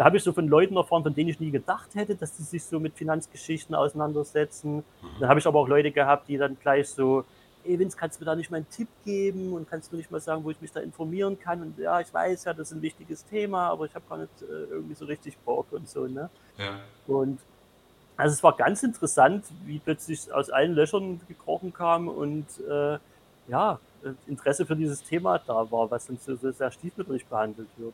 Da 0.00 0.06
habe 0.06 0.16
ich 0.16 0.22
so 0.22 0.32
von 0.32 0.48
Leuten 0.48 0.78
erfahren, 0.78 1.02
von 1.02 1.14
denen 1.14 1.28
ich 1.28 1.40
nie 1.40 1.50
gedacht 1.50 1.94
hätte, 1.94 2.14
dass 2.14 2.34
die 2.34 2.42
sich 2.42 2.64
so 2.64 2.80
mit 2.80 2.94
Finanzgeschichten 2.94 3.74
auseinandersetzen. 3.74 4.82
Dann 5.18 5.28
habe 5.28 5.40
ich 5.40 5.46
aber 5.46 5.58
auch 5.58 5.68
Leute 5.68 5.90
gehabt, 5.90 6.26
die 6.26 6.38
dann 6.38 6.56
gleich 6.58 6.88
so, 6.88 7.26
ey 7.64 7.78
Vince, 7.78 7.98
kannst 7.98 8.18
du 8.18 8.24
mir 8.24 8.30
da 8.30 8.34
nicht 8.34 8.50
mal 8.50 8.56
einen 8.56 8.70
Tipp 8.70 8.88
geben 9.04 9.52
und 9.52 9.68
kannst 9.68 9.92
du 9.92 9.96
nicht 9.96 10.10
mal 10.10 10.18
sagen, 10.18 10.42
wo 10.42 10.50
ich 10.50 10.58
mich 10.62 10.72
da 10.72 10.80
informieren 10.80 11.38
kann? 11.38 11.60
Und 11.60 11.78
ja, 11.78 12.00
ich 12.00 12.14
weiß 12.14 12.44
ja, 12.44 12.54
das 12.54 12.70
ist 12.70 12.78
ein 12.78 12.80
wichtiges 12.80 13.26
Thema, 13.26 13.68
aber 13.68 13.84
ich 13.84 13.94
habe 13.94 14.06
gar 14.08 14.16
nicht 14.16 14.30
äh, 14.40 14.70
irgendwie 14.70 14.94
so 14.94 15.04
richtig 15.04 15.36
Bock 15.36 15.66
und 15.70 15.86
so, 15.86 16.06
ne? 16.06 16.30
Ja. 16.56 16.80
Und 17.06 17.38
also 18.16 18.32
es 18.32 18.42
war 18.42 18.56
ganz 18.56 18.82
interessant, 18.82 19.44
wie 19.66 19.80
plötzlich 19.80 20.32
aus 20.32 20.48
allen 20.48 20.72
Löchern 20.72 21.20
gekrochen 21.28 21.74
kam 21.74 22.08
und 22.08 22.46
äh, 22.66 22.96
ja, 23.48 23.78
Interesse 24.26 24.64
für 24.64 24.76
dieses 24.76 25.02
Thema 25.02 25.38
da 25.46 25.70
war, 25.70 25.90
was 25.90 26.08
uns 26.08 26.24
so, 26.24 26.36
so 26.36 26.50
sehr 26.52 26.70
stiefmütterlich 26.70 27.26
behandelt 27.26 27.68
wird. 27.76 27.92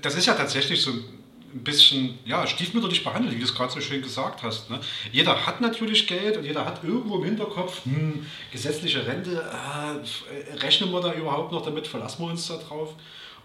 Das 0.00 0.16
ist 0.16 0.24
ja 0.24 0.34
tatsächlich 0.34 0.82
so 0.82 0.92
ein 0.92 1.25
bisschen 1.52 2.18
ja, 2.24 2.46
stiefmütterlich 2.46 3.04
behandelt, 3.04 3.34
wie 3.34 3.38
du 3.38 3.44
es 3.44 3.54
gerade 3.54 3.72
so 3.72 3.80
schön 3.80 4.02
gesagt 4.02 4.42
hast. 4.42 4.70
Ne? 4.70 4.80
Jeder 5.12 5.46
hat 5.46 5.60
natürlich 5.60 6.06
Geld 6.06 6.36
und 6.36 6.44
jeder 6.44 6.64
hat 6.64 6.84
irgendwo 6.84 7.16
im 7.16 7.24
Hinterkopf, 7.24 7.84
hm, 7.84 8.26
gesetzliche 8.52 9.06
Rente, 9.06 9.42
äh, 9.42 10.54
rechnen 10.56 10.92
wir 10.92 11.00
da 11.00 11.12
überhaupt 11.12 11.52
noch 11.52 11.62
damit, 11.62 11.86
verlassen 11.86 12.22
wir 12.24 12.30
uns 12.30 12.46
da 12.46 12.56
drauf? 12.56 12.94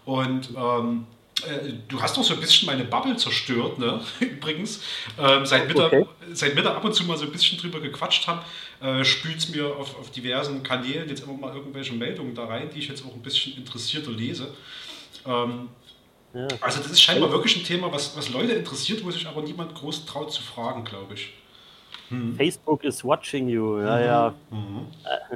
Und 0.04 0.50
ähm, 0.56 1.06
äh, 1.46 1.72
du 1.88 2.00
hast 2.00 2.16
doch 2.16 2.22
so 2.22 2.34
ein 2.34 2.40
bisschen 2.40 2.66
meine 2.66 2.84
Bubble 2.84 3.16
zerstört, 3.16 3.78
ne? 3.78 4.00
übrigens. 4.20 4.82
Ähm, 5.18 5.46
seit, 5.46 5.68
Mittag, 5.68 5.92
Okay. 5.92 6.06
seit 6.32 6.54
Mittag 6.54 6.76
ab 6.76 6.84
und 6.84 6.94
zu 6.94 7.04
mal 7.04 7.16
so 7.16 7.24
ein 7.24 7.32
bisschen 7.32 7.58
drüber 7.58 7.80
gequatscht 7.80 8.26
habe, 8.26 8.44
äh, 8.80 9.04
spült 9.04 9.38
es 9.38 9.48
mir 9.48 9.66
auf, 9.66 9.98
auf 9.98 10.10
diversen 10.10 10.62
Kanälen 10.62 11.08
jetzt 11.08 11.24
immer 11.24 11.34
mal 11.34 11.54
irgendwelche 11.54 11.94
Meldungen 11.94 12.34
da 12.34 12.44
rein, 12.44 12.70
die 12.72 12.78
ich 12.78 12.88
jetzt 12.88 13.04
auch 13.04 13.14
ein 13.14 13.22
bisschen 13.22 13.56
interessierter 13.56 14.10
lese. 14.10 14.54
Ähm, 15.26 15.68
Ja. 16.34 16.48
also 16.60 16.80
das 16.80 16.92
ist 16.92 17.02
scheinbar 17.02 17.30
wirklich 17.30 17.56
ein 17.56 17.64
Thema, 17.64 17.92
was, 17.92 18.16
was 18.16 18.30
Leute 18.30 18.52
interessiert, 18.52 19.04
wo 19.04 19.10
sich 19.10 19.26
aber 19.26 19.42
niemand 19.42 19.74
groß 19.74 20.06
traut 20.06 20.32
zu 20.32 20.42
fragen, 20.42 20.84
glaube 20.84 21.14
ich. 21.14 21.32
Hm. 22.08 22.36
Facebook 22.36 22.84
is 22.84 23.04
watching 23.04 23.48
you, 23.48 23.80
ja, 23.80 24.00
ja. 24.00 24.34
Mhm. 24.50 24.86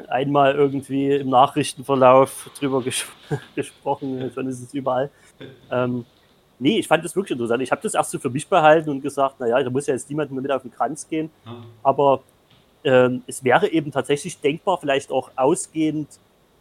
Einmal 0.08 0.54
irgendwie 0.54 1.12
im 1.12 1.30
Nachrichtenverlauf 1.30 2.50
drüber 2.58 2.82
ges 2.82 3.06
gesprochen, 3.54 4.30
schon 4.34 4.46
ist 4.48 4.62
es 4.62 4.74
überall. 4.74 5.10
Ähm, 5.70 6.04
nee, 6.58 6.78
ich 6.78 6.88
fand 6.88 7.04
das 7.04 7.14
wirklich 7.14 7.32
interessant. 7.32 7.62
Ich 7.62 7.70
habe 7.70 7.82
das 7.82 7.94
erst 7.94 8.10
so 8.10 8.18
für 8.18 8.30
mich 8.30 8.46
behalten 8.46 8.90
und 8.90 9.00
gesagt, 9.00 9.40
naja, 9.40 9.62
da 9.62 9.70
muss 9.70 9.86
ja 9.86 9.94
jetzt 9.94 10.08
niemand 10.08 10.30
mehr 10.30 10.42
mit 10.42 10.50
auf 10.50 10.62
den 10.62 10.70
Kranz 10.70 11.08
gehen. 11.08 11.30
Ja. 11.44 11.56
Aber 11.82 12.22
ähm, 12.84 13.22
es 13.26 13.42
wäre 13.42 13.68
eben 13.68 13.90
tatsächlich 13.90 14.38
denkbar, 14.40 14.78
vielleicht 14.78 15.10
auch 15.10 15.30
ausgehend 15.34 16.08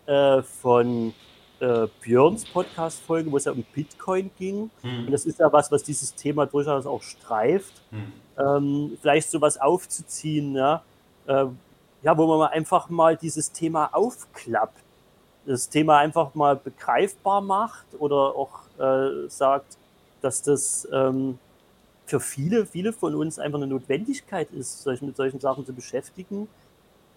äh, 0.06 0.42
von 0.42 1.14
äh, 1.60 1.88
Björns 2.02 2.46
Podcast-Folge, 2.46 3.32
wo 3.32 3.38
es 3.38 3.46
ja 3.46 3.52
um 3.52 3.64
Bitcoin 3.74 4.30
ging. 4.38 4.70
Und 4.84 5.06
Hm. 5.06 5.12
das 5.12 5.26
ist 5.26 5.40
ja 5.40 5.52
was, 5.52 5.72
was 5.72 5.84
dieses 5.84 6.14
Thema 6.14 6.46
durchaus 6.46 6.86
auch 6.86 7.02
streift. 7.02 7.74
Hm. 7.92 8.14
Ähm, 8.38 8.98
vielleicht 9.02 9.32
sowas 9.32 9.60
aufzuziehen, 9.60 10.56
ja, 10.56 10.84
äh, 11.28 11.46
ja, 12.04 12.18
wo 12.18 12.28
man 12.28 12.38
mal 12.38 12.48
einfach 12.48 12.90
mal 12.90 13.16
dieses 13.16 13.52
Thema 13.52 13.90
aufklappt. 13.94 14.80
Das 15.46 15.70
Thema 15.70 16.00
einfach 16.00 16.34
mal 16.36 16.56
begreifbar 16.56 17.40
macht 17.42 17.86
oder 18.00 18.36
auch 18.36 18.62
äh, 18.80 19.30
sagt, 19.30 19.78
dass 20.22 20.42
das 20.42 20.88
ähm, 20.92 21.38
für 22.06 22.20
viele, 22.20 22.66
viele 22.66 22.94
von 22.94 23.16
uns 23.16 23.40
einfach 23.40 23.58
eine 23.58 23.68
Notwendigkeit 23.68 24.52
ist, 24.52 24.84
sich 24.84 25.02
mit 25.02 25.16
solchen 25.16 25.40
Sachen 25.40 25.66
zu 25.66 25.74
beschäftigen. 25.74 26.48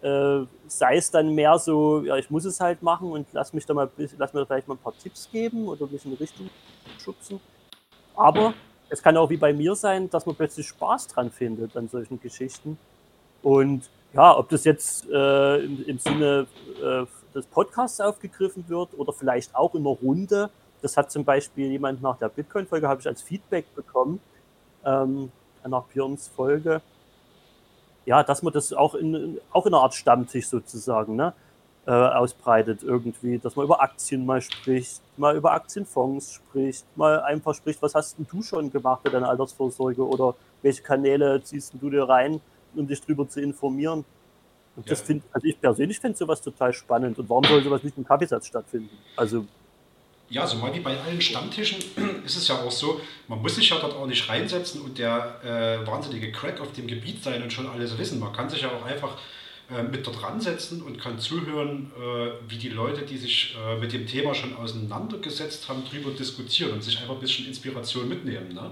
Äh, 0.01 0.47
sei 0.69 0.97
es 0.97 1.11
dann 1.11 1.35
mehr 1.35 1.59
so, 1.59 2.05
ja, 2.05 2.17
ich 2.17 2.31
muss 2.31 2.45
es 2.45 2.61
halt 2.61 2.83
machen 2.83 3.11
und 3.11 3.27
lass 3.33 3.53
mich 3.53 3.67
da 3.67 3.75
mal, 3.75 3.91
lass 4.17 4.33
mir 4.33 4.47
vielleicht 4.47 4.69
mal 4.69 4.75
ein 4.75 4.79
paar 4.79 4.97
Tipps 4.97 5.29
geben 5.31 5.67
oder 5.67 5.87
mich 5.87 6.05
in 6.05 6.13
eine 6.13 6.21
Richtung 6.21 6.49
schubsen. 6.99 7.41
Aber 8.15 8.55
es 8.89 9.03
kann 9.03 9.17
auch 9.17 9.29
wie 9.31 9.37
bei 9.37 9.53
mir 9.53 9.75
sein, 9.75 10.09
dass 10.09 10.25
man 10.25 10.37
plötzlich 10.37 10.69
Spaß 10.69 11.09
dran 11.09 11.31
findet 11.31 11.77
an 11.77 11.89
solchen 11.89 12.21
Geschichten. 12.21 12.79
Und 13.43 13.91
ja, 14.13 14.37
ob 14.37 14.49
das 14.49 14.65
jetzt 14.65 15.09
äh, 15.11 15.65
im, 15.65 15.85
im 15.85 15.99
Sinne 15.99 16.47
äh, 16.83 17.05
des 17.35 17.47
Podcasts 17.47 18.01
aufgegriffen 18.01 18.65
wird 18.69 18.91
oder 18.97 19.13
vielleicht 19.13 19.55
auch 19.55 19.75
in 19.75 19.87
einer 19.87 19.97
Runde. 19.97 20.51
Das 20.81 20.97
hat 20.97 21.11
zum 21.11 21.25
Beispiel 21.25 21.71
jemand 21.71 22.03
nach 22.03 22.19
der 22.19 22.29
Bitcoin-Folge, 22.29 22.89
habe 22.89 23.01
ich 23.01 23.07
als 23.07 23.21
Feedback 23.21 23.75
bekommen, 23.75 24.21
ähm, 24.85 25.31
nach 25.67 25.85
Björns 25.85 26.29
Folge. 26.29 26.81
Ja, 28.09 28.23
dass 28.23 28.43
man 28.43 28.55
das 28.55 28.73
auch 28.73 28.95
in, 28.95 29.39
auch 29.53 29.67
in 29.67 29.75
einer 29.75 29.83
Art 29.83 29.95
Stammtisch 29.95 30.49
sozusagen, 30.49 31.15
ne? 31.15 31.35
äh, 31.87 31.91
ausbreitet 31.91 32.83
irgendwie, 32.83 33.39
dass 33.39 33.55
man 33.55 33.67
über 33.67 33.83
Aktien 33.83 34.25
mal 34.25 34.41
spricht, 34.41 35.03
mal 35.19 35.37
über 35.37 35.53
Aktienfonds 35.53 36.33
spricht, 36.33 36.85
mal 36.97 37.21
einfach 37.21 37.55
spricht, 37.55 37.83
was 37.83 37.95
hast 37.95 38.19
denn 38.19 38.27
du 38.31 38.43
schon 38.43 38.71
gemacht 38.71 39.01
für 39.03 39.11
deine 39.11 39.29
Altersvorsorge 39.29 40.07
oder 40.07 40.35
welche 40.63 40.83
Kanäle 40.83 41.43
ziehst 41.43 41.75
du 41.79 41.91
dir 41.91 42.03
rein, 42.03 42.41
um 42.75 42.87
dich 42.87 43.01
darüber 43.03 43.29
zu 43.29 43.43
informieren. 43.43 44.07
Und 44.77 44.87
ja. 44.87 44.91
das 44.91 45.03
finde 45.03 45.25
also 45.33 45.47
ich 45.47 45.61
persönlich 45.61 46.01
finde 46.01 46.17
sowas 46.17 46.41
total 46.41 46.73
spannend. 46.73 47.19
Und 47.19 47.29
warum 47.29 47.45
soll 47.45 47.63
sowas 47.63 47.83
nicht 47.83 47.99
im 47.99 48.07
Kaffeesatz 48.07 48.47
stattfinden? 48.47 48.97
Also 49.17 49.45
ja, 50.31 50.47
so 50.47 50.57
mal 50.59 50.74
wie 50.74 50.81
bei 50.81 50.99
allen 51.01 51.20
Stammtischen 51.20 51.79
ist 52.24 52.37
es 52.37 52.49
ja 52.49 52.57
auch 52.57 52.70
so, 52.70 53.01
man 53.29 53.41
muss 53.41 53.57
sich 53.57 53.70
ja 53.70 53.79
dort 53.79 53.95
auch 53.95 54.07
nicht 54.07 54.29
reinsetzen 54.29 54.83
und 54.83 54.99
der 54.99 55.41
äh, 55.45 55.87
wahnsinnige 55.87 56.33
Crack 56.33 56.61
auf 56.61 56.72
dem 56.72 56.87
Gebiet 56.87 57.22
sein 57.22 57.43
und 57.43 57.53
schon 57.53 57.66
alles 57.66 57.97
wissen. 57.99 58.20
Man 58.20 58.33
kann 58.33 58.49
sich 58.49 58.62
ja 58.62 58.70
auch 58.70 58.85
einfach 58.85 59.16
äh, 59.70 59.83
mit 59.83 60.07
dort 60.07 60.22
ransetzen 60.22 60.83
und 60.83 60.99
kann 61.01 61.18
zuhören, 61.18 61.91
äh, 61.97 62.31
wie 62.49 62.57
die 62.57 62.68
Leute, 62.68 63.03
die 63.03 63.16
sich 63.16 63.57
äh, 63.57 63.79
mit 63.79 63.93
dem 63.93 64.07
Thema 64.07 64.35
schon 64.35 64.55
auseinandergesetzt 64.57 65.68
haben, 65.68 65.83
darüber 65.91 66.11
diskutieren 66.11 66.72
und 66.72 66.85
sich 66.85 66.99
einfach 67.01 67.14
ein 67.14 67.20
bisschen 67.20 67.47
Inspiration 67.47 68.09
mitnehmen. 68.09 68.55
Ne? 68.55 68.70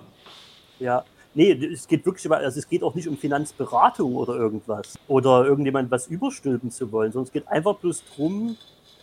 Ja, 0.78 1.04
Nee, 1.38 1.52
es 1.52 1.86
geht 1.86 2.06
wirklich, 2.06 2.32
also 2.32 2.58
es 2.58 2.66
geht 2.66 2.82
auch 2.82 2.94
nicht 2.94 3.06
um 3.06 3.18
Finanzberatung 3.18 4.16
oder 4.16 4.36
irgendwas 4.36 4.98
oder 5.06 5.44
irgendjemand 5.44 5.90
was 5.90 6.06
überstülpen 6.06 6.70
zu 6.70 6.90
wollen, 6.90 7.12
sondern 7.12 7.26
es 7.26 7.32
geht 7.32 7.46
einfach 7.46 7.76
bloß 7.76 8.04
darum, 8.08 8.56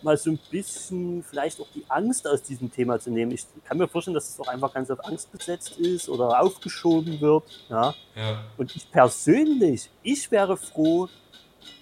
mal 0.04 0.18
so 0.18 0.32
ein 0.32 0.40
bisschen 0.52 1.24
vielleicht 1.24 1.60
auch 1.60 1.68
die 1.74 1.84
Angst 1.88 2.28
aus 2.28 2.42
diesem 2.42 2.72
Thema 2.72 3.00
zu 3.00 3.10
nehmen. 3.10 3.32
Ich 3.32 3.46
kann 3.66 3.78
mir 3.78 3.88
vorstellen, 3.88 4.16
dass 4.16 4.30
es 4.30 4.40
auch 4.40 4.48
einfach 4.48 4.74
ganz 4.74 4.90
auf 4.92 5.04
Angst 5.06 5.32
besetzt 5.32 5.78
ist 5.80 6.10
oder 6.10 6.42
aufgeschoben 6.42 7.20
wird. 7.22 7.44
Ja. 7.70 7.94
ja. 8.16 8.44
Und 8.58 8.76
ich 8.76 8.90
persönlich, 8.92 9.90
ich 10.04 10.30
wäre 10.32 10.58
froh, 10.58 11.08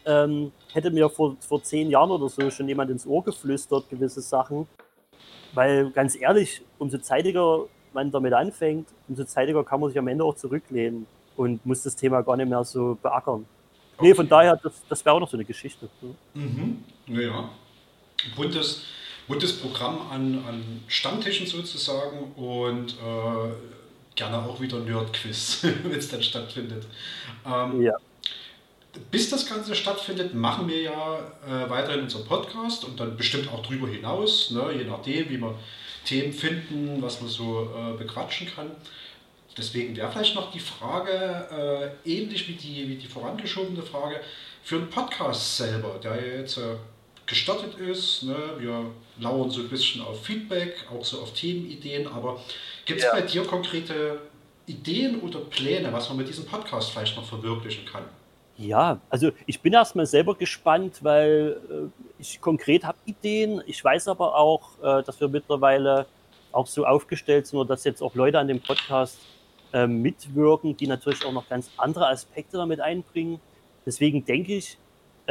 ähm, 0.05 0.51
hätte 0.74 0.91
mir 0.91 1.09
vor, 1.09 1.36
vor 1.39 1.63
zehn 1.63 1.89
Jahren 1.89 2.11
oder 2.11 2.30
so 2.30 2.49
schon 2.51 2.67
jemand 2.67 2.91
ins 2.91 3.05
Ohr 3.05 3.24
geflüstert, 3.24 3.89
gewisse 3.89 4.22
Sachen. 4.22 4.67
Weil 5.53 5.91
ganz 5.91 6.19
ehrlich, 6.19 6.61
umso 6.80 6.97
zeitiger 6.97 7.65
man 7.93 8.09
damit 8.11 8.34
anfängt, 8.34 8.88
umso 9.07 9.26
zeitiger 9.26 9.63
kann 9.63 9.82
man 9.82 9.89
sich 9.89 9.99
am 9.99 10.07
Ende 10.07 10.24
auch 10.24 10.36
zurücklehnen 10.36 11.07
und 11.36 11.65
muss 11.65 11.84
das 11.84 11.95
Thema 11.95 12.22
gar 12.22 12.38
nicht 12.38 12.49
mehr 12.49 12.63
so 12.63 12.97
beackern. 13.01 13.45
Okay. 13.97 14.07
Nee, 14.07 14.15
von 14.15 14.30
daher, 14.30 14.55
das, 14.55 14.82
das 14.88 15.03
wäre 15.03 15.15
auch 15.15 15.19
noch 15.19 15.30
so 15.30 15.36
eine 15.36 15.45
Geschichte. 15.45 15.89
Mhm. 16.34 16.84
Naja 17.07 17.49
buntes, 18.36 18.82
buntes 19.28 19.53
Programm 19.53 20.09
an, 20.09 20.43
an 20.47 20.84
Stammtischen 20.88 21.47
sozusagen 21.47 22.32
und 22.36 22.91
äh, 22.93 23.51
gerne 24.15 24.38
auch 24.38 24.59
wieder 24.59 24.80
Nerd-Quiz, 24.80 25.59
wenn 25.84 25.97
es 25.97 26.09
dann 26.09 26.24
stattfindet. 26.24 26.86
Ähm, 27.45 27.82
ja. 27.82 27.93
Bis 29.09 29.30
das 29.30 29.47
Ganze 29.47 29.74
stattfindet, 29.74 30.34
machen 30.34 30.67
wir 30.67 30.82
ja 30.82 31.19
äh, 31.47 31.69
weiterhin 31.69 32.01
unseren 32.01 32.26
Podcast 32.26 32.84
und 32.84 32.99
dann 32.99 33.15
bestimmt 33.15 33.47
auch 33.51 33.65
drüber 33.65 33.88
hinaus, 33.88 34.51
ne, 34.51 34.74
je 34.78 34.84
nachdem, 34.84 35.30
wie 35.30 35.38
wir 35.38 35.55
Themen 36.03 36.34
finden, 36.34 37.01
was 37.01 37.22
man 37.22 37.30
so 37.30 37.69
äh, 37.76 37.97
bequatschen 37.97 38.47
kann. 38.53 38.72
Deswegen 39.57 39.95
wäre 39.95 40.11
vielleicht 40.11 40.36
noch 40.36 40.51
die 40.51 40.59
Frage, 40.59 41.93
äh, 42.05 42.09
ähnlich 42.09 42.47
wie 42.47 42.53
die, 42.53 42.88
wie 42.88 42.95
die 42.95 43.07
vorangeschobene 43.07 43.84
Frage, 43.84 44.19
für 44.63 44.76
einen 44.76 44.89
Podcast 44.89 45.57
selber, 45.57 45.99
der 46.01 46.39
jetzt 46.39 46.59
gestartet 47.32 47.75
ist. 47.79 48.23
Ne? 48.23 48.36
Wir 48.59 48.86
lauern 49.19 49.49
so 49.49 49.61
ein 49.61 49.69
bisschen 49.69 50.01
auf 50.01 50.23
Feedback, 50.23 50.86
auch 50.91 51.03
so 51.03 51.21
auf 51.21 51.34
Themenideen, 51.34 52.05
aber 52.07 52.39
gibt 52.86 52.99
es 52.99 53.05
ja. 53.05 53.13
bei 53.13 53.21
dir 53.21 53.43
konkrete 53.45 54.19
Ideen 54.67 55.21
oder 55.21 55.39
Pläne, 55.39 55.91
was 55.93 56.09
man 56.09 56.17
mit 56.17 56.27
diesem 56.27 56.45
Podcast 56.45 56.91
vielleicht 56.91 57.15
noch 57.15 57.25
verwirklichen 57.25 57.86
kann? 57.86 58.03
Ja, 58.57 58.99
also 59.09 59.32
ich 59.45 59.61
bin 59.61 59.71
erstmal 59.73 60.05
selber 60.05 60.36
gespannt, 60.36 60.99
weil 61.03 61.57
äh, 61.69 62.03
ich 62.19 62.41
konkret 62.41 62.84
habe 62.84 62.97
Ideen. 63.05 63.63
Ich 63.65 63.84
weiß 63.84 64.09
aber 64.09 64.36
auch, 64.36 64.77
äh, 64.84 65.01
dass 65.01 65.19
wir 65.21 65.29
mittlerweile 65.29 66.05
auch 66.51 66.67
so 66.67 66.86
aufgestellt 66.86 67.47
sind, 67.47 67.69
dass 67.69 67.86
jetzt 67.86 68.03
auch 68.03 68.13
Leute 68.13 68.39
an 68.39 68.49
dem 68.49 68.59
Podcast 68.59 69.17
äh, 69.71 69.88
mitwirken, 69.88 70.75
die 70.75 70.86
natürlich 70.86 71.25
auch 71.25 71.32
noch 71.32 71.47
ganz 71.47 71.71
andere 71.77 72.09
Aspekte 72.09 72.57
damit 72.57 72.82
einbringen. 72.82 73.39
Deswegen 73.86 74.25
denke 74.25 74.57
ich, 74.57 74.77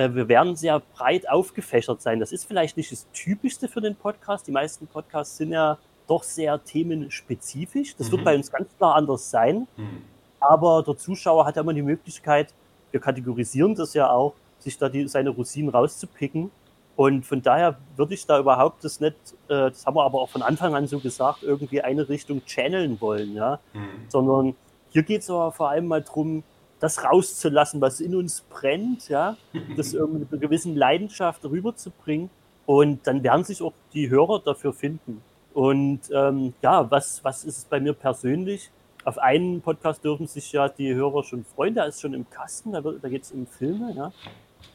äh, 0.00 0.14
wir 0.14 0.28
werden 0.28 0.56
sehr 0.56 0.80
breit 0.94 1.28
aufgefächert 1.28 2.00
sein. 2.00 2.20
Das 2.20 2.32
ist 2.32 2.44
vielleicht 2.44 2.76
nicht 2.76 2.90
das 2.90 3.06
Typischste 3.12 3.68
für 3.68 3.80
den 3.80 3.94
Podcast. 3.96 4.46
Die 4.46 4.52
meisten 4.52 4.86
Podcasts 4.86 5.36
sind 5.36 5.52
ja 5.52 5.78
doch 6.06 6.22
sehr 6.22 6.62
themenspezifisch. 6.64 7.96
Das 7.96 8.08
mhm. 8.08 8.12
wird 8.12 8.24
bei 8.24 8.34
uns 8.34 8.50
ganz 8.50 8.74
klar 8.78 8.94
anders 8.94 9.30
sein. 9.30 9.66
Mhm. 9.76 10.02
Aber 10.40 10.82
der 10.82 10.96
Zuschauer 10.96 11.44
hat 11.44 11.56
ja 11.56 11.62
immer 11.62 11.74
die 11.74 11.82
Möglichkeit, 11.82 12.54
wir 12.90 13.00
kategorisieren 13.00 13.74
das 13.74 13.92
ja 13.92 14.10
auch, 14.10 14.34
sich 14.58 14.78
da 14.78 14.88
die, 14.88 15.06
seine 15.06 15.30
Rosinen 15.30 15.70
rauszupicken. 15.70 16.50
Und 16.96 17.24
von 17.24 17.42
daher 17.42 17.78
würde 17.96 18.14
ich 18.14 18.26
da 18.26 18.38
überhaupt 18.38 18.82
das 18.84 19.00
nicht, 19.00 19.16
äh, 19.48 19.68
das 19.70 19.84
haben 19.84 19.96
wir 19.96 20.04
aber 20.04 20.20
auch 20.20 20.30
von 20.30 20.42
Anfang 20.42 20.74
an 20.74 20.86
so 20.86 20.98
gesagt, 20.98 21.42
irgendwie 21.42 21.82
eine 21.82 22.08
Richtung 22.08 22.42
channeln 22.46 23.00
wollen, 23.00 23.34
ja. 23.34 23.60
Mhm. 23.74 24.08
Sondern 24.08 24.56
hier 24.88 25.02
geht 25.02 25.20
es 25.22 25.30
aber 25.30 25.52
vor 25.52 25.68
allem 25.68 25.86
mal 25.86 26.02
darum, 26.02 26.42
das 26.80 27.04
rauszulassen, 27.04 27.80
was 27.80 28.00
in 28.00 28.14
uns 28.16 28.40
brennt, 28.40 29.08
ja, 29.08 29.36
das 29.76 29.92
irgendwie 29.94 30.20
mit 30.20 30.32
einer 30.32 30.40
gewissen 30.40 30.74
Leidenschaft 30.74 31.44
rüberzubringen. 31.44 32.30
Und 32.66 33.06
dann 33.06 33.22
werden 33.22 33.44
sich 33.44 33.62
auch 33.62 33.72
die 33.92 34.10
Hörer 34.10 34.40
dafür 34.40 34.72
finden. 34.72 35.22
Und 35.52 36.00
ähm, 36.12 36.54
ja, 36.62 36.90
was, 36.90 37.22
was 37.24 37.44
ist 37.44 37.58
es 37.58 37.64
bei 37.64 37.80
mir 37.80 37.92
persönlich? 37.92 38.70
Auf 39.04 39.18
einen 39.18 39.60
Podcast 39.60 40.04
dürfen 40.04 40.26
sich 40.26 40.52
ja 40.52 40.68
die 40.68 40.94
Hörer 40.94 41.24
schon 41.24 41.44
freuen, 41.44 41.74
der 41.74 41.86
ist 41.86 42.00
schon 42.00 42.14
im 42.14 42.28
Kasten, 42.30 42.72
da, 42.72 42.80
da 42.80 43.08
geht 43.08 43.22
es 43.22 43.32
um 43.32 43.46
Filme. 43.46 43.92
Ja. 43.96 44.12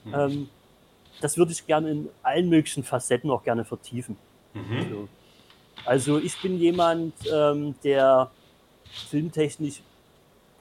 Mhm. 0.03 0.14
Ähm, 0.14 0.49
das 1.22 1.38
würde 1.38 1.53
ich 1.53 1.66
gerne 1.66 1.91
in 1.91 2.10
allen 2.24 2.49
möglichen 2.49 2.84
Facetten 2.84 3.30
auch 3.30 3.43
gerne 3.43 3.64
vertiefen. 3.64 4.18
Mhm. 4.53 4.89
So. 4.89 5.08
Also 5.86 6.20
ich 6.20 6.41
bin 6.41 6.58
jemand, 6.58 7.14
ähm, 7.32 7.76
der 7.84 8.32
filmtechnisch 9.10 9.82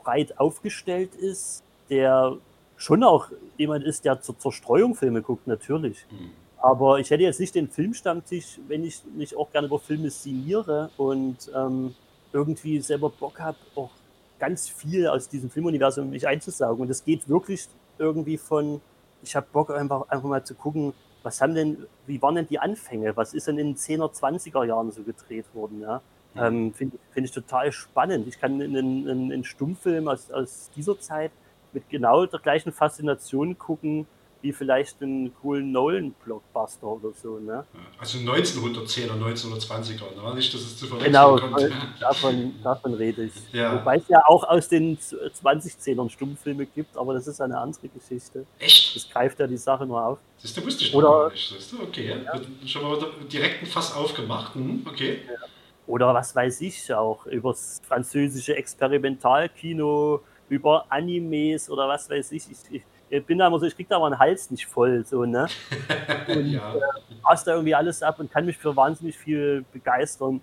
breit 0.05 0.39
aufgestellt 0.39 1.15
ist, 1.15 1.63
der 1.91 2.37
schon 2.77 3.03
auch 3.03 3.29
jemand 3.57 3.85
ist, 3.85 4.05
der 4.05 4.21
zur 4.21 4.39
Zerstreuung 4.39 4.95
Filme 4.95 5.23
guckt, 5.23 5.47
natürlich. 5.47 6.07
Mhm. 6.11 6.31
Aber 6.59 6.99
ich 6.99 7.11
hätte 7.11 7.23
jetzt 7.23 7.41
nicht 7.41 7.55
den 7.55 7.69
Filmstammtisch, 7.69 8.59
wenn 8.69 8.85
ich 8.85 9.03
nicht 9.15 9.37
auch 9.37 9.51
gerne 9.51 9.67
über 9.67 9.79
Filme 9.79 10.11
signiere 10.11 10.91
und 10.97 11.51
ähm, 11.55 11.95
irgendwie 12.33 12.81
selber 12.81 13.11
Bock 13.11 13.39
habe, 13.41 13.59
auch 13.75 13.91
ganz 14.39 14.69
viel 14.69 15.07
aus 15.07 15.29
diesem 15.29 15.51
Filmuniversum 15.51 16.11
mich 16.11 16.27
einzusaugen. 16.27 16.83
Und 16.83 16.91
es 16.91 17.05
geht 17.05 17.29
wirklich 17.29 17.69
irgendwie 17.99 18.39
von, 18.39 18.81
ich 19.23 19.37
habe 19.37 19.47
Bock 19.53 19.71
einfach, 19.71 20.09
einfach 20.09 20.29
mal 20.29 20.45
zu 20.45 20.55
gucken, 20.55 20.95
was 21.23 21.41
haben 21.41 21.55
denn, 21.55 21.87
wie 22.07 22.21
waren 22.21 22.35
denn 22.35 22.47
die 22.47 22.59
Anfänge? 22.59 23.17
Was 23.17 23.35
ist 23.35 23.47
denn 23.47 23.59
in 23.59 23.69
den 23.69 23.77
10er, 23.77 24.13
20er 24.13 24.65
Jahren 24.65 24.91
so 24.91 25.03
gedreht 25.03 25.47
worden? 25.55 25.81
Ja? 25.81 26.03
Ähm, 26.37 26.73
Finde 26.73 26.99
find 27.13 27.27
ich 27.27 27.33
total 27.33 27.73
spannend. 27.73 28.27
Ich 28.27 28.41
kann 28.41 28.61
einen, 28.61 29.09
einen 29.09 29.45
Stummfilm 29.45 30.09
aus, 30.09 30.31
aus 30.31 30.71
dieser 30.75 30.99
Zeit 30.99 31.31
mit 31.73 31.89
genau 31.89 32.27
der 32.27 32.41
gleichen 32.41 32.73
Faszination 32.73 33.59
gucken, 33.59 34.07
wie 34.45 34.53
vielleicht 34.53 35.03
einen 35.03 35.35
coolen 35.41 35.73
Nolan-Blockbuster 35.73 36.87
oder 36.87 37.13
so. 37.15 37.39
Ne? 37.39 37.65
Also 37.99 38.19
1910er, 38.19 39.13
1920er, 39.13 40.23
ne? 40.23 40.35
nicht, 40.35 40.53
dass 40.53 40.61
es 40.61 40.77
zu 40.77 40.87
verwechseln 40.87 41.13
genau, 41.13 41.37
kommt. 41.39 41.57
Genau, 41.57 41.75
davon, 41.99 42.55
davon 42.63 42.95
rede 42.95 43.25
ich. 43.25 43.33
Ja. 43.53 43.75
Wobei 43.75 43.97
es 43.97 44.09
ja 44.09 44.23
auch 44.27 44.45
aus 44.45 44.69
den 44.69 44.99
2010ern 44.99 46.11
Stummfilme 46.11 46.67
gibt, 46.67 46.95
aber 46.99 47.15
das 47.15 47.27
ist 47.27 47.41
eine 47.41 47.59
andere 47.59 47.89
Geschichte. 47.89 48.45
Echt? 48.59 48.95
Das 48.95 49.09
greift 49.09 49.41
ja 49.41 49.47
die 49.47 49.57
Sache 49.57 49.87
nur 49.87 50.05
auf. 50.05 50.19
Das 50.43 50.63
wusste 50.63 50.85
ich 50.85 50.95
oder, 50.95 51.31
nicht. 51.31 51.57
Das 51.57 51.81
okay, 51.81 52.23
ja. 52.27 52.69
schon 52.69 52.83
mal 52.83 52.99
direkt 53.33 53.63
ein 53.63 53.67
Fass 53.67 53.97
aufgemacht. 53.97 54.55
Hm, 54.55 54.87
okay. 54.87 55.23
Ja 55.27 55.47
oder 55.87 56.15
was 56.15 56.35
weiß 56.35 56.61
ich 56.63 56.93
auch, 56.93 57.27
über 57.27 57.51
das 57.51 57.81
französische 57.87 58.57
Experimentalkino, 58.57 60.21
über 60.49 60.87
Animes 60.89 61.69
oder 61.69 61.89
was 61.89 62.09
weiß 62.09 62.33
ich. 62.33 62.45
Ich, 62.51 62.83
ich 63.11 63.27
bin 63.27 63.39
da 63.39 63.47
immer 63.47 63.59
so, 63.59 63.67
ich 63.67 63.77
krieg 63.77 63.89
da 63.89 63.99
mal 63.99 64.07
einen 64.07 64.19
Hals 64.19 64.51
nicht 64.51 64.67
voll, 64.67 65.05
so, 65.05 65.25
ne? 65.25 65.47
Und 66.29 66.47
ja. 66.47 66.75
äh, 66.75 67.37
da 67.45 67.53
irgendwie 67.53 67.75
alles 67.75 68.03
ab 68.03 68.19
und 68.19 68.31
kann 68.31 68.47
mich 68.47 68.57
für 68.57 68.75
wahnsinnig 68.77 69.17
viel 69.17 69.65
begeistern. 69.73 70.41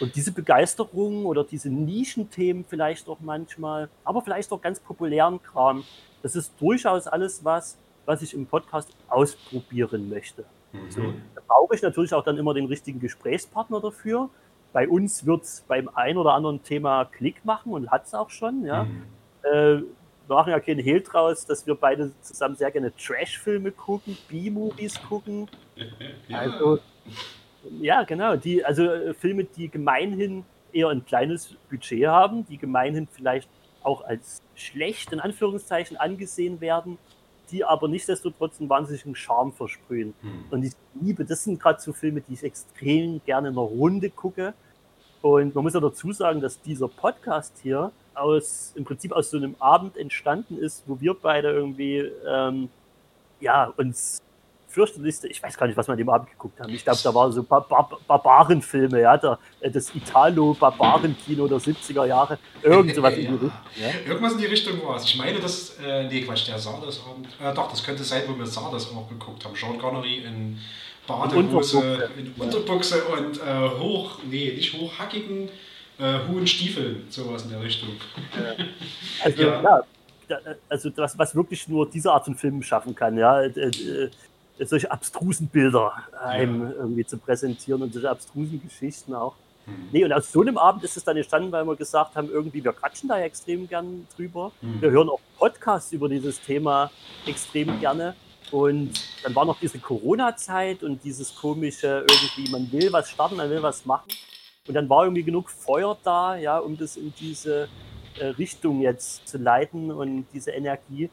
Und 0.00 0.14
diese 0.14 0.32
Begeisterung 0.32 1.26
oder 1.26 1.44
diese 1.44 1.70
Nischenthemen 1.70 2.64
vielleicht 2.64 3.08
auch 3.08 3.18
manchmal, 3.20 3.88
aber 4.04 4.22
vielleicht 4.22 4.52
auch 4.52 4.60
ganz 4.60 4.80
populären 4.80 5.42
Kram, 5.42 5.84
das 6.22 6.36
ist 6.36 6.52
durchaus 6.60 7.06
alles 7.06 7.44
was, 7.44 7.78
was 8.04 8.22
ich 8.22 8.34
im 8.34 8.46
Podcast 8.46 8.90
ausprobieren 9.08 10.08
möchte. 10.08 10.44
Mhm. 10.72 10.90
So, 10.90 11.02
da 11.34 11.40
brauche 11.46 11.74
ich 11.74 11.82
natürlich 11.82 12.12
auch 12.12 12.24
dann 12.24 12.36
immer 12.38 12.54
den 12.54 12.66
richtigen 12.66 13.00
Gesprächspartner 13.00 13.80
dafür 13.80 14.28
bei 14.72 14.88
uns 14.88 15.24
wird 15.26 15.44
es 15.44 15.64
beim 15.66 15.88
ein 15.94 16.16
oder 16.16 16.34
anderen 16.34 16.62
Thema 16.62 17.04
Klick 17.04 17.44
machen 17.44 17.72
und 17.72 17.90
hat 17.90 18.06
es 18.06 18.14
auch 18.14 18.30
schon. 18.30 18.64
Ja. 18.64 18.84
Mhm. 18.84 19.02
Äh, 19.42 19.82
wir 20.28 20.36
machen 20.36 20.50
ja 20.50 20.60
keinen 20.60 20.80
Hehl 20.80 21.00
draus, 21.00 21.46
dass 21.46 21.66
wir 21.66 21.74
beide 21.74 22.12
zusammen 22.20 22.54
sehr 22.54 22.70
gerne 22.70 22.94
Trash-Filme 22.94 23.72
gucken, 23.72 24.16
B-Movies 24.28 25.00
gucken. 25.08 25.48
ja. 26.28 26.38
Also, 26.38 26.78
ja, 27.80 28.02
genau. 28.04 28.36
Die, 28.36 28.64
also 28.64 28.84
äh, 28.84 29.14
Filme, 29.14 29.44
die 29.44 29.68
gemeinhin 29.68 30.44
eher 30.72 30.88
ein 30.88 31.04
kleines 31.04 31.56
Budget 31.70 32.06
haben, 32.06 32.46
die 32.46 32.58
gemeinhin 32.58 33.08
vielleicht 33.10 33.48
auch 33.82 34.04
als 34.04 34.42
schlecht 34.54 35.12
in 35.12 35.20
Anführungszeichen 35.20 35.96
angesehen 35.96 36.60
werden, 36.60 36.98
die 37.50 37.64
aber 37.64 37.88
nichtsdestotrotz 37.88 38.60
einen 38.60 38.68
wahnsinnigen 38.68 39.14
Charme 39.14 39.52
versprühen. 39.52 40.14
Hm. 40.20 40.44
Und 40.50 40.64
ich 40.64 40.72
liebe, 41.00 41.24
das 41.24 41.44
sind 41.44 41.60
gerade 41.60 41.80
so 41.80 41.92
Filme, 41.92 42.20
die 42.20 42.34
ich 42.34 42.42
extrem 42.42 43.20
gerne 43.24 43.48
in 43.48 43.54
der 43.54 43.64
Runde 43.64 44.10
gucke. 44.10 44.54
Und 45.22 45.54
man 45.54 45.64
muss 45.64 45.74
ja 45.74 45.80
dazu 45.80 46.12
sagen, 46.12 46.40
dass 46.40 46.60
dieser 46.62 46.88
Podcast 46.88 47.58
hier 47.62 47.90
aus, 48.14 48.72
im 48.76 48.84
Prinzip 48.84 49.12
aus 49.12 49.30
so 49.30 49.36
einem 49.36 49.56
Abend 49.58 49.96
entstanden 49.96 50.58
ist, 50.58 50.84
wo 50.86 51.00
wir 51.00 51.14
beide 51.14 51.50
irgendwie, 51.50 51.98
ähm, 52.26 52.68
ja, 53.40 53.72
uns 53.76 54.22
fürchterlichste, 54.68 55.28
ich 55.28 55.42
weiß 55.42 55.56
gar 55.56 55.66
nicht, 55.66 55.76
was 55.76 55.88
wir 55.88 55.92
an 55.92 55.98
dem 55.98 56.08
Abend 56.08 56.30
geguckt 56.30 56.60
haben. 56.60 56.72
Ich 56.72 56.84
glaube, 56.84 56.98
da 57.02 57.14
waren 57.14 57.32
so 57.32 57.42
Bar 57.42 57.66
Bar 57.68 57.88
Barbarenfilme, 58.06 59.00
ja, 59.00 59.16
der, 59.16 59.38
äh, 59.60 59.70
das 59.70 59.94
Italo-Barbaren-Kino 59.94 61.48
der 61.48 61.58
70er 61.58 62.04
Jahre, 62.04 62.38
irgend 62.62 62.94
sowas 62.94 63.14
ja. 63.14 63.18
in 63.18 63.26
die 63.26 63.32
Richtung. 63.32 63.52
Ja? 63.76 64.10
Irgendwas 64.10 64.32
in 64.32 64.38
die 64.38 64.46
Richtung 64.46 64.86
war 64.86 64.96
es. 64.96 65.04
Ich 65.04 65.16
meine, 65.16 65.40
das, 65.40 65.76
äh, 65.84 66.06
nee, 66.08 66.20
Quatsch, 66.22 66.46
der 66.48 66.58
Sardas-Abend, 66.58 67.28
äh, 67.40 67.54
doch, 67.54 67.70
das 67.70 67.82
könnte 67.82 68.04
sein, 68.04 68.22
wo 68.28 68.38
wir 68.38 68.46
Sardas 68.46 68.90
auch 68.94 69.08
geguckt 69.08 69.44
haben. 69.44 69.56
Sean 69.56 69.78
Connery 69.78 70.18
in 70.18 70.58
Badehose, 71.06 72.10
in 72.18 72.34
Unterbuchse 72.36 73.04
und 73.04 73.40
äh, 73.40 73.68
hoch, 73.80 74.18
nee, 74.28 74.52
nicht 74.54 74.74
hochhackigen, 74.74 75.48
äh, 75.98 76.18
hohen 76.28 76.46
Stiefeln, 76.46 77.06
sowas 77.08 77.44
in 77.44 77.50
der 77.50 77.62
Richtung. 77.62 77.90
Also, 79.24 79.42
ja. 79.42 79.62
ja 79.62 79.82
also 80.68 80.90
das, 80.90 81.18
was 81.18 81.34
wirklich 81.34 81.66
nur 81.68 81.88
diese 81.88 82.12
Art 82.12 82.26
von 82.26 82.34
Film 82.34 82.62
schaffen 82.62 82.94
kann, 82.94 83.16
ja, 83.16 83.40
äh, 83.40 83.46
äh, 83.48 84.10
solche 84.66 84.90
abstrusen 84.90 85.48
Bilder 85.48 85.92
einem 86.22 86.62
ja. 86.62 86.70
irgendwie 86.78 87.06
zu 87.06 87.18
präsentieren 87.18 87.82
und 87.82 87.92
solche 87.92 88.10
abstrusen 88.10 88.60
Geschichten 88.62 89.14
auch. 89.14 89.34
Hm. 89.66 89.88
Nee, 89.92 90.04
und 90.04 90.12
aus 90.12 90.32
so 90.32 90.40
einem 90.40 90.58
Abend 90.58 90.82
ist 90.84 90.96
es 90.96 91.04
dann 91.04 91.16
entstanden, 91.16 91.52
weil 91.52 91.64
wir 91.64 91.76
gesagt 91.76 92.16
haben, 92.16 92.30
irgendwie, 92.30 92.64
wir 92.64 92.72
quatschen 92.72 93.08
da 93.08 93.18
extrem 93.20 93.68
gern 93.68 94.06
drüber. 94.16 94.52
Hm. 94.60 94.80
Wir 94.80 94.90
hören 94.90 95.08
auch 95.08 95.20
Podcasts 95.38 95.92
über 95.92 96.08
dieses 96.08 96.40
Thema 96.40 96.90
extrem 97.26 97.78
gerne. 97.80 98.14
Und 98.50 98.92
dann 99.22 99.34
war 99.34 99.44
noch 99.44 99.60
diese 99.60 99.78
Corona-Zeit 99.78 100.82
und 100.82 101.04
dieses 101.04 101.34
komische, 101.34 102.06
irgendwie, 102.08 102.50
man 102.50 102.72
will 102.72 102.90
was 102.92 103.10
starten, 103.10 103.36
man 103.36 103.50
will 103.50 103.62
was 103.62 103.84
machen. 103.84 104.10
Und 104.66 104.74
dann 104.74 104.88
war 104.88 105.04
irgendwie 105.04 105.22
genug 105.22 105.50
Feuer 105.50 105.96
da, 106.02 106.36
ja, 106.36 106.58
um 106.58 106.76
das 106.76 106.96
in 106.96 107.12
diese 107.20 107.68
äh, 108.18 108.26
Richtung 108.26 108.80
jetzt 108.80 109.28
zu 109.28 109.38
leiten 109.38 109.90
und 109.90 110.26
diese 110.32 110.50
Energie 110.50 111.10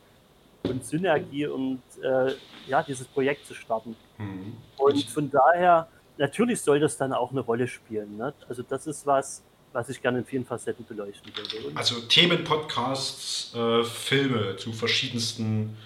und 0.70 0.86
Synergie 0.86 1.47
und 1.47 1.82
äh, 2.01 2.34
ja, 2.68 2.84
dieses 2.84 3.07
Projekt 3.07 3.45
zu 3.45 3.53
starten. 3.53 3.95
Mhm. 4.18 4.57
Und 4.78 5.03
von 5.05 5.30
daher, 5.30 5.88
natürlich 6.18 6.61
soll 6.61 6.80
das 6.80 6.97
dann 6.97 7.13
auch 7.13 7.32
eine 7.32 7.41
Rolle 7.41 7.68
spielen. 7.68 8.18
Ne? 8.18 8.34
Also 8.47 8.63
das 8.63 8.88
ist 8.88 9.05
was, 9.05 9.43
was 9.74 9.89
ich 9.89 10.01
gerne 10.01 10.20
in 10.20 10.26
vielen 10.26 10.45
Facetten 10.45 10.86
beleuchten 10.86 11.32
würde. 11.36 11.68
Und 11.68 11.78
also 11.78 11.99
Themenpodcasts, 12.01 13.53
äh, 13.55 13.84
Filme 13.84 14.55
zu 14.57 14.72
verschiedensten 14.72 15.78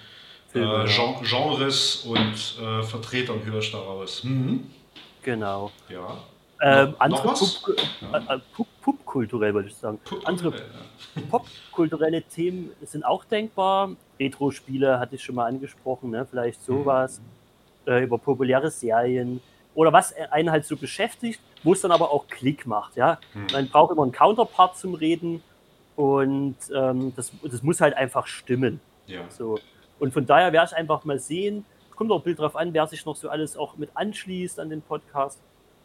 Filme, 0.50 0.84
äh, 0.84 0.88
Gen 0.88 1.16
Genres 1.24 2.06
und 2.06 2.58
äh, 2.62 2.84
Vertretern 2.84 3.44
höre 3.46 3.60
ich 3.60 3.72
daraus. 3.72 4.24
Mhm. 4.24 4.70
Genau. 5.22 5.72
Ja. 5.90 6.18
Ähm, 6.62 6.91
noch, 6.91 6.99
andere 6.99 7.28
noch 7.28 7.62
Pop, 7.62 7.76
ja. 8.01 8.36
Äh, 8.36 8.39
popkulturell 8.82 9.53
würde 9.53 9.70
ich 9.70 9.76
sagen. 9.76 9.99
Andere 10.26 10.49
ja. 10.51 11.22
popkulturelle 11.30 12.22
Themen 12.24 12.72
sind 12.82 13.05
auch 13.05 13.24
denkbar. 13.24 13.91
Retro-Spiele 14.20 14.99
hatte 14.99 15.16
ich 15.16 15.24
schon 15.24 15.36
mal 15.36 15.45
angesprochen, 15.45 16.12
ne? 16.12 16.28
vielleicht 16.30 16.62
sowas. 16.64 17.22
Mhm. 17.86 17.91
Äh, 17.91 18.03
über 18.03 18.18
populäre 18.18 18.70
Serien. 18.70 19.41
Oder 19.74 19.93
was 19.93 20.14
einen 20.32 20.51
halt 20.51 20.66
so 20.66 20.76
beschäftigt, 20.76 21.39
wo 21.64 21.74
es 21.74 21.82
dann 21.82 21.91
aber 21.91 22.12
auch 22.12 22.28
Klick 22.28 22.68
macht. 22.68 22.97
Ja? 22.97 23.20
Mhm. 23.34 23.47
Man 23.53 23.70
braucht 23.70 23.91
immer 23.91 24.03
einen 24.03 24.12
Counterpart 24.12 24.78
zum 24.78 24.95
Reden 24.95 25.41
und 25.95 26.57
ähm, 26.76 27.14
das, 27.16 27.32
das 27.43 27.64
muss 27.64 27.80
halt 27.80 27.95
einfach 27.95 28.28
stimmen. 28.28 28.82
Ja. 29.07 29.22
So. 29.30 29.60
Und 29.99 30.14
von 30.14 30.26
daher 30.26 30.51
werde 30.51 30.72
ich 30.72 30.78
einfach 30.78 31.05
mal 31.05 31.20
sehen, 31.20 31.66
kommt 31.95 32.12
auch 32.12 32.20
ein 32.20 32.24
Bild 32.24 32.39
drauf 32.39 32.55
an, 32.55 32.74
wer 32.74 32.88
sich 32.88 33.05
noch 33.05 33.16
so 33.16 33.30
alles 33.30 33.57
auch 33.57 33.78
mit 33.78 33.89
anschließt 33.93 34.60
an 34.60 34.70
den 34.70 34.82
Podcast. 34.82 35.39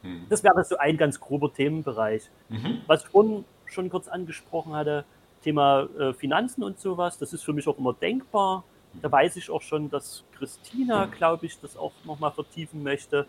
Mhm. 0.05 0.27
Das 0.29 0.45
wäre 0.45 0.63
so 0.65 0.77
ein 0.77 0.97
ganz 0.97 1.19
grober 1.19 1.53
Themenbereich. 1.53 2.31
Mhm. 2.49 2.83
Was 2.87 3.03
ich 3.03 3.09
vorhin 3.09 3.45
schon 3.67 3.91
kurz 3.91 4.07
angesprochen 4.07 4.75
hatte, 4.75 5.05
Thema 5.43 5.89
äh, 5.99 6.13
Finanzen 6.13 6.63
und 6.63 6.79
sowas, 6.79 7.19
das 7.19 7.33
ist 7.33 7.43
für 7.43 7.53
mich 7.53 7.67
auch 7.67 7.79
immer 7.79 7.93
denkbar. 7.93 8.65
Da 9.03 9.11
weiß 9.11 9.37
ich 9.37 9.51
auch 9.51 9.63
schon, 9.63 9.91
dass 9.91 10.23
Christina, 10.39 11.07
glaube 11.07 11.47
ich, 11.47 11.59
das 11.59 11.77
auch 11.77 11.93
nochmal 12.05 12.31
vertiefen 12.31 12.83
möchte. 12.83 13.27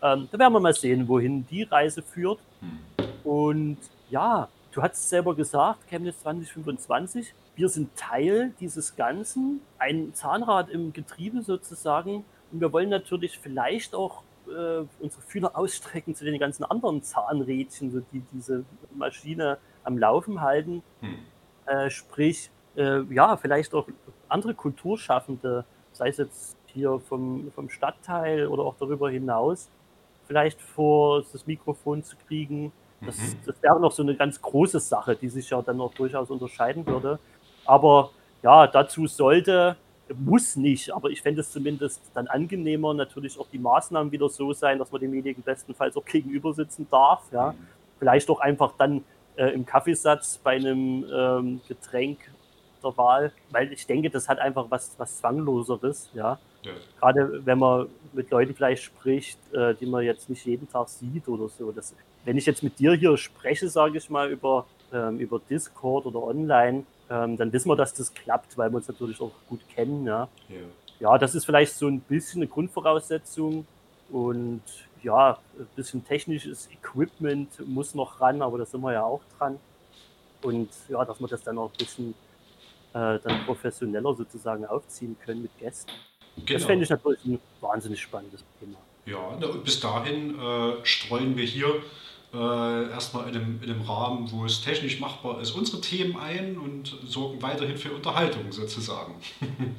Ähm, 0.00 0.28
da 0.30 0.38
werden 0.38 0.52
wir 0.52 0.60
mal 0.60 0.74
sehen, 0.74 1.08
wohin 1.08 1.44
die 1.46 1.64
Reise 1.64 2.02
führt. 2.02 2.38
Mhm. 2.60 3.28
Und 3.28 3.78
ja, 4.10 4.48
du 4.72 4.82
hast 4.82 5.08
selber 5.08 5.34
gesagt, 5.34 5.88
Chemnitz 5.88 6.20
2025, 6.20 7.34
wir 7.56 7.68
sind 7.68 7.96
Teil 7.96 8.52
dieses 8.60 8.94
Ganzen, 8.94 9.60
ein 9.78 10.14
Zahnrad 10.14 10.70
im 10.70 10.92
Getriebe 10.92 11.42
sozusagen. 11.42 12.24
Und 12.52 12.60
wir 12.60 12.72
wollen 12.72 12.88
natürlich 12.88 13.38
vielleicht 13.38 13.94
auch 13.94 14.22
äh, 14.48 14.86
unsere 15.00 15.22
Fühler 15.22 15.56
ausstrecken 15.56 16.14
zu 16.14 16.24
den 16.24 16.38
ganzen 16.38 16.64
anderen 16.64 17.02
Zahnrädchen, 17.02 17.90
so 17.90 18.00
die 18.12 18.22
diese 18.32 18.64
Maschine 18.94 19.58
am 19.84 19.98
Laufen 19.98 20.40
halten. 20.40 20.82
Hm. 21.00 21.18
Äh, 21.66 21.90
sprich, 21.90 22.50
äh, 22.76 23.02
ja, 23.12 23.36
vielleicht 23.36 23.74
auch 23.74 23.86
andere 24.28 24.54
Kulturschaffende, 24.54 25.64
sei 25.92 26.08
es 26.08 26.16
jetzt 26.18 26.56
hier 26.66 27.00
vom, 27.00 27.50
vom 27.54 27.68
Stadtteil 27.68 28.46
oder 28.46 28.62
auch 28.62 28.76
darüber 28.78 29.10
hinaus, 29.10 29.68
vielleicht 30.26 30.60
vor 30.60 31.24
das 31.32 31.46
Mikrofon 31.46 32.02
zu 32.02 32.16
kriegen. 32.26 32.72
Das, 33.00 33.16
mhm. 33.16 33.36
das 33.46 33.62
wäre 33.62 33.80
noch 33.80 33.92
so 33.92 34.02
eine 34.02 34.16
ganz 34.16 34.40
große 34.40 34.80
Sache, 34.80 35.16
die 35.16 35.28
sich 35.28 35.50
ja 35.50 35.62
dann 35.62 35.80
auch 35.80 35.94
durchaus 35.94 36.30
unterscheiden 36.30 36.86
würde. 36.86 37.18
Aber 37.64 38.10
ja, 38.42 38.66
dazu 38.66 39.06
sollte 39.06 39.76
muss 40.16 40.56
nicht, 40.56 40.92
aber 40.92 41.10
ich 41.10 41.22
fände 41.22 41.40
es 41.40 41.50
zumindest 41.50 42.00
dann 42.14 42.26
angenehmer, 42.28 42.94
natürlich 42.94 43.38
auch 43.38 43.48
die 43.50 43.58
Maßnahmen 43.58 44.12
wieder 44.12 44.28
so 44.28 44.52
sein, 44.52 44.78
dass 44.78 44.90
man 44.90 45.00
demjenigen 45.00 45.42
bestenfalls 45.42 45.96
auch 45.96 46.04
gegenüber 46.04 46.52
sitzen 46.52 46.86
darf. 46.90 47.22
Ja? 47.32 47.52
Mhm. 47.52 47.66
Vielleicht 47.98 48.30
auch 48.30 48.40
einfach 48.40 48.72
dann 48.78 49.04
äh, 49.36 49.52
im 49.52 49.66
Kaffeesatz 49.66 50.38
bei 50.38 50.56
einem 50.56 51.04
ähm, 51.12 51.60
Getränk 51.68 52.18
der 52.82 52.96
Wahl, 52.96 53.32
weil 53.50 53.72
ich 53.72 53.86
denke, 53.86 54.08
das 54.08 54.28
hat 54.28 54.38
einfach 54.38 54.66
was, 54.68 54.94
was 54.98 55.18
Zwangloseres. 55.18 56.10
Ja? 56.14 56.38
ja. 56.62 56.72
Gerade 57.00 57.44
wenn 57.44 57.58
man 57.58 57.88
mit 58.12 58.30
Leuten 58.30 58.54
vielleicht 58.54 58.84
spricht, 58.84 59.38
äh, 59.52 59.74
die 59.74 59.86
man 59.86 60.04
jetzt 60.04 60.30
nicht 60.30 60.44
jeden 60.46 60.68
Tag 60.68 60.88
sieht 60.88 61.28
oder 61.28 61.48
so. 61.48 61.72
Das, 61.72 61.94
wenn 62.24 62.36
ich 62.36 62.46
jetzt 62.46 62.62
mit 62.62 62.78
dir 62.78 62.94
hier 62.94 63.16
spreche, 63.16 63.68
sage 63.68 63.98
ich 63.98 64.08
mal, 64.08 64.30
über, 64.30 64.66
ähm, 64.92 65.18
über 65.18 65.40
Discord 65.50 66.06
oder 66.06 66.22
online, 66.22 66.84
ähm, 67.10 67.36
dann 67.36 67.52
wissen 67.52 67.68
wir, 67.68 67.76
dass 67.76 67.94
das 67.94 68.12
klappt, 68.12 68.56
weil 68.58 68.70
wir 68.70 68.76
uns 68.76 68.88
natürlich 68.88 69.20
auch 69.20 69.32
gut 69.48 69.60
kennen. 69.74 70.06
Ja. 70.06 70.28
ja. 70.48 70.56
ja, 71.00 71.18
das 71.18 71.34
ist 71.34 71.44
vielleicht 71.44 71.74
so 71.74 71.86
ein 71.86 72.00
bisschen 72.00 72.42
eine 72.42 72.48
Grundvoraussetzung 72.48 73.66
und 74.10 74.62
ja, 75.02 75.38
ein 75.58 75.66
bisschen 75.76 76.04
technisches 76.04 76.68
Equipment 76.70 77.48
muss 77.66 77.94
noch 77.94 78.20
ran, 78.20 78.42
aber 78.42 78.58
da 78.58 78.64
sind 78.64 78.80
wir 78.80 78.92
ja 78.92 79.04
auch 79.04 79.22
dran. 79.38 79.58
Und 80.42 80.68
ja, 80.88 81.04
dass 81.04 81.20
wir 81.20 81.28
das 81.28 81.42
dann 81.42 81.58
auch 81.58 81.70
ein 81.70 81.78
bisschen 81.78 82.14
äh, 82.94 83.18
dann 83.18 83.44
professioneller 83.44 84.14
sozusagen 84.14 84.66
aufziehen 84.66 85.16
können 85.24 85.42
mit 85.42 85.58
Gästen. 85.58 85.92
Genau. 86.36 86.52
Das 86.52 86.64
fände 86.64 86.84
ich 86.84 86.90
natürlich 86.90 87.24
ein 87.24 87.40
wahnsinnig 87.60 88.00
spannendes 88.00 88.44
Thema. 88.60 88.78
Ja, 89.06 89.18
und 89.18 89.64
bis 89.64 89.80
dahin 89.80 90.38
äh, 90.38 90.84
streuen 90.84 91.36
wir 91.36 91.44
hier 91.44 91.82
äh, 92.34 92.90
erstmal 92.90 93.28
in 93.28 93.36
einem, 93.36 93.62
in 93.62 93.70
einem 93.70 93.82
Rahmen, 93.82 94.30
wo 94.30 94.44
es 94.44 94.60
technisch 94.62 95.00
machbar 95.00 95.40
ist, 95.40 95.52
unsere 95.52 95.80
Themen 95.80 96.16
ein 96.18 96.58
und 96.58 96.96
sorgen 97.06 97.40
weiterhin 97.40 97.76
für 97.76 97.92
Unterhaltung 97.92 98.50
sozusagen. 98.52 99.14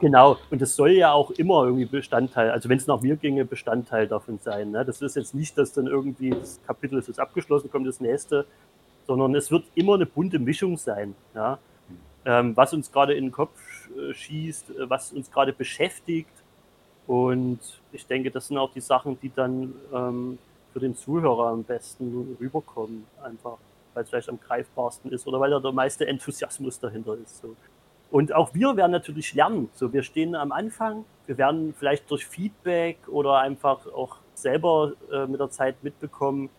Genau, 0.00 0.36
und 0.50 0.60
das 0.60 0.76
soll 0.76 0.90
ja 0.90 1.12
auch 1.12 1.30
immer 1.30 1.64
irgendwie 1.64 1.86
Bestandteil, 1.86 2.50
also 2.50 2.68
wenn 2.68 2.76
es 2.76 2.86
nach 2.86 3.00
mir 3.00 3.16
ginge, 3.16 3.46
Bestandteil 3.46 4.06
davon 4.06 4.38
sein. 4.42 4.72
Ne? 4.72 4.84
Das 4.84 5.00
ist 5.00 5.16
jetzt 5.16 5.34
nicht, 5.34 5.56
dass 5.56 5.72
dann 5.72 5.86
irgendwie 5.86 6.28
das 6.30 6.60
Kapitel 6.66 6.98
ist 6.98 7.08
jetzt 7.08 7.20
abgeschlossen, 7.20 7.70
kommt 7.70 7.86
das 7.86 8.00
nächste, 8.00 8.44
sondern 9.06 9.34
es 9.34 9.50
wird 9.50 9.64
immer 9.74 9.94
eine 9.94 10.04
bunte 10.04 10.38
Mischung 10.38 10.76
sein. 10.76 11.14
Ja? 11.34 11.58
Ähm, 12.26 12.56
was 12.56 12.74
uns 12.74 12.92
gerade 12.92 13.14
in 13.14 13.26
den 13.26 13.32
Kopf 13.32 13.58
äh, 13.96 14.12
schießt, 14.12 14.70
äh, 14.70 14.90
was 14.90 15.12
uns 15.12 15.30
gerade 15.30 15.54
beschäftigt. 15.54 16.28
Und 17.06 17.60
ich 17.92 18.06
denke, 18.06 18.30
das 18.30 18.48
sind 18.48 18.58
auch 18.58 18.72
die 18.72 18.80
Sachen, 18.80 19.18
die 19.20 19.30
dann 19.34 19.74
ähm, 19.92 20.38
für 20.74 20.80
den 20.80 20.94
Zuhörer 20.94 21.46
am 21.46 21.62
besten 21.62 22.36
rüberkommen, 22.38 23.06
einfach 23.22 23.56
weil 23.94 24.02
es 24.02 24.10
vielleicht 24.10 24.28
am 24.28 24.40
greifbarsten 24.40 25.12
ist 25.12 25.24
oder 25.28 25.38
weil 25.38 25.50
da 25.50 25.60
der 25.60 25.70
meiste 25.70 26.04
Enthusiasmus 26.06 26.80
dahinter 26.80 27.16
ist. 27.16 27.40
So. 27.40 27.54
Und 28.10 28.34
auch 28.34 28.52
wir 28.54 28.76
werden 28.76 28.90
natürlich 28.90 29.34
lernen. 29.34 29.70
So, 29.72 29.92
wir 29.92 30.02
stehen 30.02 30.34
am 30.34 30.50
Anfang, 30.50 31.04
wir 31.26 31.38
werden 31.38 31.74
vielleicht 31.78 32.10
durch 32.10 32.26
Feedback 32.26 32.98
oder 33.06 33.38
einfach 33.38 33.86
auch 33.86 34.16
selber 34.34 34.94
äh, 35.12 35.26
mit 35.26 35.38
der 35.38 35.50
Zeit 35.50 35.76
mitbekommen, 35.82 36.50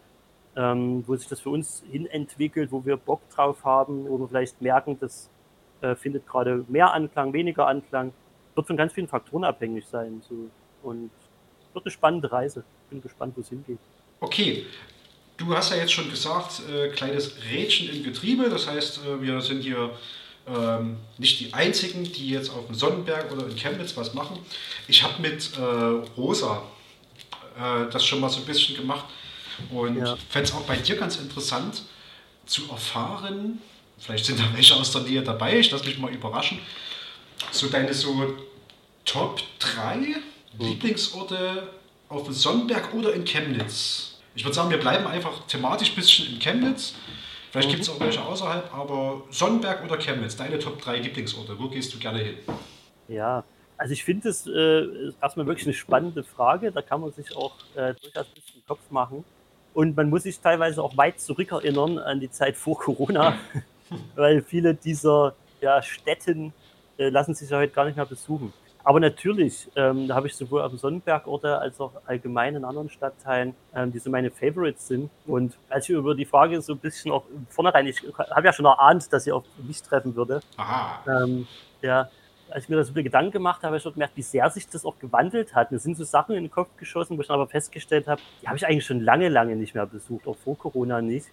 ähm, 0.55 1.03
wo 1.05 1.15
sich 1.17 1.27
das 1.27 1.41
für 1.41 1.49
uns 1.49 1.83
hin 1.91 2.05
entwickelt, 2.05 2.71
wo 2.71 2.85
wir 2.85 2.95
Bock 2.95 3.29
drauf 3.29 3.65
haben, 3.65 4.05
wir 4.05 4.27
vielleicht 4.29 4.61
merken, 4.61 4.97
das 4.99 5.29
äh, 5.81 5.95
findet 5.95 6.25
gerade 6.25 6.63
mehr 6.69 6.93
Anklang, 6.93 7.33
weniger 7.33 7.67
Anklang. 7.67 8.13
Wird 8.55 8.67
von 8.67 8.77
ganz 8.77 8.93
vielen 8.93 9.09
Faktoren 9.09 9.43
abhängig 9.43 9.85
sein. 9.85 10.21
So. 10.27 10.35
Und 10.83 11.11
wird 11.73 11.85
eine 11.85 11.91
spannende 11.91 12.31
Reise. 12.31 12.63
Bin 12.89 13.01
gespannt, 13.01 13.35
wo 13.35 13.41
es 13.41 13.49
hingeht. 13.49 13.79
Okay, 14.19 14.65
du 15.37 15.55
hast 15.55 15.71
ja 15.71 15.77
jetzt 15.77 15.93
schon 15.93 16.09
gesagt, 16.09 16.61
äh, 16.69 16.89
kleines 16.89 17.33
Rädchen 17.49 17.89
im 17.89 18.03
Getriebe. 18.03 18.49
Das 18.49 18.67
heißt, 18.67 18.99
äh, 19.05 19.21
wir 19.21 19.41
sind 19.41 19.61
hier 19.61 19.91
ähm, 20.47 20.97
nicht 21.17 21.39
die 21.39 21.53
einzigen, 21.53 22.03
die 22.03 22.29
jetzt 22.29 22.49
auf 22.49 22.67
dem 22.67 22.75
Sonnenberg 22.75 23.31
oder 23.31 23.47
in 23.47 23.55
Chemnitz 23.55 23.97
was 23.97 24.13
machen. 24.13 24.39
Ich 24.87 25.03
habe 25.03 25.21
mit 25.21 25.51
äh, 25.57 25.61
Rosa 26.17 26.63
äh, 27.57 27.89
das 27.91 28.05
schon 28.05 28.19
mal 28.19 28.29
so 28.29 28.39
ein 28.39 28.45
bisschen 28.45 28.75
gemacht 28.75 29.05
und 29.71 29.97
ja. 29.97 30.17
fände 30.29 30.49
es 30.49 30.55
auch 30.55 30.61
bei 30.61 30.75
dir 30.75 30.95
ganz 30.97 31.17
interessant 31.17 31.83
zu 32.45 32.69
erfahren, 32.69 33.59
vielleicht 33.97 34.25
sind 34.25 34.39
da 34.39 34.43
welche 34.53 34.75
aus 34.75 34.91
der 34.91 35.01
Nähe 35.01 35.23
dabei, 35.23 35.57
ich 35.57 35.71
lasse 35.71 35.85
mich 35.85 35.97
mal 35.97 36.13
überraschen, 36.13 36.59
so 37.51 37.67
deine 37.67 37.93
so 37.93 38.35
Top 39.03 39.41
3 39.59 39.95
mhm. 39.95 40.15
Lieblingsorte 40.59 41.69
auf 42.09 42.23
dem 42.23 42.33
Sonnenberg 42.33 42.93
oder 42.93 43.13
in 43.13 43.25
Chemnitz. 43.25 44.19
Ich 44.35 44.43
würde 44.43 44.55
sagen, 44.55 44.69
wir 44.69 44.79
bleiben 44.79 45.07
einfach 45.07 45.45
thematisch 45.47 45.91
ein 45.91 45.95
bisschen 45.95 46.33
in 46.33 46.39
Chemnitz. 46.39 46.95
Vielleicht 47.51 47.69
gibt 47.69 47.83
es 47.83 47.89
auch 47.89 47.99
welche 47.99 48.21
außerhalb, 48.21 48.73
aber 48.73 49.23
Sonnenberg 49.29 49.83
oder 49.85 49.97
Chemnitz, 49.97 50.35
deine 50.35 50.59
Top 50.59 50.81
3 50.81 50.97
Lieblingsorte, 50.97 51.57
wo 51.57 51.69
gehst 51.69 51.93
du 51.93 51.99
gerne 51.99 52.19
hin? 52.19 52.35
Ja, 53.07 53.45
also 53.77 53.93
ich 53.93 54.03
finde 54.03 54.29
es 54.29 54.45
äh, 54.47 55.11
erstmal 55.21 55.45
wirklich 55.45 55.65
eine 55.65 55.73
spannende 55.73 56.23
Frage. 56.23 56.71
Da 56.71 56.81
kann 56.81 57.01
man 57.01 57.13
sich 57.13 57.35
auch 57.35 57.53
äh, 57.75 57.93
durchaus 57.93 58.27
ein 58.27 58.33
bisschen 58.33 58.65
Kopf 58.67 58.79
machen. 58.89 59.23
Und 59.73 59.95
man 59.95 60.09
muss 60.09 60.23
sich 60.23 60.39
teilweise 60.39 60.81
auch 60.81 60.95
weit 60.95 61.19
zurückerinnern 61.19 61.99
an 61.99 62.19
die 62.19 62.31
Zeit 62.31 62.55
vor 62.55 62.77
Corona, 62.77 63.37
weil 64.15 64.41
viele 64.41 64.73
dieser 64.73 65.35
ja, 65.61 65.81
Städten 65.81 66.53
äh, 66.97 67.09
lassen 67.09 67.35
sich 67.35 67.49
ja 67.49 67.57
heute 67.57 67.73
gar 67.73 67.85
nicht 67.85 67.97
mehr 67.97 68.05
besuchen. 68.05 68.53
Aber 68.85 68.99
natürlich, 68.99 69.67
ähm, 69.75 70.07
da 70.07 70.13
habe 70.13 70.27
ich 70.27 70.35
sowohl 70.35 70.61
auf 70.61 70.69
dem 70.69 70.77
Sonnenberg-Orte 70.77 71.57
als 71.57 71.81
auch 71.81 71.91
allgemein 72.05 72.55
in 72.55 72.63
anderen 72.63 72.87
Stadtteilen, 72.87 73.55
ähm, 73.73 73.91
die 73.91 73.97
so 73.97 74.11
meine 74.11 74.29
Favorites 74.29 74.87
sind. 74.87 75.09
Und 75.25 75.57
als 75.69 75.89
ich 75.89 75.95
über 75.95 76.13
die 76.13 76.25
Frage 76.25 76.61
so 76.61 76.73
ein 76.73 76.79
bisschen 76.79 77.11
auch 77.11 77.23
vornherein, 77.49 77.87
ich 77.87 78.03
habe 78.29 78.45
ja 78.45 78.53
schon 78.53 78.65
erahnt, 78.65 79.11
dass 79.11 79.23
sie 79.23 79.31
auf 79.31 79.43
mich 79.57 79.81
treffen 79.81 80.15
würde. 80.15 80.39
Aha. 80.57 81.23
Ähm, 81.23 81.47
ja, 81.81 82.09
als 82.51 82.65
ich 82.65 82.69
mir 82.69 82.75
da 82.75 82.83
so 82.83 82.93
viele 82.93 83.05
Gedanken 83.05 83.31
gemacht 83.31 83.57
habe, 83.57 83.67
habe 83.67 83.77
ich 83.77 83.83
schon 83.83 83.93
gemerkt, 83.93 84.15
wie 84.17 84.21
sehr 84.21 84.47
sich 84.51 84.69
das 84.69 84.85
auch 84.85 84.99
gewandelt 84.99 85.55
hat. 85.55 85.71
Mir 85.71 85.79
sind 85.79 85.97
so 85.97 86.03
Sachen 86.03 86.35
in 86.35 86.43
den 86.43 86.51
Kopf 86.51 86.69
geschossen, 86.77 87.17
wo 87.17 87.21
ich 87.21 87.27
dann 87.27 87.39
aber 87.39 87.47
festgestellt 87.47 88.07
habe, 88.07 88.21
die 88.43 88.47
habe 88.47 88.57
ich 88.57 88.67
eigentlich 88.67 88.85
schon 88.85 88.99
lange, 89.01 89.29
lange 89.29 89.55
nicht 89.55 89.73
mehr 89.73 89.87
besucht, 89.87 90.27
auch 90.27 90.37
vor 90.37 90.59
Corona 90.59 91.01
nicht. 91.01 91.25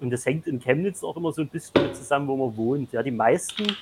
Und 0.00 0.10
das 0.10 0.26
hängt 0.26 0.46
in 0.46 0.60
Chemnitz 0.60 1.02
auch 1.02 1.16
immer 1.16 1.32
so 1.32 1.40
ein 1.40 1.48
bisschen 1.48 1.82
mit 1.82 1.96
zusammen, 1.96 2.28
wo 2.28 2.36
man 2.36 2.54
wohnt. 2.58 2.92
Ja, 2.92 3.02
die 3.02 3.10
meisten 3.10 3.74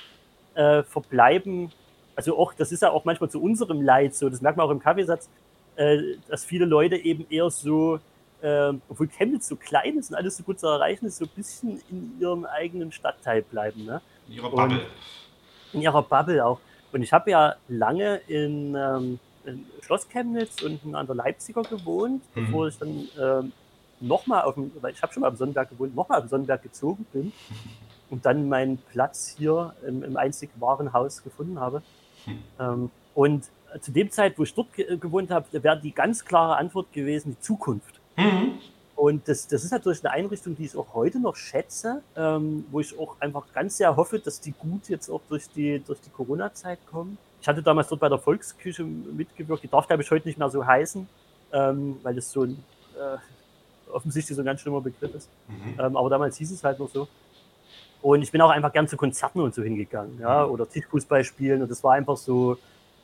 äh, 0.55 0.83
verbleiben, 0.83 1.69
also 2.15 2.37
auch, 2.37 2.53
das 2.53 2.71
ist 2.71 2.81
ja 2.81 2.91
auch 2.91 3.05
manchmal 3.05 3.29
zu 3.29 3.41
unserem 3.41 3.81
Leid 3.81 4.15
so, 4.15 4.29
das 4.29 4.41
merkt 4.41 4.57
man 4.57 4.67
auch 4.67 4.71
im 4.71 4.79
Kaffeesatz, 4.79 5.29
äh, 5.75 6.17
dass 6.27 6.45
viele 6.45 6.65
Leute 6.65 6.95
eben 6.95 7.25
eher 7.29 7.49
so, 7.49 7.99
äh, 8.41 8.73
obwohl 8.89 9.07
Chemnitz 9.07 9.47
so 9.47 9.55
klein 9.55 9.97
ist 9.97 10.11
und 10.11 10.15
alles 10.17 10.37
so 10.37 10.43
gut 10.43 10.59
zu 10.59 10.67
erreichen 10.67 11.05
ist, 11.05 11.17
so 11.17 11.25
ein 11.25 11.31
bisschen 11.35 11.81
in 11.89 12.19
ihrem 12.19 12.45
eigenen 12.45 12.91
Stadtteil 12.91 13.41
bleiben. 13.41 13.85
Ne? 13.85 14.01
In 14.27 14.35
ihrer 14.35 14.49
Bubble. 14.49 14.79
Und 14.79 14.85
in 15.73 15.81
ihrer 15.81 16.03
Bubble 16.03 16.45
auch. 16.45 16.59
Und 16.91 17.01
ich 17.01 17.11
habe 17.11 17.31
ja 17.31 17.55
lange 17.67 18.17
in, 18.27 18.75
ähm, 18.75 19.19
in, 19.45 19.65
Schloss 19.81 20.07
Chemnitz 20.07 20.61
und 20.61 20.93
an 20.93 21.07
der 21.07 21.15
Leipziger 21.15 21.63
gewohnt, 21.63 22.21
mhm. 22.35 22.45
bevor 22.45 22.67
ich 22.67 22.77
dann 22.77 23.07
ähm, 23.19 23.51
nochmal 23.99 24.43
auf 24.43 24.53
dem, 24.53 24.71
weil 24.79 24.93
ich 24.93 25.01
habe 25.01 25.11
schon 25.11 25.21
mal 25.21 25.27
am 25.27 25.35
Sonnenberg 25.35 25.69
gewohnt, 25.69 25.95
nochmal 25.95 26.21
dem 26.21 26.29
Sonnenberg 26.29 26.61
gezogen 26.61 27.05
bin 27.11 27.33
und 28.11 28.25
dann 28.25 28.47
meinen 28.47 28.77
Platz 28.77 29.35
hier 29.35 29.73
im, 29.87 30.03
im 30.03 30.17
einzig 30.17 30.51
wahren 30.59 30.93
Haus 30.93 31.23
gefunden 31.23 31.59
habe. 31.59 31.81
Hm. 32.25 32.43
Ähm, 32.59 32.91
und 33.13 33.49
zu 33.81 33.91
dem 33.91 34.11
Zeit, 34.11 34.37
wo 34.37 34.43
ich 34.43 34.53
dort 34.53 34.73
ge 34.73 34.97
gewohnt 34.97 35.31
habe, 35.31 35.45
wäre 35.63 35.79
die 35.79 35.91
ganz 35.91 36.23
klare 36.23 36.57
Antwort 36.57 36.91
gewesen, 36.93 37.31
die 37.31 37.39
Zukunft. 37.41 37.99
Mhm. 38.15 38.59
Und 38.95 39.27
das, 39.27 39.47
das 39.47 39.63
ist 39.63 39.71
natürlich 39.71 40.05
eine 40.05 40.13
Einrichtung, 40.13 40.55
die 40.55 40.65
ich 40.65 40.75
auch 40.75 40.93
heute 40.93 41.19
noch 41.19 41.35
schätze, 41.35 42.03
ähm, 42.15 42.65
wo 42.69 42.79
ich 42.79 42.97
auch 42.97 43.19
einfach 43.19 43.43
ganz 43.53 43.77
sehr 43.77 43.95
hoffe, 43.95 44.19
dass 44.19 44.39
die 44.39 44.51
gut 44.51 44.87
jetzt 44.87 45.09
auch 45.09 45.21
durch 45.27 45.49
die, 45.49 45.79
durch 45.79 45.99
die 45.99 46.09
Corona-Zeit 46.09 46.79
kommen. 46.85 47.17
Ich 47.41 47.47
hatte 47.47 47.63
damals 47.63 47.87
dort 47.89 48.01
bei 48.01 48.09
der 48.09 48.19
Volksküche 48.19 48.83
mitgewirkt, 48.83 49.63
die 49.63 49.67
darf, 49.67 49.87
glaube 49.87 50.03
ich, 50.03 50.11
heute 50.11 50.27
nicht 50.27 50.37
mehr 50.37 50.49
so 50.49 50.65
heißen, 50.65 51.07
ähm, 51.51 51.97
weil 52.03 52.15
das 52.15 52.31
so 52.31 52.43
ein, 52.43 52.63
äh, 52.95 53.91
offensichtlich 53.91 54.35
so 54.35 54.41
ein 54.41 54.45
ganz 54.45 54.61
schlimmer 54.61 54.81
Begriff 54.81 55.13
ist. 55.15 55.29
Mhm. 55.47 55.79
Ähm, 55.79 55.97
aber 55.97 56.09
damals 56.09 56.37
hieß 56.37 56.51
es 56.51 56.63
halt 56.63 56.79
noch 56.79 56.89
so. 56.89 57.07
Und 58.03 58.21
ich 58.21 58.33
bin 58.33 58.41
auch 58.41 58.49
einfach 58.49 58.73
gern 58.73 58.85
zu 58.85 58.97
Konzerten 58.97 59.39
und 59.39 59.55
so 59.55 59.63
hingegangen, 59.63 60.19
ja, 60.19 60.45
mhm. 60.45 60.51
oder 60.51 60.69
Tischfußball 60.69 61.23
spielen. 61.23 61.61
Und 61.61 61.71
das 61.71 61.85
war 61.85 61.93
einfach 61.93 62.17
so 62.17 62.57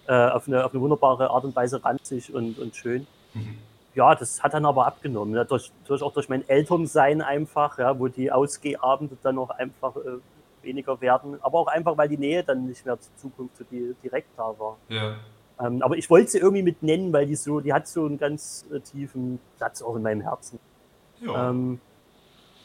äh, 0.07 0.13
auf, 0.13 0.45
eine, 0.45 0.65
auf 0.65 0.73
eine 0.73 0.81
wunderbare 0.81 1.29
Art 1.29 1.45
und 1.45 1.55
Weise 1.55 1.83
ranzig 1.83 2.33
und, 2.33 2.59
und 2.59 2.75
schön. 2.75 3.07
Mhm. 3.33 3.59
Ja, 3.95 4.13
das 4.13 4.43
hat 4.43 4.53
dann 4.53 4.65
aber 4.65 4.85
abgenommen. 4.85 5.35
Ja, 5.35 5.45
durch, 5.45 5.71
durch, 5.85 6.03
auch 6.03 6.11
durch 6.11 6.27
mein 6.27 6.47
Elternsein 6.49 7.21
einfach, 7.21 7.79
ja, 7.79 7.97
wo 7.97 8.09
die 8.09 8.29
Ausgehabende 8.29 9.15
dann 9.23 9.37
auch 9.37 9.51
einfach 9.51 9.95
äh, 9.95 10.19
weniger 10.63 10.99
werden. 10.99 11.37
Aber 11.41 11.59
auch 11.59 11.67
einfach, 11.67 11.97
weil 11.97 12.09
die 12.09 12.17
Nähe 12.17 12.43
dann 12.43 12.67
nicht 12.67 12.85
mehr 12.85 12.99
zur 12.99 13.15
Zukunft 13.15 13.55
so 13.55 13.63
die, 13.71 13.95
direkt 14.03 14.27
da 14.35 14.53
war. 14.59 14.75
Ja. 14.89 15.15
Ähm, 15.61 15.81
aber 15.81 15.95
ich 15.95 16.09
wollte 16.09 16.31
sie 16.31 16.39
irgendwie 16.39 16.63
mit 16.63 16.83
nennen, 16.83 17.13
weil 17.13 17.25
die 17.25 17.35
so, 17.35 17.61
die 17.61 17.71
hat 17.71 17.87
so 17.87 18.05
einen 18.05 18.17
ganz 18.17 18.65
äh, 18.69 18.81
tiefen 18.81 19.39
Platz 19.57 19.81
auch 19.81 19.95
in 19.95 20.01
meinem 20.01 20.21
Herzen. 20.21 20.59
Ja. 21.21 21.51
Ähm, 21.51 21.79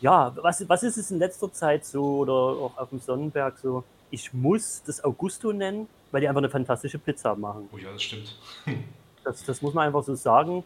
ja, 0.04 0.36
was, 0.36 0.68
was 0.68 0.82
ist 0.82 0.98
es 0.98 1.10
in 1.10 1.18
letzter 1.18 1.50
Zeit 1.50 1.82
so 1.86 2.18
oder 2.18 2.32
auch 2.34 2.76
auf 2.76 2.90
dem 2.90 3.00
Sonnenberg 3.00 3.56
so? 3.56 3.84
Ich 4.10 4.34
muss 4.34 4.82
das 4.86 5.02
Augusto 5.02 5.50
nennen, 5.50 5.88
weil 6.12 6.20
die 6.20 6.28
einfach 6.28 6.42
eine 6.42 6.50
fantastische 6.50 6.98
Pizza 6.98 7.34
machen. 7.34 7.70
Oh 7.72 7.78
ja, 7.78 7.90
das 7.90 8.02
stimmt. 8.02 8.36
das, 9.24 9.42
das 9.44 9.62
muss 9.62 9.72
man 9.72 9.86
einfach 9.86 10.04
so 10.04 10.14
sagen. 10.14 10.62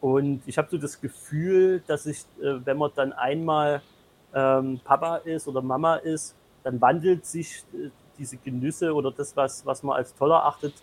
Und 0.00 0.42
ich 0.44 0.58
habe 0.58 0.68
so 0.68 0.76
das 0.76 1.00
Gefühl, 1.00 1.84
dass 1.86 2.04
ich, 2.04 2.18
äh, 2.42 2.58
wenn 2.64 2.78
man 2.78 2.90
dann 2.96 3.12
einmal 3.12 3.80
ähm, 4.34 4.80
Papa 4.82 5.18
ist 5.18 5.46
oder 5.46 5.62
Mama 5.62 5.94
ist, 5.96 6.34
dann 6.64 6.80
wandelt 6.80 7.24
sich 7.24 7.62
äh, 7.72 7.90
diese 8.18 8.38
Genüsse 8.38 8.92
oder 8.92 9.12
das, 9.12 9.36
was, 9.36 9.64
was 9.64 9.84
man 9.84 9.98
als 9.98 10.12
toll 10.16 10.32
erachtet, 10.32 10.74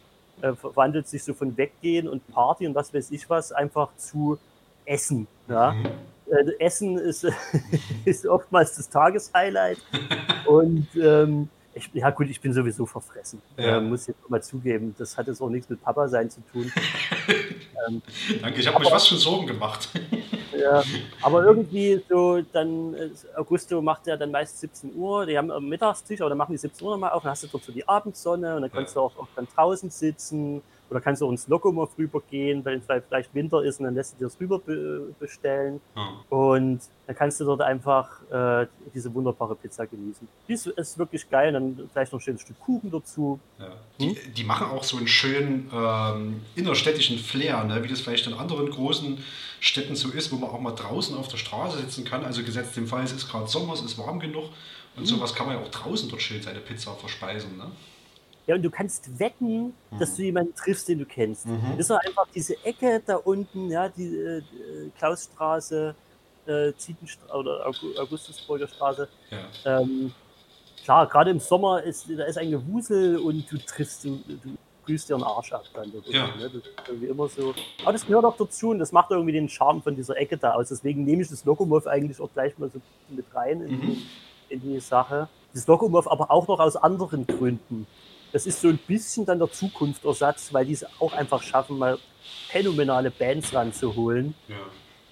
äh, 0.42 0.54
wandelt 0.76 1.10
sich 1.10 1.26
so 1.26 1.34
von 1.34 1.58
Weggehen 1.58 2.08
und 2.08 2.26
Party 2.30 2.68
und 2.68 2.74
was 2.74 2.94
weiß 2.94 3.12
ich 3.12 3.30
was, 3.30 3.52
einfach 3.52 3.90
zu 3.98 4.40
Essen. 4.86 5.28
Ja? 5.50 5.74
Mhm 5.74 6.17
äh, 6.30 6.52
Essen 6.60 6.98
ist, 6.98 7.28
ist 8.06 8.26
oftmals 8.26 8.76
das 8.76 8.90
Tageshighlight. 8.90 9.80
Und 10.46 10.88
ähm, 10.96 11.50
ich, 11.78 11.90
ja 11.94 12.10
gut, 12.10 12.30
ich 12.30 12.42
bin 12.42 12.54
sowieso 12.54 12.86
verfressen. 12.86 13.42
Ja. 13.56 13.78
Äh, 13.78 13.82
muss 13.82 14.08
jetzt 14.08 14.30
mal 14.30 14.42
zugeben. 14.42 14.96
Das 14.98 15.18
hat 15.18 15.28
jetzt 15.28 15.42
auch 15.42 15.50
nichts 15.50 15.70
mit 15.70 15.82
Papa 15.82 16.08
sein 16.08 16.30
zu 16.30 16.42
tun. 16.52 16.72
ähm, 17.88 18.02
Danke, 18.42 18.60
ich 18.60 18.68
habe 18.68 18.80
mich 18.80 18.90
fast 18.90 19.08
schon 19.08 19.18
Sorgen 19.18 19.48
gemacht. 19.48 19.90
ja, 20.60 20.84
aber 21.22 21.44
irgendwie 21.44 22.02
so, 22.10 22.42
dann 22.42 22.94
äh, 22.96 23.10
Augusto 23.36 23.82
macht 23.82 24.08
ja 24.08 24.18
dann 24.18 24.32
meist 24.32 24.60
17 24.60 24.96
Uhr, 24.96 25.26
die 25.26 25.38
haben 25.38 25.52
einen 25.52 25.70
Mittagstisch, 25.70 26.20
aber 26.22 26.30
dann 26.30 26.38
machen 26.38 26.54
die 26.54 26.58
17 26.58 26.86
Uhr 26.86 26.94
nochmal 26.94 27.12
auf, 27.12 27.24
dann 27.24 27.32
hast 27.32 27.44
du 27.44 27.48
dort 27.48 27.64
so 27.64 27.72
die 27.72 27.88
Abendsonne 27.88 28.56
und 28.56 28.64
dann 28.64 28.72
kannst 28.72 28.96
ja. 28.96 29.02
du 29.02 29.06
auch, 29.06 29.18
auch 29.18 29.28
dann 29.36 29.48
draußen 29.56 29.90
sitzen 29.90 30.62
oder 30.90 31.02
kannst 31.02 31.22
du 31.22 31.28
auch 31.28 31.32
ins 31.32 31.48
Lokomov 31.48 31.98
rübergehen, 31.98 32.64
weil 32.64 32.78
es 32.78 32.86
vielleicht 32.86 33.34
Winter 33.34 33.64
ist 33.64 33.80
und 33.80 33.86
dann 33.86 33.96
lässt 33.96 34.14
du 34.14 34.18
dir 34.18 34.26
das 34.26 34.40
rüber 34.40 34.60
bestellen. 35.20 35.82
Mhm. 35.96 36.38
Und 36.38 36.80
dann 37.06 37.16
kannst 37.16 37.40
du 37.40 37.46
dort 37.46 37.62
einfach 37.62 38.22
äh, 38.32 38.68
diese 38.94 39.14
wunderbare 39.14 39.56
Pizza 39.56 39.86
genießen. 39.86 40.28
Die 40.48 40.54
ist, 40.54 40.68
ist 40.68 40.98
wirklich 40.98 41.30
geil. 41.30 41.54
Dann 41.54 41.90
vielleicht 41.92 42.12
noch 42.12 42.20
ein 42.20 42.22
schönes 42.22 42.42
Stück 42.42 42.60
Kuchen 42.60 42.92
dazu. 42.92 43.40
Ja. 43.60 43.72
Die, 44.00 44.10
hm? 44.10 44.34
die, 44.34 44.44
machen 44.44 44.68
auch 44.68 44.84
so 44.84 44.98
einen 44.98 45.08
schönen 45.08 45.70
ähm, 45.74 46.42
innerstädtischen 46.56 47.18
Flair, 47.18 47.64
ne? 47.64 47.84
wie 47.84 47.88
das 47.88 48.02
vielleicht 48.02 48.28
in 48.28 48.34
anderen 48.34 48.70
großen 48.70 49.18
Städten 49.60 49.96
so 49.96 50.10
ist, 50.10 50.32
wo 50.32 50.38
man 50.38 50.50
auch 50.50 50.60
mal 50.60 50.72
draußen 50.72 51.16
auf 51.18 51.28
der 51.28 51.38
Straße 51.38 51.78
sitzen 51.78 52.06
kann. 52.06 52.24
Also 52.24 52.44
gesetzt 52.44 52.76
dem 52.78 52.88
Fall, 52.88 53.04
es 53.04 53.12
ist 53.12 53.30
gerade 53.30 53.48
Sommer, 53.48 53.74
es 53.74 53.82
ist 53.82 53.98
warm 53.98 54.20
genug. 54.20 54.46
Und 54.96 55.04
mhm. 55.04 55.06
sowas 55.06 55.34
kann 55.34 55.48
man 55.48 55.58
ja 55.58 55.64
auch 55.64 55.70
draußen 55.72 56.10
dort 56.10 56.22
schön 56.22 56.42
seine 56.42 56.60
Pizza 56.60 56.94
verspeisen. 56.94 57.58
Ne? 57.58 57.72
Ja, 58.48 58.56
und 58.56 58.64
du 58.64 58.70
kannst 58.70 59.20
wetten, 59.20 59.74
mhm. 59.92 60.00
dass 60.00 60.16
du 60.16 60.24
jemanden 60.24 60.56
triffst, 60.56 60.88
den 60.88 61.00
du 61.00 61.06
kennst. 61.06 61.46
Mhm. 61.46 61.74
Das 61.78 61.90
ist 61.90 61.92
einfach 61.92 62.28
diese 62.34 62.56
Ecke 62.64 63.02
da 63.06 63.18
unten, 63.18 63.70
ja, 63.70 63.90
die 63.90 64.16
äh, 64.16 64.42
Klausstraße, 64.98 65.94
äh, 66.48 66.72
Zietenstraße 66.78 67.34
oder 67.34 67.68
Augustusburger 68.00 68.68
Straße. 68.68 69.10
Ja. 69.30 69.82
Ähm, 69.82 70.14
klar, 70.84 71.08
gerade 71.08 71.32
im 71.32 71.42
Sommer 71.42 71.84
ist 71.84 72.08
da 72.10 72.24
ist 72.24 72.38
ein 72.38 72.50
Gewusel 72.50 73.18
und 73.18 73.52
du 73.52 73.58
triffst, 73.58 74.06
du, 74.06 74.22
du 74.26 74.58
grüßt 74.86 75.10
dir 75.10 75.16
einen 75.16 75.24
Arsch 75.24 75.52
ab 75.52 75.66
dann. 75.74 75.92
Ja. 76.06 76.28
Ne? 76.28 76.44
Das 76.44 76.54
ist 76.54 76.70
irgendwie 76.88 77.08
immer 77.08 77.28
so. 77.28 77.54
Aber 77.84 77.92
das 77.92 78.06
gehört 78.06 78.24
auch 78.24 78.38
dazu 78.38 78.70
und 78.70 78.80
das 78.80 78.94
macht 78.94 79.12
irgendwie 79.12 79.34
den 79.34 79.50
Charme 79.50 79.82
von 79.82 79.94
dieser 79.94 80.16
Ecke 80.16 80.38
da 80.38 80.54
aus. 80.54 80.70
Deswegen 80.70 81.04
nehme 81.04 81.22
ich 81.22 81.28
das 81.28 81.44
Lokomov 81.44 81.86
eigentlich 81.86 82.22
auch 82.22 82.32
gleich 82.34 82.58
mal 82.58 82.70
so 82.70 82.80
mit 83.10 83.26
rein 83.34 83.62
in, 83.62 83.76
mhm. 83.76 83.82
die, 83.82 84.06
in 84.54 84.62
die 84.62 84.80
Sache. 84.80 85.28
Das 85.54 85.68
Lokomov 85.68 86.10
aber 86.10 86.32
auch 86.32 86.48
noch 86.48 86.60
aus 86.60 86.78
anderen 86.78 87.28
Gründen 87.28 87.86
das 88.32 88.46
ist 88.46 88.62
so 88.62 88.68
ein 88.68 88.78
bisschen 88.88 89.26
dann 89.26 89.40
der 89.40 89.52
Zukunftsersatz, 89.52 90.54
weil 90.54 90.66
die 90.66 90.74
es 90.74 90.86
auch 91.00 91.14
einfach 91.14 91.42
schaffen, 91.42 91.78
mal 91.78 91.98
phänomenale 92.50 93.12
Bands 93.12 93.54
ranzuholen. 93.54 94.36
Ja. 94.48 94.56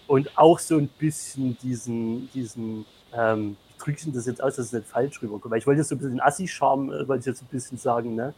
Und 0.07 0.37
auch 0.37 0.59
so 0.59 0.77
ein 0.77 0.87
bisschen 0.87 1.57
diesen, 1.57 2.29
diesen, 2.33 2.85
ähm, 3.13 3.57
ich 3.71 3.83
drücke 3.83 4.11
das 4.11 4.25
jetzt 4.25 4.41
aus, 4.41 4.55
dass 4.55 4.67
es 4.67 4.73
nicht 4.73 4.87
falsch 4.87 5.21
rüberkommt, 5.21 5.51
weil 5.51 5.59
ich 5.59 5.67
wollte 5.67 5.79
jetzt 5.79 5.89
so 5.89 5.95
ein 5.95 5.99
bisschen 5.99 6.21
Assi-Charme, 6.21 6.91
äh, 6.91 7.07
wollte 7.07 7.21
ich 7.21 7.25
jetzt 7.25 7.41
ein 7.41 7.47
bisschen 7.51 7.77
sagen, 7.77 8.15
ne? 8.15 8.33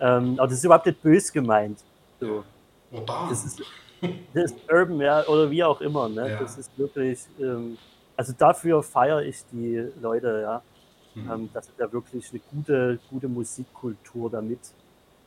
Ähm, 0.00 0.34
aber 0.38 0.48
das 0.48 0.58
ist 0.58 0.64
überhaupt 0.64 0.86
nicht 0.86 1.00
böse 1.02 1.32
gemeint. 1.32 1.78
So. 2.20 2.42
Urban. 2.90 3.28
Das 3.28 3.44
ist, 3.44 3.62
das 4.34 4.44
ist 4.50 4.56
Urban, 4.70 5.00
ja, 5.00 5.26
oder 5.26 5.50
wie 5.50 5.62
auch 5.62 5.80
immer, 5.80 6.08
ne? 6.08 6.30
Ja. 6.30 6.40
Das 6.40 6.58
ist 6.58 6.76
wirklich, 6.76 7.20
ähm, 7.40 7.78
also 8.16 8.32
dafür 8.36 8.82
feiere 8.82 9.22
ich 9.22 9.44
die 9.52 9.88
Leute, 10.00 10.40
ja. 10.42 10.62
Mhm. 11.14 11.30
ähm, 11.30 11.50
dass 11.52 11.66
sie 11.66 11.72
da 11.76 11.90
wirklich 11.92 12.30
eine 12.30 12.40
gute, 12.50 12.98
gute 13.10 13.28
Musikkultur 13.28 14.30
damit 14.30 14.60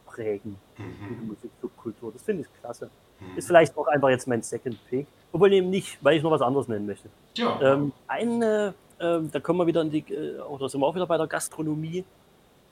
prägen. 0.05 0.57
Mhm. 0.77 1.07
Gute 1.07 1.21
Musikkultur. 1.21 2.11
Das 2.11 2.23
finde 2.23 2.43
ich 2.43 2.61
klasse. 2.61 2.89
Mhm. 3.19 3.37
Ist 3.37 3.47
vielleicht 3.47 3.77
auch 3.77 3.87
einfach 3.87 4.09
jetzt 4.09 4.27
mein 4.27 4.41
Second 4.41 4.77
Pick. 4.89 5.07
Obwohl 5.31 5.51
eben 5.53 5.69
nicht, 5.69 5.97
weil 6.01 6.17
ich 6.17 6.23
noch 6.23 6.31
was 6.31 6.41
anderes 6.41 6.67
nennen 6.67 6.85
möchte. 6.85 7.09
Ja. 7.35 7.59
Ähm, 7.61 7.91
eine, 8.07 8.73
ähm, 8.99 9.29
da 9.31 9.39
kommen 9.39 9.59
wir 9.59 9.67
wieder 9.67 9.81
in 9.81 9.91
die, 9.91 9.99
äh, 10.13 10.39
oder 10.39 10.69
sind 10.69 10.81
wir 10.81 10.87
auch 10.87 10.95
wieder 10.95 11.07
bei 11.07 11.17
der 11.17 11.27
Gastronomie. 11.27 12.03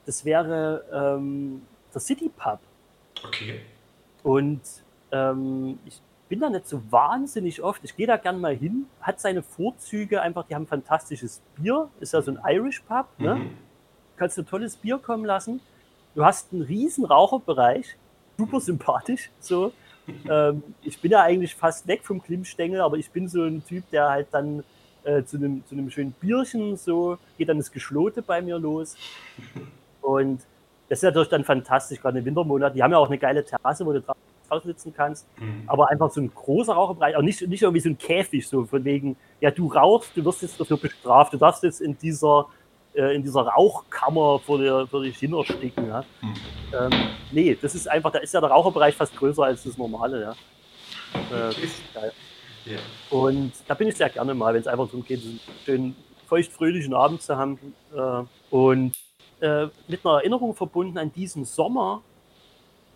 Das 0.05 0.23
wäre 0.23 0.83
ähm, 0.91 1.61
der 1.93 2.01
City 2.01 2.29
Pub. 2.29 2.59
Okay. 3.25 3.61
Und 4.23 4.61
ähm, 5.11 5.79
ich 5.85 6.01
bin 6.27 6.39
da 6.39 6.49
nicht 6.49 6.67
so 6.67 6.81
wahnsinnig 6.89 7.61
oft. 7.61 7.83
Ich 7.83 7.95
gehe 7.95 8.07
da 8.07 8.17
gern 8.17 8.41
mal 8.41 8.55
hin. 8.55 8.87
Hat 9.01 9.19
seine 9.19 9.43
Vorzüge 9.43 10.21
einfach, 10.21 10.45
die 10.47 10.55
haben 10.55 10.67
fantastisches 10.67 11.41
Bier. 11.55 11.89
Ist 11.99 12.13
ja 12.13 12.21
so 12.21 12.31
ein 12.31 12.39
Irish 12.47 12.81
Pub. 12.81 13.07
Ne? 13.17 13.35
Mhm. 13.35 13.49
Kannst 14.17 14.37
du 14.37 14.43
tolles 14.43 14.75
Bier 14.77 14.97
kommen 14.97 15.25
lassen. 15.25 15.61
Du 16.15 16.25
hast 16.25 16.51
einen 16.51 16.63
riesen 16.63 17.05
Raucherbereich. 17.05 17.97
Super 18.37 18.59
sympathisch. 18.59 19.29
So. 19.39 19.71
ähm, 20.29 20.63
ich 20.81 20.99
bin 20.99 21.11
ja 21.11 21.21
eigentlich 21.21 21.55
fast 21.55 21.87
weg 21.87 22.01
vom 22.03 22.21
Klimmstängel, 22.21 22.81
aber 22.81 22.97
ich 22.97 23.09
bin 23.11 23.27
so 23.27 23.43
ein 23.43 23.63
Typ, 23.65 23.89
der 23.91 24.09
halt 24.09 24.27
dann 24.31 24.63
äh, 25.03 25.23
zu, 25.23 25.37
einem, 25.37 25.65
zu 25.67 25.75
einem 25.75 25.89
schönen 25.89 26.11
Bierchen 26.13 26.77
so, 26.77 27.17
geht 27.37 27.49
dann 27.49 27.57
das 27.57 27.71
Geschlote 27.71 28.21
bei 28.21 28.41
mir 28.41 28.57
los. 28.57 28.97
Und 30.01 30.41
das 30.89 30.99
ist 30.99 31.03
natürlich 31.03 31.29
dann 31.29 31.43
fantastisch, 31.43 31.99
gerade 31.99 32.19
im 32.19 32.25
Wintermonat. 32.25 32.75
Die 32.75 32.83
haben 32.83 32.91
ja 32.91 32.97
auch 32.97 33.07
eine 33.07 33.17
geile 33.17 33.43
Terrasse, 33.43 33.85
wo 33.85 33.93
du 33.93 34.01
draußen 34.47 34.69
sitzen 34.69 34.93
kannst. 34.95 35.27
Mhm. 35.39 35.63
Aber 35.67 35.89
einfach 35.89 36.11
so 36.11 36.21
ein 36.21 36.33
großer 36.33 36.73
Raucherbereich, 36.73 37.15
auch 37.15 37.21
nicht, 37.21 37.47
nicht 37.47 37.61
irgendwie 37.61 37.81
so 37.81 37.89
ein 37.89 37.97
Käfig, 37.97 38.47
so 38.47 38.65
von 38.65 38.83
wegen, 38.83 39.15
ja, 39.41 39.51
du 39.51 39.67
rauchst, 39.67 40.15
du 40.15 40.23
wirst 40.25 40.41
jetzt 40.41 40.59
dafür 40.59 40.77
bestraft, 40.77 41.33
du 41.33 41.37
darfst 41.37 41.63
jetzt 41.63 41.81
in 41.81 41.97
dieser, 41.97 42.47
äh, 42.93 43.15
in 43.15 43.23
dieser 43.23 43.41
Rauchkammer 43.41 44.39
vor 44.39 44.57
dir, 44.57 44.87
vor 44.87 45.01
dich 45.01 45.17
hintersticken. 45.17 45.87
Ja? 45.87 46.03
Mhm. 46.21 46.33
Ähm, 46.73 46.91
nee, 47.31 47.57
das 47.59 47.75
ist 47.75 47.87
einfach, 47.87 48.11
da 48.11 48.19
ist 48.19 48.33
ja 48.33 48.41
der 48.41 48.49
Raucherbereich 48.49 48.95
fast 48.95 49.15
größer 49.15 49.43
als 49.43 49.63
das 49.63 49.77
normale. 49.77 50.21
Ja? 50.21 50.31
Äh, 50.31 51.47
das 51.47 51.57
ist 51.57 51.93
geil. 51.93 52.11
Yeah. 52.67 52.79
Und 53.11 53.53
da 53.67 53.75
bin 53.75 53.87
ich 53.87 53.95
sehr 53.95 54.09
gerne 54.09 54.33
mal, 54.33 54.53
wenn 54.53 54.61
es 54.61 54.67
einfach 54.67 54.87
darum 54.87 55.05
geht, 55.05 55.21
einen 55.21 55.39
schönen 55.63 55.95
feuchtfröhlichen 56.27 56.93
Abend 56.93 57.21
zu 57.21 57.37
haben. 57.37 57.59
Äh, 57.95 58.23
und 58.49 58.93
äh, 59.39 59.67
mit 59.87 60.05
einer 60.05 60.15
Erinnerung 60.15 60.55
verbunden 60.55 60.97
an 60.97 61.11
diesen 61.11 61.45
Sommer, 61.45 62.01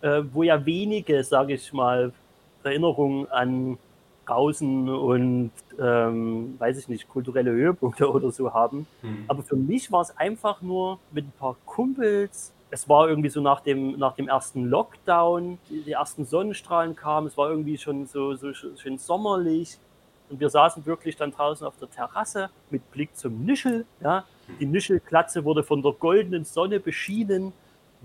äh, 0.02 0.22
wo 0.32 0.42
ja 0.42 0.64
wenige, 0.64 1.22
sage 1.24 1.54
ich 1.54 1.72
mal, 1.72 2.12
Erinnerungen 2.62 3.30
an 3.30 3.78
draußen 4.26 4.88
und 4.88 5.50
ähm, 5.78 6.54
weiß 6.58 6.78
ich 6.78 6.88
nicht, 6.88 7.08
kulturelle 7.08 7.50
Höhepunkte 7.50 8.10
oder 8.12 8.30
so 8.30 8.52
haben. 8.54 8.86
Mhm. 9.02 9.24
Aber 9.28 9.42
für 9.42 9.56
mich 9.56 9.90
war 9.90 10.02
es 10.02 10.16
einfach 10.16 10.62
nur 10.62 10.98
mit 11.10 11.26
ein 11.26 11.32
paar 11.38 11.56
Kumpels. 11.66 12.52
Es 12.70 12.88
war 12.88 13.08
irgendwie 13.08 13.30
so 13.30 13.40
nach 13.40 13.60
dem, 13.60 13.98
nach 13.98 14.14
dem 14.14 14.28
ersten 14.28 14.66
Lockdown, 14.66 15.58
die, 15.68 15.82
die 15.82 15.92
ersten 15.92 16.24
Sonnenstrahlen 16.24 16.94
kamen, 16.94 17.26
es 17.26 17.36
war 17.36 17.50
irgendwie 17.50 17.76
schon 17.76 18.06
so, 18.06 18.36
so 18.36 18.52
schön 18.54 18.98
sommerlich. 18.98 19.78
Und 20.28 20.38
wir 20.38 20.48
saßen 20.48 20.86
wirklich 20.86 21.16
dann 21.16 21.32
draußen 21.32 21.66
auf 21.66 21.76
der 21.78 21.90
Terrasse 21.90 22.50
mit 22.70 22.88
Blick 22.92 23.16
zum 23.16 23.44
Nischel. 23.44 23.84
Ja. 24.00 24.24
Die 24.60 24.66
Nischelklatze 24.66 25.44
wurde 25.44 25.64
von 25.64 25.82
der 25.82 25.92
goldenen 25.92 26.44
Sonne 26.44 26.78
beschienen. 26.78 27.52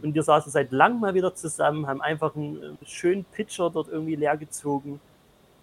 Und 0.02 0.14
wir 0.14 0.24
saßen 0.24 0.52
seit 0.52 0.72
langem 0.72 1.00
mal 1.00 1.14
wieder 1.14 1.36
zusammen, 1.36 1.88
haben 1.88 2.02
einfach 2.02 2.36
einen 2.36 2.78
schönen 2.86 3.24
Pitcher 3.26 3.70
dort 3.70 3.88
irgendwie 3.88 4.16
leer 4.16 4.38
gezogen 4.38 5.00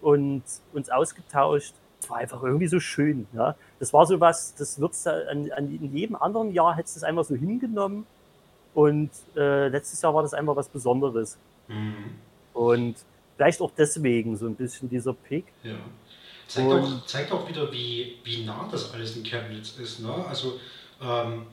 und 0.00 0.42
uns 0.72 0.90
ausgetauscht. 0.90 1.74
Es 2.00 2.10
war 2.10 2.18
einfach 2.18 2.42
irgendwie 2.42 2.66
so 2.66 2.80
schön. 2.80 3.26
Ja. 3.32 3.54
Das 3.78 3.92
war 3.92 4.06
so 4.06 4.18
was, 4.20 4.54
das 4.54 4.80
wird 4.80 4.94
an, 5.06 5.50
an, 5.52 5.74
in 5.74 5.94
jedem 5.94 6.16
anderen 6.16 6.52
Jahr 6.52 6.74
hättest 6.76 6.96
du 6.96 6.98
es 7.00 7.04
einfach 7.04 7.24
so 7.24 7.34
hingenommen. 7.34 8.06
Und 8.74 9.10
äh, 9.36 9.68
letztes 9.68 10.00
Jahr 10.02 10.14
war 10.14 10.22
das 10.22 10.34
einfach 10.34 10.56
was 10.56 10.68
Besonderes. 10.68 11.36
Mhm. 11.68 12.14
Und 12.54 12.96
vielleicht 13.36 13.60
auch 13.60 13.70
deswegen 13.76 14.36
so 14.36 14.46
ein 14.46 14.54
bisschen 14.54 14.88
dieser 14.88 15.12
Pick. 15.12 15.44
Ja. 15.62 15.76
Zeigt, 16.48 16.70
auch, 16.70 17.06
zeigt 17.06 17.32
auch 17.32 17.48
wieder, 17.48 17.72
wie, 17.72 18.16
wie 18.24 18.44
nah 18.44 18.68
das 18.70 18.92
alles 18.92 19.16
in 19.16 19.22
Chemnitz 19.22 19.78
ist. 19.78 20.00
Ne? 20.00 20.12
Also 20.28 20.58
ähm, 21.00 21.46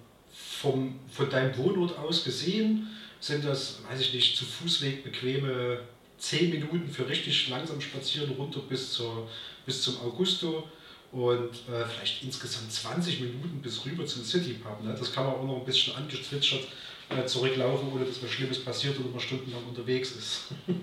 vom, 0.61 0.99
von 1.11 1.29
deinem 1.29 1.55
Wohnort 1.57 1.97
aus 1.97 2.23
gesehen 2.23 2.87
sind 3.19 3.43
das, 3.45 3.79
weiß 3.89 3.99
ich 3.99 4.13
nicht, 4.13 4.37
zu 4.37 4.45
Fußweg 4.45 5.03
bequeme 5.03 5.79
10 6.17 6.49
Minuten 6.49 6.89
für 6.89 7.07
richtig 7.07 7.49
langsam 7.49 7.79
spazieren 7.81 8.31
runter 8.31 8.61
bis, 8.67 8.93
zur, 8.93 9.29
bis 9.65 9.81
zum 9.81 9.99
Augusto 10.01 10.67
und 11.11 11.51
äh, 11.69 11.85
vielleicht 11.85 12.23
insgesamt 12.23 12.71
20 12.71 13.21
Minuten 13.21 13.61
bis 13.61 13.85
rüber 13.85 14.05
zum 14.05 14.23
City 14.23 14.53
Pub. 14.53 14.83
Ne? 14.83 14.95
Das 14.97 15.11
kann 15.13 15.25
man 15.25 15.35
auch 15.35 15.43
noch 15.43 15.57
ein 15.57 15.65
bisschen 15.65 15.95
angetwitschert 15.95 16.67
äh, 17.09 17.25
zurücklaufen, 17.25 17.91
ohne 17.93 18.05
dass 18.05 18.21
was 18.21 18.29
Schlimmes 18.29 18.63
passiert 18.63 18.99
oder 18.99 19.09
man 19.09 19.19
stundenlang 19.19 19.63
unterwegs 19.65 20.11
ist. 20.11 20.43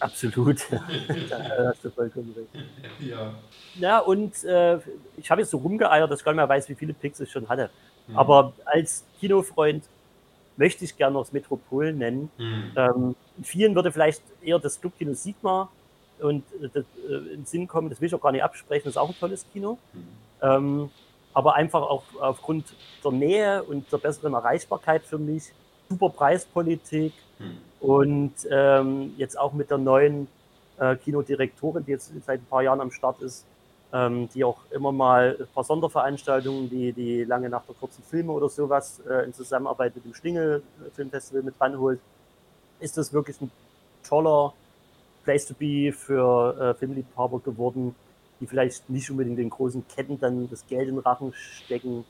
Absolut. 0.00 0.60
da 1.30 1.68
hast 1.68 1.84
du 1.84 1.90
vollkommen 1.90 2.34
recht. 2.36 2.66
Ja. 3.00 3.34
Ja, 3.76 3.98
und 4.00 4.44
äh, 4.44 4.78
ich 5.16 5.30
habe 5.30 5.40
jetzt 5.40 5.50
so 5.50 5.58
rumgeeiert, 5.58 6.10
dass 6.10 6.20
ich 6.20 6.24
gar 6.24 6.32
nicht 6.32 6.38
mehr 6.38 6.48
weiß, 6.48 6.68
wie 6.68 6.74
viele 6.74 6.92
Picks 6.92 7.20
ich 7.20 7.30
schon 7.30 7.48
hatte. 7.48 7.70
Mhm. 8.06 8.18
Aber 8.18 8.52
als 8.64 9.04
Kinofreund 9.20 9.84
möchte 10.56 10.84
ich 10.84 10.96
gerne 10.96 11.14
noch 11.14 11.22
das 11.22 11.32
Metropol 11.32 11.92
nennen. 11.92 12.30
Mhm. 12.38 12.72
Ähm, 12.76 13.16
vielen 13.42 13.74
würde 13.74 13.92
vielleicht 13.92 14.22
eher 14.42 14.58
das 14.58 14.80
Clubkino 14.80 15.14
Sigma 15.14 15.68
und 16.20 16.44
äh, 16.62 16.68
das, 16.72 16.84
äh, 17.08 17.14
in 17.14 17.28
den 17.28 17.46
Sinn 17.46 17.66
kommen, 17.66 17.90
das 17.90 18.00
will 18.00 18.06
ich 18.06 18.14
auch 18.14 18.20
gar 18.20 18.32
nicht 18.32 18.44
absprechen, 18.44 18.84
das 18.84 18.92
ist 18.92 18.98
auch 18.98 19.08
ein 19.08 19.18
tolles 19.18 19.46
Kino. 19.52 19.78
Mhm. 19.92 20.06
Ähm, 20.42 20.90
aber 21.32 21.56
einfach 21.56 21.82
auch 21.82 22.04
aufgrund 22.20 22.74
der 23.02 23.10
Nähe 23.10 23.62
und 23.64 23.90
der 23.90 23.98
besseren 23.98 24.34
Erreichbarkeit 24.34 25.02
für 25.02 25.18
mich, 25.18 25.52
super 25.88 26.10
Preispolitik 26.10 27.12
mhm. 27.38 27.58
und 27.80 28.32
ähm, 28.50 29.14
jetzt 29.16 29.38
auch 29.38 29.52
mit 29.52 29.70
der 29.70 29.78
neuen 29.78 30.28
äh, 30.78 30.94
Kinodirektorin, 30.96 31.84
die 31.84 31.90
jetzt 31.90 32.12
seit 32.24 32.40
ein 32.40 32.46
paar 32.46 32.62
Jahren 32.62 32.80
am 32.80 32.92
Start 32.92 33.20
ist, 33.20 33.44
ähm, 33.94 34.28
die 34.34 34.42
auch 34.42 34.58
immer 34.72 34.90
mal 34.90 35.36
ein 35.38 35.46
paar 35.54 35.62
Sonderveranstaltungen, 35.62 36.68
die, 36.68 36.92
die 36.92 37.22
lange 37.22 37.48
nach 37.48 37.64
der 37.64 37.76
kurzen 37.76 38.02
Filme 38.02 38.32
oder 38.32 38.48
sowas 38.48 39.00
äh, 39.08 39.24
in 39.24 39.32
Zusammenarbeit 39.32 39.94
mit 39.94 40.04
dem 40.04 40.14
Schlingel 40.14 40.64
Filmfestival 40.94 41.44
mit 41.44 41.54
ranholt, 41.60 42.00
ist 42.80 42.98
das 42.98 43.12
wirklich 43.12 43.40
ein 43.40 43.52
toller 44.02 44.52
Place 45.22 45.46
to 45.46 45.54
be 45.54 45.92
für 45.92 46.58
äh, 46.58 46.74
Filmliebhaber 46.74 47.38
geworden, 47.38 47.94
die 48.40 48.48
vielleicht 48.48 48.90
nicht 48.90 49.08
unbedingt 49.10 49.38
den 49.38 49.50
großen 49.50 49.86
Ketten 49.86 50.18
dann 50.18 50.50
das 50.50 50.66
Geld 50.66 50.88
in 50.88 50.96
den 50.96 50.98
Rachen 51.04 51.32
stecken 51.32 52.04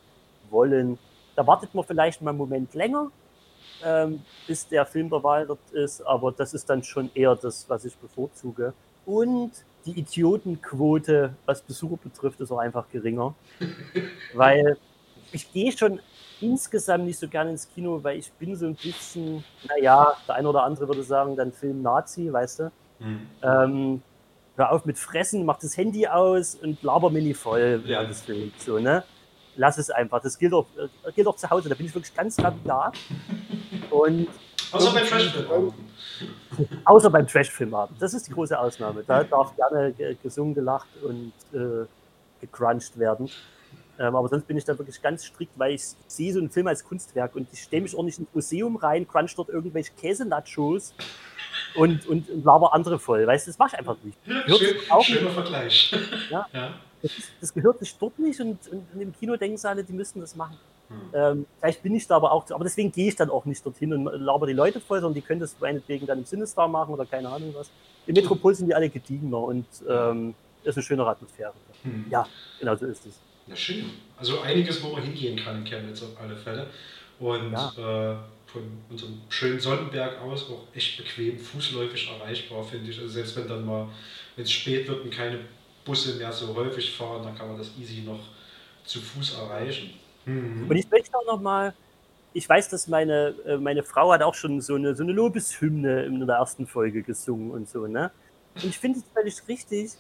wollen. 0.49 0.99
Da 1.37 1.47
wartet 1.47 1.75
man 1.75 1.85
vielleicht 1.85 2.23
mal 2.23 2.31
einen 2.31 2.39
Moment 2.39 2.73
länger, 2.73 3.11
ähm, 3.85 4.23
bis 4.47 4.67
der 4.69 4.87
Film 4.87 5.11
der 5.11 5.23
ist, 5.73 6.01
aber 6.01 6.33
das 6.33 6.55
ist 6.55 6.71
dann 6.71 6.83
schon 6.83 7.11
eher 7.15 7.37
das, 7.37 7.69
was 7.69 7.85
ich 7.85 7.95
bevorzuge. 7.99 8.73
Und 9.05 9.53
die 9.87 9.99
Idiotenquote, 9.99 11.35
was 11.47 11.63
Besucher 11.63 11.99
betrifft, 12.03 12.41
ist 12.41 12.51
auch 12.51 12.59
einfach 12.59 12.89
geringer. 12.91 13.35
weil 14.35 14.77
ich 15.33 15.53
gehe 15.53 15.73
schon 15.73 16.01
insgesamt 16.41 17.05
nicht 17.05 17.19
so 17.19 17.29
gerne 17.29 17.51
ins 17.51 17.69
Kino, 17.69 18.03
weil 18.03 18.19
ich 18.19 18.31
bin 18.33 18.57
so 18.57 18.67
ein 18.67 18.75
bisschen, 18.75 19.45
naja, 19.69 20.15
der 20.27 20.35
eine 20.37 20.49
oder 20.49 20.65
andere 20.65 20.87
würde 20.89 21.03
sagen, 21.03 21.37
dann 21.37 21.53
Film 21.53 21.83
Nazi, 21.83 22.33
weißt 22.33 22.61
du. 22.61 22.73
Mhm. 23.01 23.27
Ähm, 23.43 24.03
hör 24.57 24.73
auf 24.73 24.85
mit 24.85 24.99
Fressen, 24.99 25.45
mach 25.45 25.59
das 25.59 25.77
Handy 25.77 26.07
aus 26.07 26.55
und 26.55 26.83
laber 26.83 27.11
mir 27.11 27.23
nicht 27.23 27.39
voll 27.39 27.83
während 27.85 27.89
ja. 27.89 28.05
des 28.05 28.23
Films. 28.23 28.65
So, 28.65 28.79
ne? 28.79 29.05
Lass 29.57 29.79
es 29.79 29.91
einfach. 29.91 30.21
Das 30.21 30.39
gilt 30.39 30.53
auch, 30.53 30.67
äh, 30.77 31.13
gilt 31.13 31.27
auch 31.27 31.37
zu 31.37 31.49
Hause. 31.49 31.69
Da 31.69 31.75
bin 31.75 31.87
ich 31.87 31.95
wirklich 31.95 32.15
ganz 32.15 32.37
da. 32.37 32.93
Und 33.91 34.29
Außer 34.75 34.93
beim 34.93 35.07
Trashfilmabend. 35.07 35.75
Außer 36.85 37.11
beim 37.11 37.27
Trashfilmabend. 37.27 38.03
Das 38.03 38.15
ist 38.15 38.27
die 38.27 38.33
große 38.33 38.59
Ausnahme. 38.59 39.05
Da 39.07 39.25
darf 39.25 39.55
gerne 39.57 39.95
gesungen, 40.23 40.55
gelacht 40.55 40.89
und 41.03 41.33
äh, 41.53 41.87
gecrunched 42.41 42.99
werden. 42.99 43.31
Ähm, 43.99 44.17
aber 44.17 44.29
sonst 44.29 44.47
bin 44.47 44.57
ich 44.57 44.65
da 44.65 44.77
wirklich 44.77 45.01
ganz 45.01 45.25
strikt, 45.25 45.57
weil 45.57 45.75
ich 45.75 45.83
sehe 46.09 46.33
so 46.33 46.41
einen 46.41 46.51
Film 46.51 46.67
als 46.67 46.83
Kunstwerk 46.85 47.37
und 47.37 47.47
ich 47.53 47.63
stehe 47.63 47.81
mich 47.81 47.97
auch 47.97 48.03
nicht 48.03 48.19
ins 48.19 48.29
Museum 48.35 48.77
rein, 48.77 49.07
crunch 49.07 49.37
dort 49.37 49.49
irgendwelche 49.49 49.93
Käsenachos 49.93 50.95
und, 51.77 52.05
und, 52.07 52.29
und 52.29 52.45
laber 52.45 52.75
andere 52.75 52.99
voll. 52.99 53.25
Weißt 53.25 53.47
du, 53.47 53.51
das 53.51 53.59
mache 53.59 53.71
ich 53.73 53.79
einfach 53.79 53.97
nicht. 54.03 54.19
Schön, 54.27 54.77
auch 54.91 55.05
schöner 55.05 55.23
nicht. 55.23 55.35
Vergleich. 55.35 55.95
Ja. 56.31 56.47
ja. 56.53 56.75
Das, 57.03 57.13
das, 57.41 57.55
gehört 57.55 57.79
sich 57.79 57.97
dort 57.99 58.19
nicht 58.19 58.41
und, 58.41 58.59
und 58.69 59.01
im 59.01 59.13
Kino 59.13 59.37
denken 59.37 59.59
sie 59.59 59.69
alle, 59.69 59.85
die 59.85 59.93
müssten 59.93 60.21
das 60.21 60.35
machen. 60.35 60.57
Hm. 60.95 61.11
Ähm, 61.15 61.47
vielleicht 61.59 61.83
bin 61.83 61.95
ich 61.95 62.07
da 62.07 62.17
aber 62.17 62.33
auch, 62.33 62.49
aber 62.51 62.65
deswegen 62.65 62.93
gehe 62.93 63.09
ich 63.09 63.17
dann 63.17 63.31
auch 63.31 63.45
nicht 63.45 63.65
dorthin 63.65 63.93
und 63.93 64.05
laber 64.21 64.47
die 64.47 64.53
Leute 64.53 64.81
voll, 64.81 65.01
sondern 65.01 65.15
die 65.15 65.23
können 65.23 65.41
das 65.41 65.57
meinetwegen 65.61 66.07
dann 66.07 66.19
im 66.19 66.25
Sinistar 66.25 66.69
machen 66.69 66.95
oder 66.95 67.07
keine 67.07 67.29
Ahnung 67.29 67.55
was. 67.57 67.71
Im 68.07 68.15
Metropol 68.15 68.55
sind 68.55 68.67
die 68.67 68.75
alle 68.75 68.89
gediegener 68.89 69.39
und 69.39 69.67
ähm, 69.89 70.35
ist 70.63 70.77
eine 70.77 70.83
schönere 70.83 71.11
Atmosphäre. 71.11 71.53
Hm. 71.83 72.07
Ja, 72.11 72.27
genau 72.59 72.77
so 72.77 72.87
ist 72.87 73.07
es. 73.07 73.21
Na 73.47 73.57
schön. 73.57 73.85
Also 74.17 74.41
einiges, 74.41 74.83
wo 74.83 74.89
man 74.89 75.03
hingehen 75.03 75.37
kann 75.37 75.59
in 75.59 75.65
Chemnitz 75.65 76.03
auf 76.03 76.21
alle 76.21 76.37
Fälle. 76.37 76.67
Und 77.19 77.53
ja. 77.53 78.13
äh, 78.13 78.17
von 78.47 78.63
unserem 78.91 79.21
schönen 79.29 79.61
Sonnenberg 79.61 80.21
aus 80.23 80.49
auch 80.51 80.65
echt 80.75 80.97
bequem, 80.97 81.39
fußläufig 81.39 82.09
erreichbar, 82.09 82.65
finde 82.65 82.91
ich. 82.91 82.99
Also 82.99 83.13
selbst 83.13 83.37
wenn 83.37 83.49
dann 83.49 83.65
mal, 83.65 83.89
wenn 84.37 84.45
es 84.45 84.53
spät 84.53 84.89
wird 84.89 85.05
und 85.05 85.11
keine 85.11 85.41
Busse 85.85 86.17
mehr 86.17 86.33
so 86.33 86.55
häufig 86.55 86.93
fahren, 86.93 87.23
dann 87.23 87.35
kann 87.37 87.49
man 87.49 87.59
das 87.59 87.71
easy 87.79 88.03
noch 88.03 88.21
zu 88.85 89.01
Fuß 89.01 89.39
erreichen. 89.39 89.91
Mhm. 90.27 90.67
Und 90.69 90.77
ich 90.77 90.91
möchte 90.91 91.17
auch 91.17 91.27
nochmal, 91.27 91.75
ich 92.33 92.49
weiß, 92.49 92.69
dass 92.69 92.89
meine, 92.89 93.35
äh, 93.47 93.57
meine 93.57 93.83
Frau 93.83 94.13
hat 94.13 94.23
auch 94.23 94.35
schon 94.35 94.61
so 94.61 94.75
eine, 94.75 94.95
so 94.95 95.03
eine 95.03 95.13
Lobeshymne 95.13 96.05
in 96.05 96.27
der 96.27 96.37
ersten 96.37 96.67
Folge 96.67 97.03
gesungen 97.03 97.51
und 97.51 97.69
so, 97.69 97.87
ne? 97.87 98.11
Und 98.57 98.65
ich 98.67 98.79
finde 98.79 99.01
es 99.01 99.05
völlig 99.13 99.49
richtig, 99.49 99.93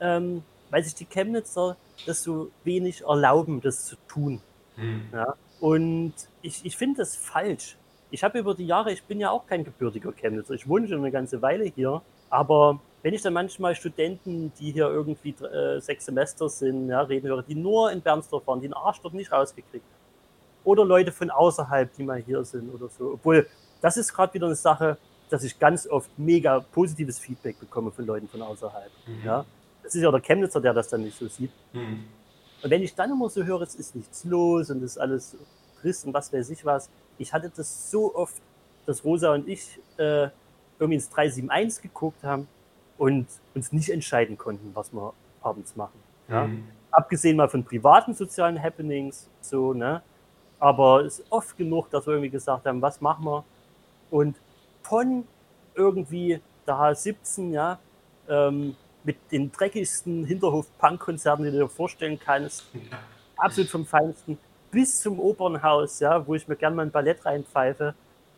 ähm, 0.00 0.42
weil 0.70 0.84
sich 0.84 0.94
die 0.94 1.06
Chemnitzer 1.06 1.76
das 2.06 2.22
so 2.22 2.50
wenig 2.64 3.02
erlauben, 3.02 3.60
das 3.60 3.86
zu 3.86 3.96
tun. 4.08 4.40
Mhm. 4.76 5.08
Ja? 5.12 5.34
Und 5.60 6.14
ich, 6.42 6.64
ich 6.64 6.76
finde 6.76 6.98
das 6.98 7.16
falsch. 7.16 7.76
Ich 8.10 8.22
habe 8.22 8.38
über 8.38 8.54
die 8.54 8.66
Jahre, 8.66 8.92
ich 8.92 9.02
bin 9.04 9.18
ja 9.18 9.30
auch 9.30 9.46
kein 9.46 9.64
gebürtiger 9.64 10.12
Chemnitzer, 10.12 10.54
ich 10.54 10.68
wohne 10.68 10.86
schon 10.86 10.98
eine 10.98 11.10
ganze 11.10 11.42
Weile 11.42 11.64
hier, 11.64 12.02
aber 12.30 12.80
wenn 13.04 13.12
ich 13.12 13.20
dann 13.20 13.34
manchmal 13.34 13.74
Studenten, 13.74 14.50
die 14.58 14.72
hier 14.72 14.88
irgendwie 14.88 15.34
äh, 15.44 15.78
sechs 15.78 16.06
Semester 16.06 16.48
sind, 16.48 16.88
ja, 16.88 17.02
reden 17.02 17.28
höre, 17.28 17.42
die 17.42 17.54
nur 17.54 17.92
in 17.92 18.00
Bernsdorf 18.00 18.46
waren, 18.46 18.62
die 18.62 18.66
den 18.66 18.72
Arsch 18.72 18.98
dort 19.02 19.12
nicht 19.12 19.30
rausgekriegt 19.30 19.84
haben. 19.84 20.64
Oder 20.64 20.86
Leute 20.86 21.12
von 21.12 21.30
außerhalb, 21.30 21.94
die 21.94 22.02
mal 22.02 22.22
hier 22.22 22.42
sind 22.44 22.72
oder 22.72 22.88
so. 22.88 23.12
Obwohl, 23.12 23.46
das 23.82 23.98
ist 23.98 24.10
gerade 24.10 24.32
wieder 24.32 24.46
eine 24.46 24.54
Sache, 24.54 24.96
dass 25.28 25.44
ich 25.44 25.58
ganz 25.58 25.86
oft 25.86 26.18
mega 26.18 26.60
positives 26.60 27.18
Feedback 27.18 27.60
bekomme 27.60 27.90
von 27.90 28.06
Leuten 28.06 28.26
von 28.26 28.40
außerhalb. 28.40 28.90
Mhm. 29.06 29.22
Ja? 29.22 29.44
Das 29.82 29.94
ist 29.94 30.00
ja 30.00 30.10
der 30.10 30.20
Chemnitzer, 30.20 30.62
der 30.62 30.72
das 30.72 30.88
dann 30.88 31.02
nicht 31.02 31.18
so 31.18 31.28
sieht. 31.28 31.50
Mhm. 31.74 32.04
Und 32.62 32.70
wenn 32.70 32.82
ich 32.82 32.94
dann 32.94 33.10
immer 33.10 33.28
so 33.28 33.44
höre, 33.44 33.60
es 33.60 33.74
ist 33.74 33.94
nichts 33.94 34.24
los 34.24 34.70
und 34.70 34.78
es 34.78 34.92
ist 34.92 34.98
alles 34.98 35.36
trist 35.82 36.06
und 36.06 36.14
was 36.14 36.32
weiß 36.32 36.48
ich 36.48 36.64
was, 36.64 36.88
ich 37.18 37.34
hatte 37.34 37.52
das 37.54 37.90
so 37.90 38.14
oft, 38.14 38.40
dass 38.86 39.04
Rosa 39.04 39.34
und 39.34 39.46
ich 39.46 39.78
äh, 39.98 40.28
irgendwie 40.78 40.94
ins 40.94 41.10
371 41.10 41.82
geguckt 41.82 42.24
haben 42.24 42.48
und 42.98 43.26
uns 43.54 43.72
nicht 43.72 43.90
entscheiden 43.90 44.38
konnten, 44.38 44.70
was 44.74 44.92
wir 44.92 45.12
abends 45.42 45.76
machen. 45.76 45.98
Ja? 46.28 46.46
Mhm. 46.46 46.64
Abgesehen 46.90 47.36
mal 47.36 47.48
von 47.48 47.64
privaten 47.64 48.14
sozialen 48.14 48.62
Happenings, 48.62 49.28
so, 49.40 49.72
ne? 49.72 50.02
Aber 50.60 51.04
es 51.04 51.18
ist 51.18 51.26
oft 51.30 51.56
genug, 51.56 51.90
dass 51.90 52.06
wir 52.06 52.14
irgendwie 52.14 52.30
gesagt 52.30 52.66
haben, 52.66 52.80
was 52.80 53.00
machen 53.00 53.24
wir? 53.24 53.44
Und 54.10 54.36
von 54.82 55.24
irgendwie 55.74 56.40
da 56.64 56.94
17, 56.94 57.52
ja, 57.52 57.78
ähm, 58.28 58.76
mit 59.02 59.16
den 59.30 59.52
dreckigsten 59.52 60.24
Hinterhof-Punk-Konzerten, 60.24 61.44
die 61.44 61.50
du 61.50 61.58
dir 61.58 61.68
vorstellen 61.68 62.18
kannst, 62.18 62.64
absolut 63.36 63.70
vom 63.70 63.84
Feinsten, 63.84 64.38
bis 64.70 65.00
zum 65.00 65.20
Opernhaus, 65.20 66.00
ja, 66.00 66.26
wo 66.26 66.34
ich 66.34 66.48
mir 66.48 66.56
gerne 66.56 66.76
mal 66.76 66.82
ein 66.82 66.90
Ballett 66.90 67.24
reinpfeife 67.26 67.94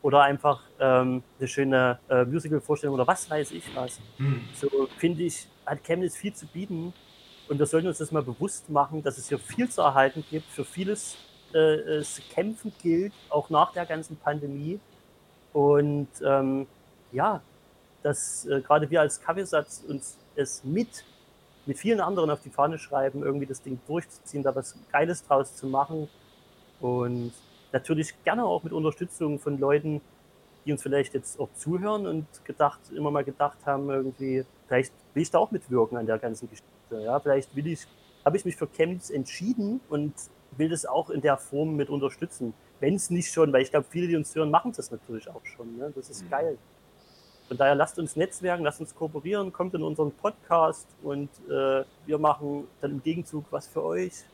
oder 0.07 0.23
einfach 0.23 0.61
ähm, 0.79 1.25
eine 1.37 1.49
schöne 1.49 1.99
äh, 2.09 2.25
Musical-Vorstellung 2.25 2.95
oder 2.95 3.09
was 3.09 3.29
weiß 3.29 3.51
ich 3.51 3.65
was. 3.75 3.99
Hm. 4.19 4.41
So 4.55 4.89
finde 4.99 5.25
ich, 5.25 5.49
hat 5.67 5.83
Chemnitz 5.83 6.17
viel 6.17 6.33
zu 6.33 6.47
bieten 6.47 6.95
und 7.49 7.59
wir 7.59 7.67
sollten 7.67 7.89
uns 7.89 7.99
das 7.99 8.13
mal 8.13 8.23
bewusst 8.23 8.71
machen, 8.71 9.03
dass 9.03 9.19
es 9.19 9.29
hier 9.29 9.41
viel 9.41 9.69
zu 9.69 9.81
erhalten 9.81 10.25
gibt, 10.31 10.47
für 10.47 10.65
vieles 10.65 11.17
äh, 11.53 11.59
es 11.99 12.23
kämpfen 12.33 12.73
gilt, 12.81 13.15
auch 13.31 13.51
nach 13.51 13.73
der 13.73 13.85
ganzen 13.85 14.17
Pandemie. 14.17 14.79
Und 15.53 16.07
ähm, 16.25 16.69
ja, 17.11 17.41
dass 18.05 18.47
äh, 18.47 18.61
gerade 18.61 18.89
wir 18.89 19.01
als 19.01 19.21
Kaffeesatz 19.21 19.83
uns 19.89 20.19
es 20.37 20.63
mit 20.63 21.05
mit 21.69 21.81
vielen 21.81 22.01
anderen 22.01 22.31
auf 22.31 22.39
die 22.43 22.51
Fahne 22.51 22.79
schreiben, 22.79 23.25
irgendwie 23.25 23.47
das 23.47 23.61
Ding 23.61 23.81
durchzuziehen, 23.89 24.45
da 24.45 24.55
was 24.55 24.77
Geiles 24.93 25.27
draus 25.27 25.57
zu 25.57 25.67
machen 25.67 26.09
und 26.79 27.33
natürlich 27.77 28.15
gerne 28.25 28.45
auch 28.45 28.63
mit 28.63 28.73
Unterstützung 28.73 29.39
von 29.39 29.59
Leuten, 29.59 30.01
die 30.65 30.73
uns 30.73 30.83
vielleicht 30.83 31.15
jetzt 31.15 31.39
auch 31.39 31.53
zuhören 31.55 32.07
und 32.07 32.27
gedacht, 32.45 32.81
immer 32.95 33.11
mal 33.11 33.25
gedacht 33.25 33.59
haben, 33.67 33.89
irgendwie, 33.91 34.45
vielleicht 34.67 34.93
will 35.15 35.23
ich 35.23 35.31
da 35.31 35.39
auch 35.39 35.51
mitwirken 35.51 35.97
an 35.99 36.07
der 36.07 36.19
ganzen 36.19 36.49
Geschichte. 36.49 36.67
Ja, 36.91 37.21
vielleicht 37.21 37.55
will 37.55 37.67
ich, 37.67 37.87
habe 38.25 38.37
ich 38.37 38.45
mich 38.45 38.57
für 38.57 38.67
Chemnitz 38.67 39.11
entschieden 39.11 39.81
und 39.89 40.15
will 40.57 40.71
das 40.71 40.87
auch 40.87 41.11
in 41.11 41.21
der 41.21 41.37
Form 41.37 41.77
mit 41.77 41.91
unterstützen. 41.91 42.55
Wenn 42.81 42.95
es 42.95 43.11
nicht 43.11 43.31
schon, 43.31 43.53
weil 43.53 43.63
ich 43.63 43.71
glaube, 43.71 43.87
viele, 43.89 44.09
die 44.09 44.17
uns 44.17 44.35
hören, 44.35 44.51
machen 44.51 44.73
das 44.75 44.91
natürlich 44.91 45.29
auch 45.29 45.45
schon. 45.45 45.77
Ne? 45.77 45.93
Das 45.95 46.11
ist 46.11 46.25
mhm. 46.25 46.31
geil. 46.31 46.59
Von 47.49 47.57
daher 47.57 47.75
lasst 47.75 47.99
uns 47.99 48.17
netzwerken, 48.17 48.65
lasst 48.65 48.81
uns 48.81 48.95
kooperieren, 48.95 49.53
kommt 49.53 49.75
in 49.75 49.83
unseren 49.83 50.11
Podcast 50.11 50.89
und 51.03 51.29
äh, 51.49 51.85
wir 52.07 52.19
machen 52.19 52.67
dann 52.81 52.93
im 52.93 53.03
Gegenzug 53.03 53.45
was 53.51 53.69
für 53.69 53.85
euch. 53.85 54.25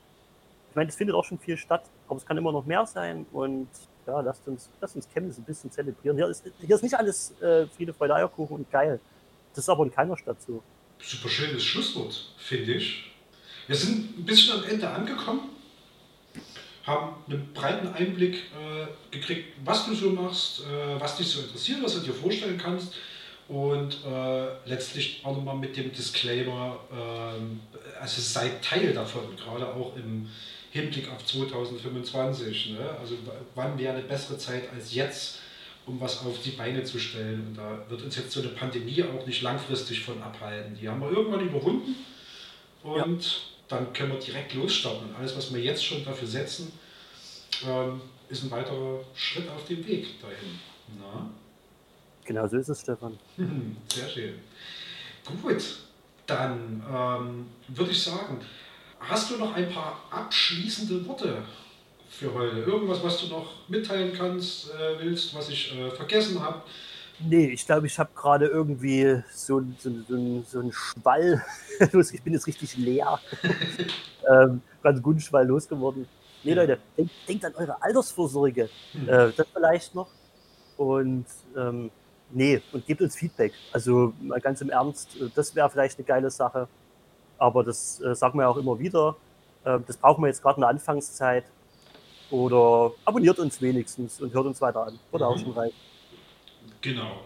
Ich 0.70 0.76
meine, 0.76 0.88
es 0.88 0.96
findet 0.96 1.14
auch 1.14 1.24
schon 1.24 1.38
viel 1.38 1.58
statt, 1.58 1.84
aber 2.12 2.18
es 2.18 2.26
kann 2.26 2.36
immer 2.36 2.52
noch 2.52 2.66
mehr 2.66 2.84
sein 2.84 3.26
und 3.32 3.68
ja, 4.06 4.20
lasst 4.20 4.46
uns, 4.46 4.68
lasst 4.80 4.96
uns 4.96 5.08
Chemnitz 5.08 5.38
ein 5.38 5.44
bisschen 5.44 5.70
zelebrieren. 5.70 6.16
Hier 6.16 6.28
ist, 6.28 6.44
hier 6.60 6.76
ist 6.76 6.82
nicht 6.82 6.94
alles 6.94 7.32
äh, 7.40 7.66
Friede, 7.68 7.94
Freude, 7.94 8.14
Eierkuchen 8.14 8.56
und 8.56 8.70
geil. 8.70 9.00
Das 9.54 9.64
ist 9.64 9.68
aber 9.68 9.84
in 9.84 9.90
keiner 9.90 10.16
Stadt 10.16 10.40
so. 10.42 10.62
Super 11.00 11.28
schönes 11.30 11.64
Schlusswort, 11.64 12.34
finde 12.36 12.74
ich. 12.74 13.12
Wir 13.66 13.76
sind 13.76 14.18
ein 14.18 14.24
bisschen 14.24 14.58
am 14.58 14.64
Ende 14.64 14.88
angekommen, 14.88 15.40
haben 16.84 17.14
einen 17.28 17.52
breiten 17.54 17.88
Einblick 17.94 18.34
äh, 18.34 18.86
gekriegt, 19.10 19.54
was 19.64 19.86
du 19.86 19.94
so 19.94 20.10
machst, 20.10 20.60
äh, 20.66 21.00
was 21.00 21.16
dich 21.16 21.28
so 21.28 21.40
interessiert, 21.40 21.82
was 21.82 21.94
du 21.94 22.00
dir 22.00 22.12
vorstellen 22.14 22.58
kannst. 22.58 22.94
Und 23.48 24.04
äh, 24.04 24.48
letztlich 24.66 25.20
auch 25.24 25.36
nochmal 25.36 25.56
mit 25.56 25.76
dem 25.76 25.92
Disclaimer, 25.92 26.78
ähm, 26.92 27.60
also 28.00 28.20
seid 28.20 28.62
Teil 28.62 28.92
davon, 28.92 29.34
gerade 29.36 29.66
auch 29.66 29.96
im 29.96 30.28
Hinblick 30.72 31.08
auf 31.10 31.24
2025. 31.24 32.70
Ne? 32.70 32.96
Also 32.98 33.14
wann 33.54 33.78
wäre 33.78 33.94
eine 33.94 34.02
bessere 34.02 34.38
Zeit 34.38 34.72
als 34.74 34.94
jetzt, 34.94 35.40
um 35.86 36.00
was 36.00 36.24
auf 36.24 36.40
die 36.42 36.52
Beine 36.52 36.82
zu 36.82 36.98
stellen? 36.98 37.46
Und 37.48 37.58
da 37.58 37.84
wird 37.88 38.02
uns 38.02 38.16
jetzt 38.16 38.32
so 38.32 38.40
eine 38.40 38.48
Pandemie 38.48 39.02
auch 39.02 39.26
nicht 39.26 39.42
langfristig 39.42 40.02
von 40.02 40.20
abhalten. 40.22 40.76
Die 40.80 40.88
haben 40.88 41.00
wir 41.00 41.10
irgendwann 41.10 41.46
überwunden 41.46 41.94
und 42.82 43.22
ja. 43.22 43.30
dann 43.68 43.92
können 43.92 44.12
wir 44.12 44.18
direkt 44.18 44.54
losstarten. 44.54 45.10
Und 45.10 45.16
alles, 45.16 45.36
was 45.36 45.52
wir 45.52 45.60
jetzt 45.60 45.84
schon 45.84 46.04
dafür 46.06 46.26
setzen, 46.26 46.72
ähm, 47.66 48.00
ist 48.30 48.44
ein 48.44 48.50
weiterer 48.50 49.00
Schritt 49.14 49.48
auf 49.50 49.66
dem 49.66 49.86
Weg 49.86 50.20
dahin. 50.22 50.58
Na? 50.98 51.28
Genau 52.24 52.46
so 52.48 52.56
ist 52.56 52.70
es, 52.70 52.80
Stefan. 52.80 53.18
Sehr 53.92 54.08
schön. 54.08 54.34
Gut, 55.42 55.62
dann 56.26 56.82
ähm, 56.90 57.46
würde 57.68 57.90
ich 57.90 58.02
sagen, 58.02 58.40
Hast 59.08 59.30
du 59.30 59.36
noch 59.36 59.54
ein 59.54 59.68
paar 59.68 60.00
abschließende 60.10 61.06
Worte 61.06 61.42
für 62.08 62.32
heute? 62.32 62.58
Irgendwas, 62.60 63.02
was 63.02 63.18
du 63.18 63.26
noch 63.26 63.68
mitteilen 63.68 64.12
kannst, 64.12 64.70
äh, 64.70 64.98
willst, 65.00 65.34
was 65.34 65.48
ich 65.48 65.76
äh, 65.76 65.90
vergessen 65.90 66.40
habe? 66.40 66.62
Nee, 67.18 67.50
ich 67.50 67.66
glaube, 67.66 67.86
ich 67.86 67.98
habe 67.98 68.10
gerade 68.14 68.46
irgendwie 68.46 69.22
so, 69.32 69.62
so, 69.78 69.90
so, 70.08 70.42
so 70.48 70.60
einen 70.60 70.72
Schwall. 70.72 71.44
ich 71.78 72.22
bin 72.22 72.32
jetzt 72.32 72.46
richtig 72.46 72.76
leer. 72.76 73.20
ähm, 74.30 74.62
ganz 74.82 75.02
guten 75.02 75.20
Schwall 75.20 75.46
losgeworden. 75.46 76.06
Nee, 76.44 76.54
Leute, 76.54 76.78
denkt, 76.96 77.12
denkt 77.28 77.44
an 77.44 77.54
eure 77.56 77.82
Altersvorsorge. 77.82 78.68
Hm. 78.92 79.08
Äh, 79.08 79.32
das 79.36 79.46
vielleicht 79.52 79.94
noch. 79.94 80.08
Und 80.76 81.26
ähm, 81.56 81.90
nee, 82.30 82.62
und 82.72 82.86
gebt 82.86 83.02
uns 83.02 83.16
Feedback. 83.16 83.52
Also 83.72 84.14
mal 84.20 84.40
ganz 84.40 84.60
im 84.60 84.70
Ernst, 84.70 85.16
äh, 85.20 85.28
das 85.34 85.54
wäre 85.54 85.68
vielleicht 85.70 85.98
eine 85.98 86.06
geile 86.06 86.30
Sache 86.30 86.68
aber 87.42 87.64
das 87.64 88.00
äh, 88.00 88.14
sagen 88.14 88.38
wir 88.38 88.48
auch 88.48 88.56
immer 88.56 88.78
wieder. 88.78 89.16
Äh, 89.64 89.80
das 89.84 89.96
brauchen 89.96 90.22
wir 90.22 90.28
jetzt 90.28 90.42
gerade 90.42 90.58
in 90.58 90.60
der 90.60 90.70
Anfangszeit. 90.70 91.42
Oder 92.30 92.92
abonniert 93.04 93.40
uns 93.40 93.60
wenigstens 93.60 94.20
und 94.20 94.32
hört 94.32 94.46
uns 94.46 94.60
weiter 94.60 94.86
an. 94.86 94.96
Oder 95.10 95.28
mhm. 95.28 95.34
auch 95.34 95.38
schon 95.38 95.50
rein. 95.52 95.72
Genau. 96.80 97.22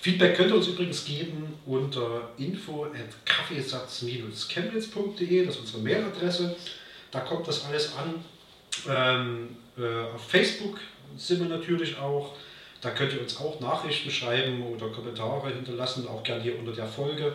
Feedback 0.00 0.36
könnt 0.36 0.48
ihr 0.50 0.56
uns 0.56 0.68
übrigens 0.68 1.04
geben 1.04 1.58
unter 1.66 2.30
info 2.38 2.84
at 2.84 3.26
kaffeesatz-chemnitz.de, 3.26 5.44
das 5.44 5.56
ist 5.56 5.60
unsere 5.60 5.82
Mailadresse. 5.82 6.56
Da 7.10 7.20
kommt 7.20 7.46
das 7.46 7.66
alles 7.66 7.94
an. 7.96 8.24
Ähm, 8.88 9.56
äh, 9.76 10.04
auf 10.14 10.22
Facebook 10.22 10.78
sind 11.16 11.40
wir 11.40 11.48
natürlich 11.48 11.98
auch. 11.98 12.32
Da 12.80 12.90
könnt 12.90 13.12
ihr 13.12 13.20
uns 13.20 13.36
auch 13.36 13.60
Nachrichten 13.60 14.10
schreiben 14.10 14.62
oder 14.62 14.88
Kommentare 14.88 15.52
hinterlassen, 15.52 16.08
auch 16.08 16.22
gerne 16.22 16.42
hier 16.42 16.58
unter 16.58 16.72
der 16.72 16.86
Folge. 16.86 17.34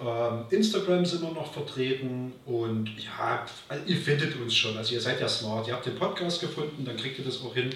Ähm, 0.00 0.44
Instagram 0.50 1.04
sind 1.04 1.22
wir 1.22 1.30
noch 1.30 1.52
vertreten 1.52 2.32
und 2.46 2.90
ja, 2.98 3.46
ihr 3.86 3.96
findet 3.96 4.34
uns 4.40 4.54
schon. 4.54 4.76
Also 4.76 4.94
ihr 4.94 5.00
seid 5.00 5.20
ja 5.20 5.28
smart. 5.28 5.68
Ihr 5.68 5.74
habt 5.74 5.86
den 5.86 5.94
Podcast 5.94 6.40
gefunden, 6.40 6.84
dann 6.84 6.96
kriegt 6.96 7.18
ihr 7.18 7.24
das 7.24 7.40
auch 7.42 7.54
hin, 7.54 7.70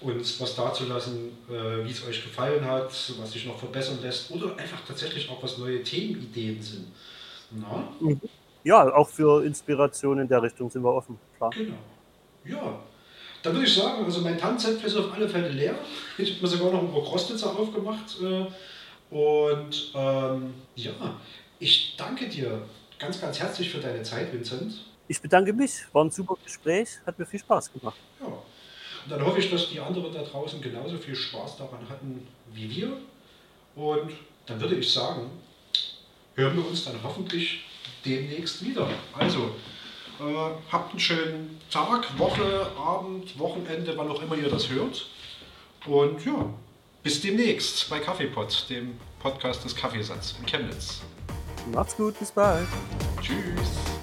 uns 0.00 0.38
was 0.40 0.54
dazulassen, 0.54 1.30
äh, 1.48 1.84
wie 1.84 1.90
es 1.90 2.06
euch 2.06 2.22
gefallen 2.22 2.64
hat, 2.64 2.90
was 3.18 3.32
sich 3.32 3.46
noch 3.46 3.58
verbessern 3.58 3.98
lässt 4.02 4.30
oder 4.30 4.56
einfach 4.58 4.80
tatsächlich 4.86 5.28
auch 5.30 5.42
was 5.42 5.56
neue 5.56 5.82
Themenideen 5.82 6.60
sind. 6.60 6.86
Na? 7.50 7.88
Mhm. 7.98 8.20
Ja, 8.62 8.94
auch 8.94 9.08
für 9.08 9.44
Inspiration 9.44 10.18
in 10.18 10.28
der 10.28 10.42
Richtung 10.42 10.70
sind 10.70 10.82
wir 10.82 10.92
offen, 10.92 11.18
klar. 11.36 11.50
Genau. 11.50 11.74
Ja, 12.44 12.78
dann 13.42 13.52
würde 13.54 13.66
ich 13.66 13.74
sagen, 13.74 14.04
also 14.04 14.20
mein 14.20 14.38
Tanzzettel 14.38 14.84
ist 14.84 14.96
auf 14.96 15.12
alle 15.14 15.28
Fälle 15.28 15.48
leer. 15.48 15.74
Ich 16.18 16.32
habe 16.32 16.42
mir 16.42 16.48
sogar 16.48 16.72
noch 16.72 16.80
ein 16.80 16.92
paar 16.92 17.04
Krostitzer 17.04 17.50
aufgemacht. 17.58 18.16
Äh, 18.22 18.46
und 19.14 19.92
ähm, 19.94 20.54
ja, 20.74 20.92
ich 21.58 21.94
danke 21.96 22.28
dir 22.28 22.62
ganz, 22.98 23.20
ganz 23.20 23.38
herzlich 23.40 23.70
für 23.70 23.78
deine 23.78 24.02
Zeit, 24.02 24.32
Vincent. 24.32 24.74
Ich 25.08 25.20
bedanke 25.20 25.52
mich, 25.52 25.72
war 25.92 26.04
ein 26.04 26.10
super 26.10 26.36
Gespräch, 26.42 26.88
hat 27.06 27.18
mir 27.18 27.26
viel 27.26 27.40
Spaß 27.40 27.72
gemacht. 27.72 27.96
Ja. 28.20 28.26
Und 28.26 29.10
dann 29.10 29.24
hoffe 29.24 29.38
ich, 29.38 29.50
dass 29.50 29.68
die 29.68 29.80
anderen 29.80 30.12
da 30.12 30.22
draußen 30.22 30.60
genauso 30.62 30.96
viel 30.96 31.14
Spaß 31.14 31.58
daran 31.58 31.86
hatten 31.88 32.26
wie 32.52 32.70
wir. 32.74 32.96
Und 33.74 34.12
dann 34.46 34.60
würde 34.60 34.76
ich 34.76 34.90
sagen, 34.90 35.30
hören 36.34 36.56
wir 36.56 36.66
uns 36.66 36.84
dann 36.84 36.94
hoffentlich 37.02 37.64
demnächst 38.04 38.64
wieder. 38.64 38.88
Also, 39.18 39.50
Äh, 40.20 40.22
habt 40.70 40.90
einen 40.90 41.00
schönen 41.00 41.60
Tag, 41.70 42.16
Woche, 42.16 42.70
Abend, 42.78 43.36
Wochenende, 43.36 43.96
wann 43.96 44.08
auch 44.08 44.22
immer 44.22 44.36
ihr 44.36 44.48
das 44.48 44.70
hört. 44.70 45.06
Und 45.86 46.24
ja, 46.24 46.48
bis 47.02 47.20
demnächst 47.20 47.90
bei 47.90 47.98
Kaffeepot, 47.98 48.66
dem 48.70 48.96
Podcast 49.18 49.64
des 49.64 49.74
Kaffeesatz 49.74 50.36
in 50.38 50.46
Chemnitz. 50.46 51.02
Macht's 51.72 51.96
gut, 51.96 52.18
bis 52.18 52.30
bald. 52.30 52.66
Tschüss. 53.20 53.93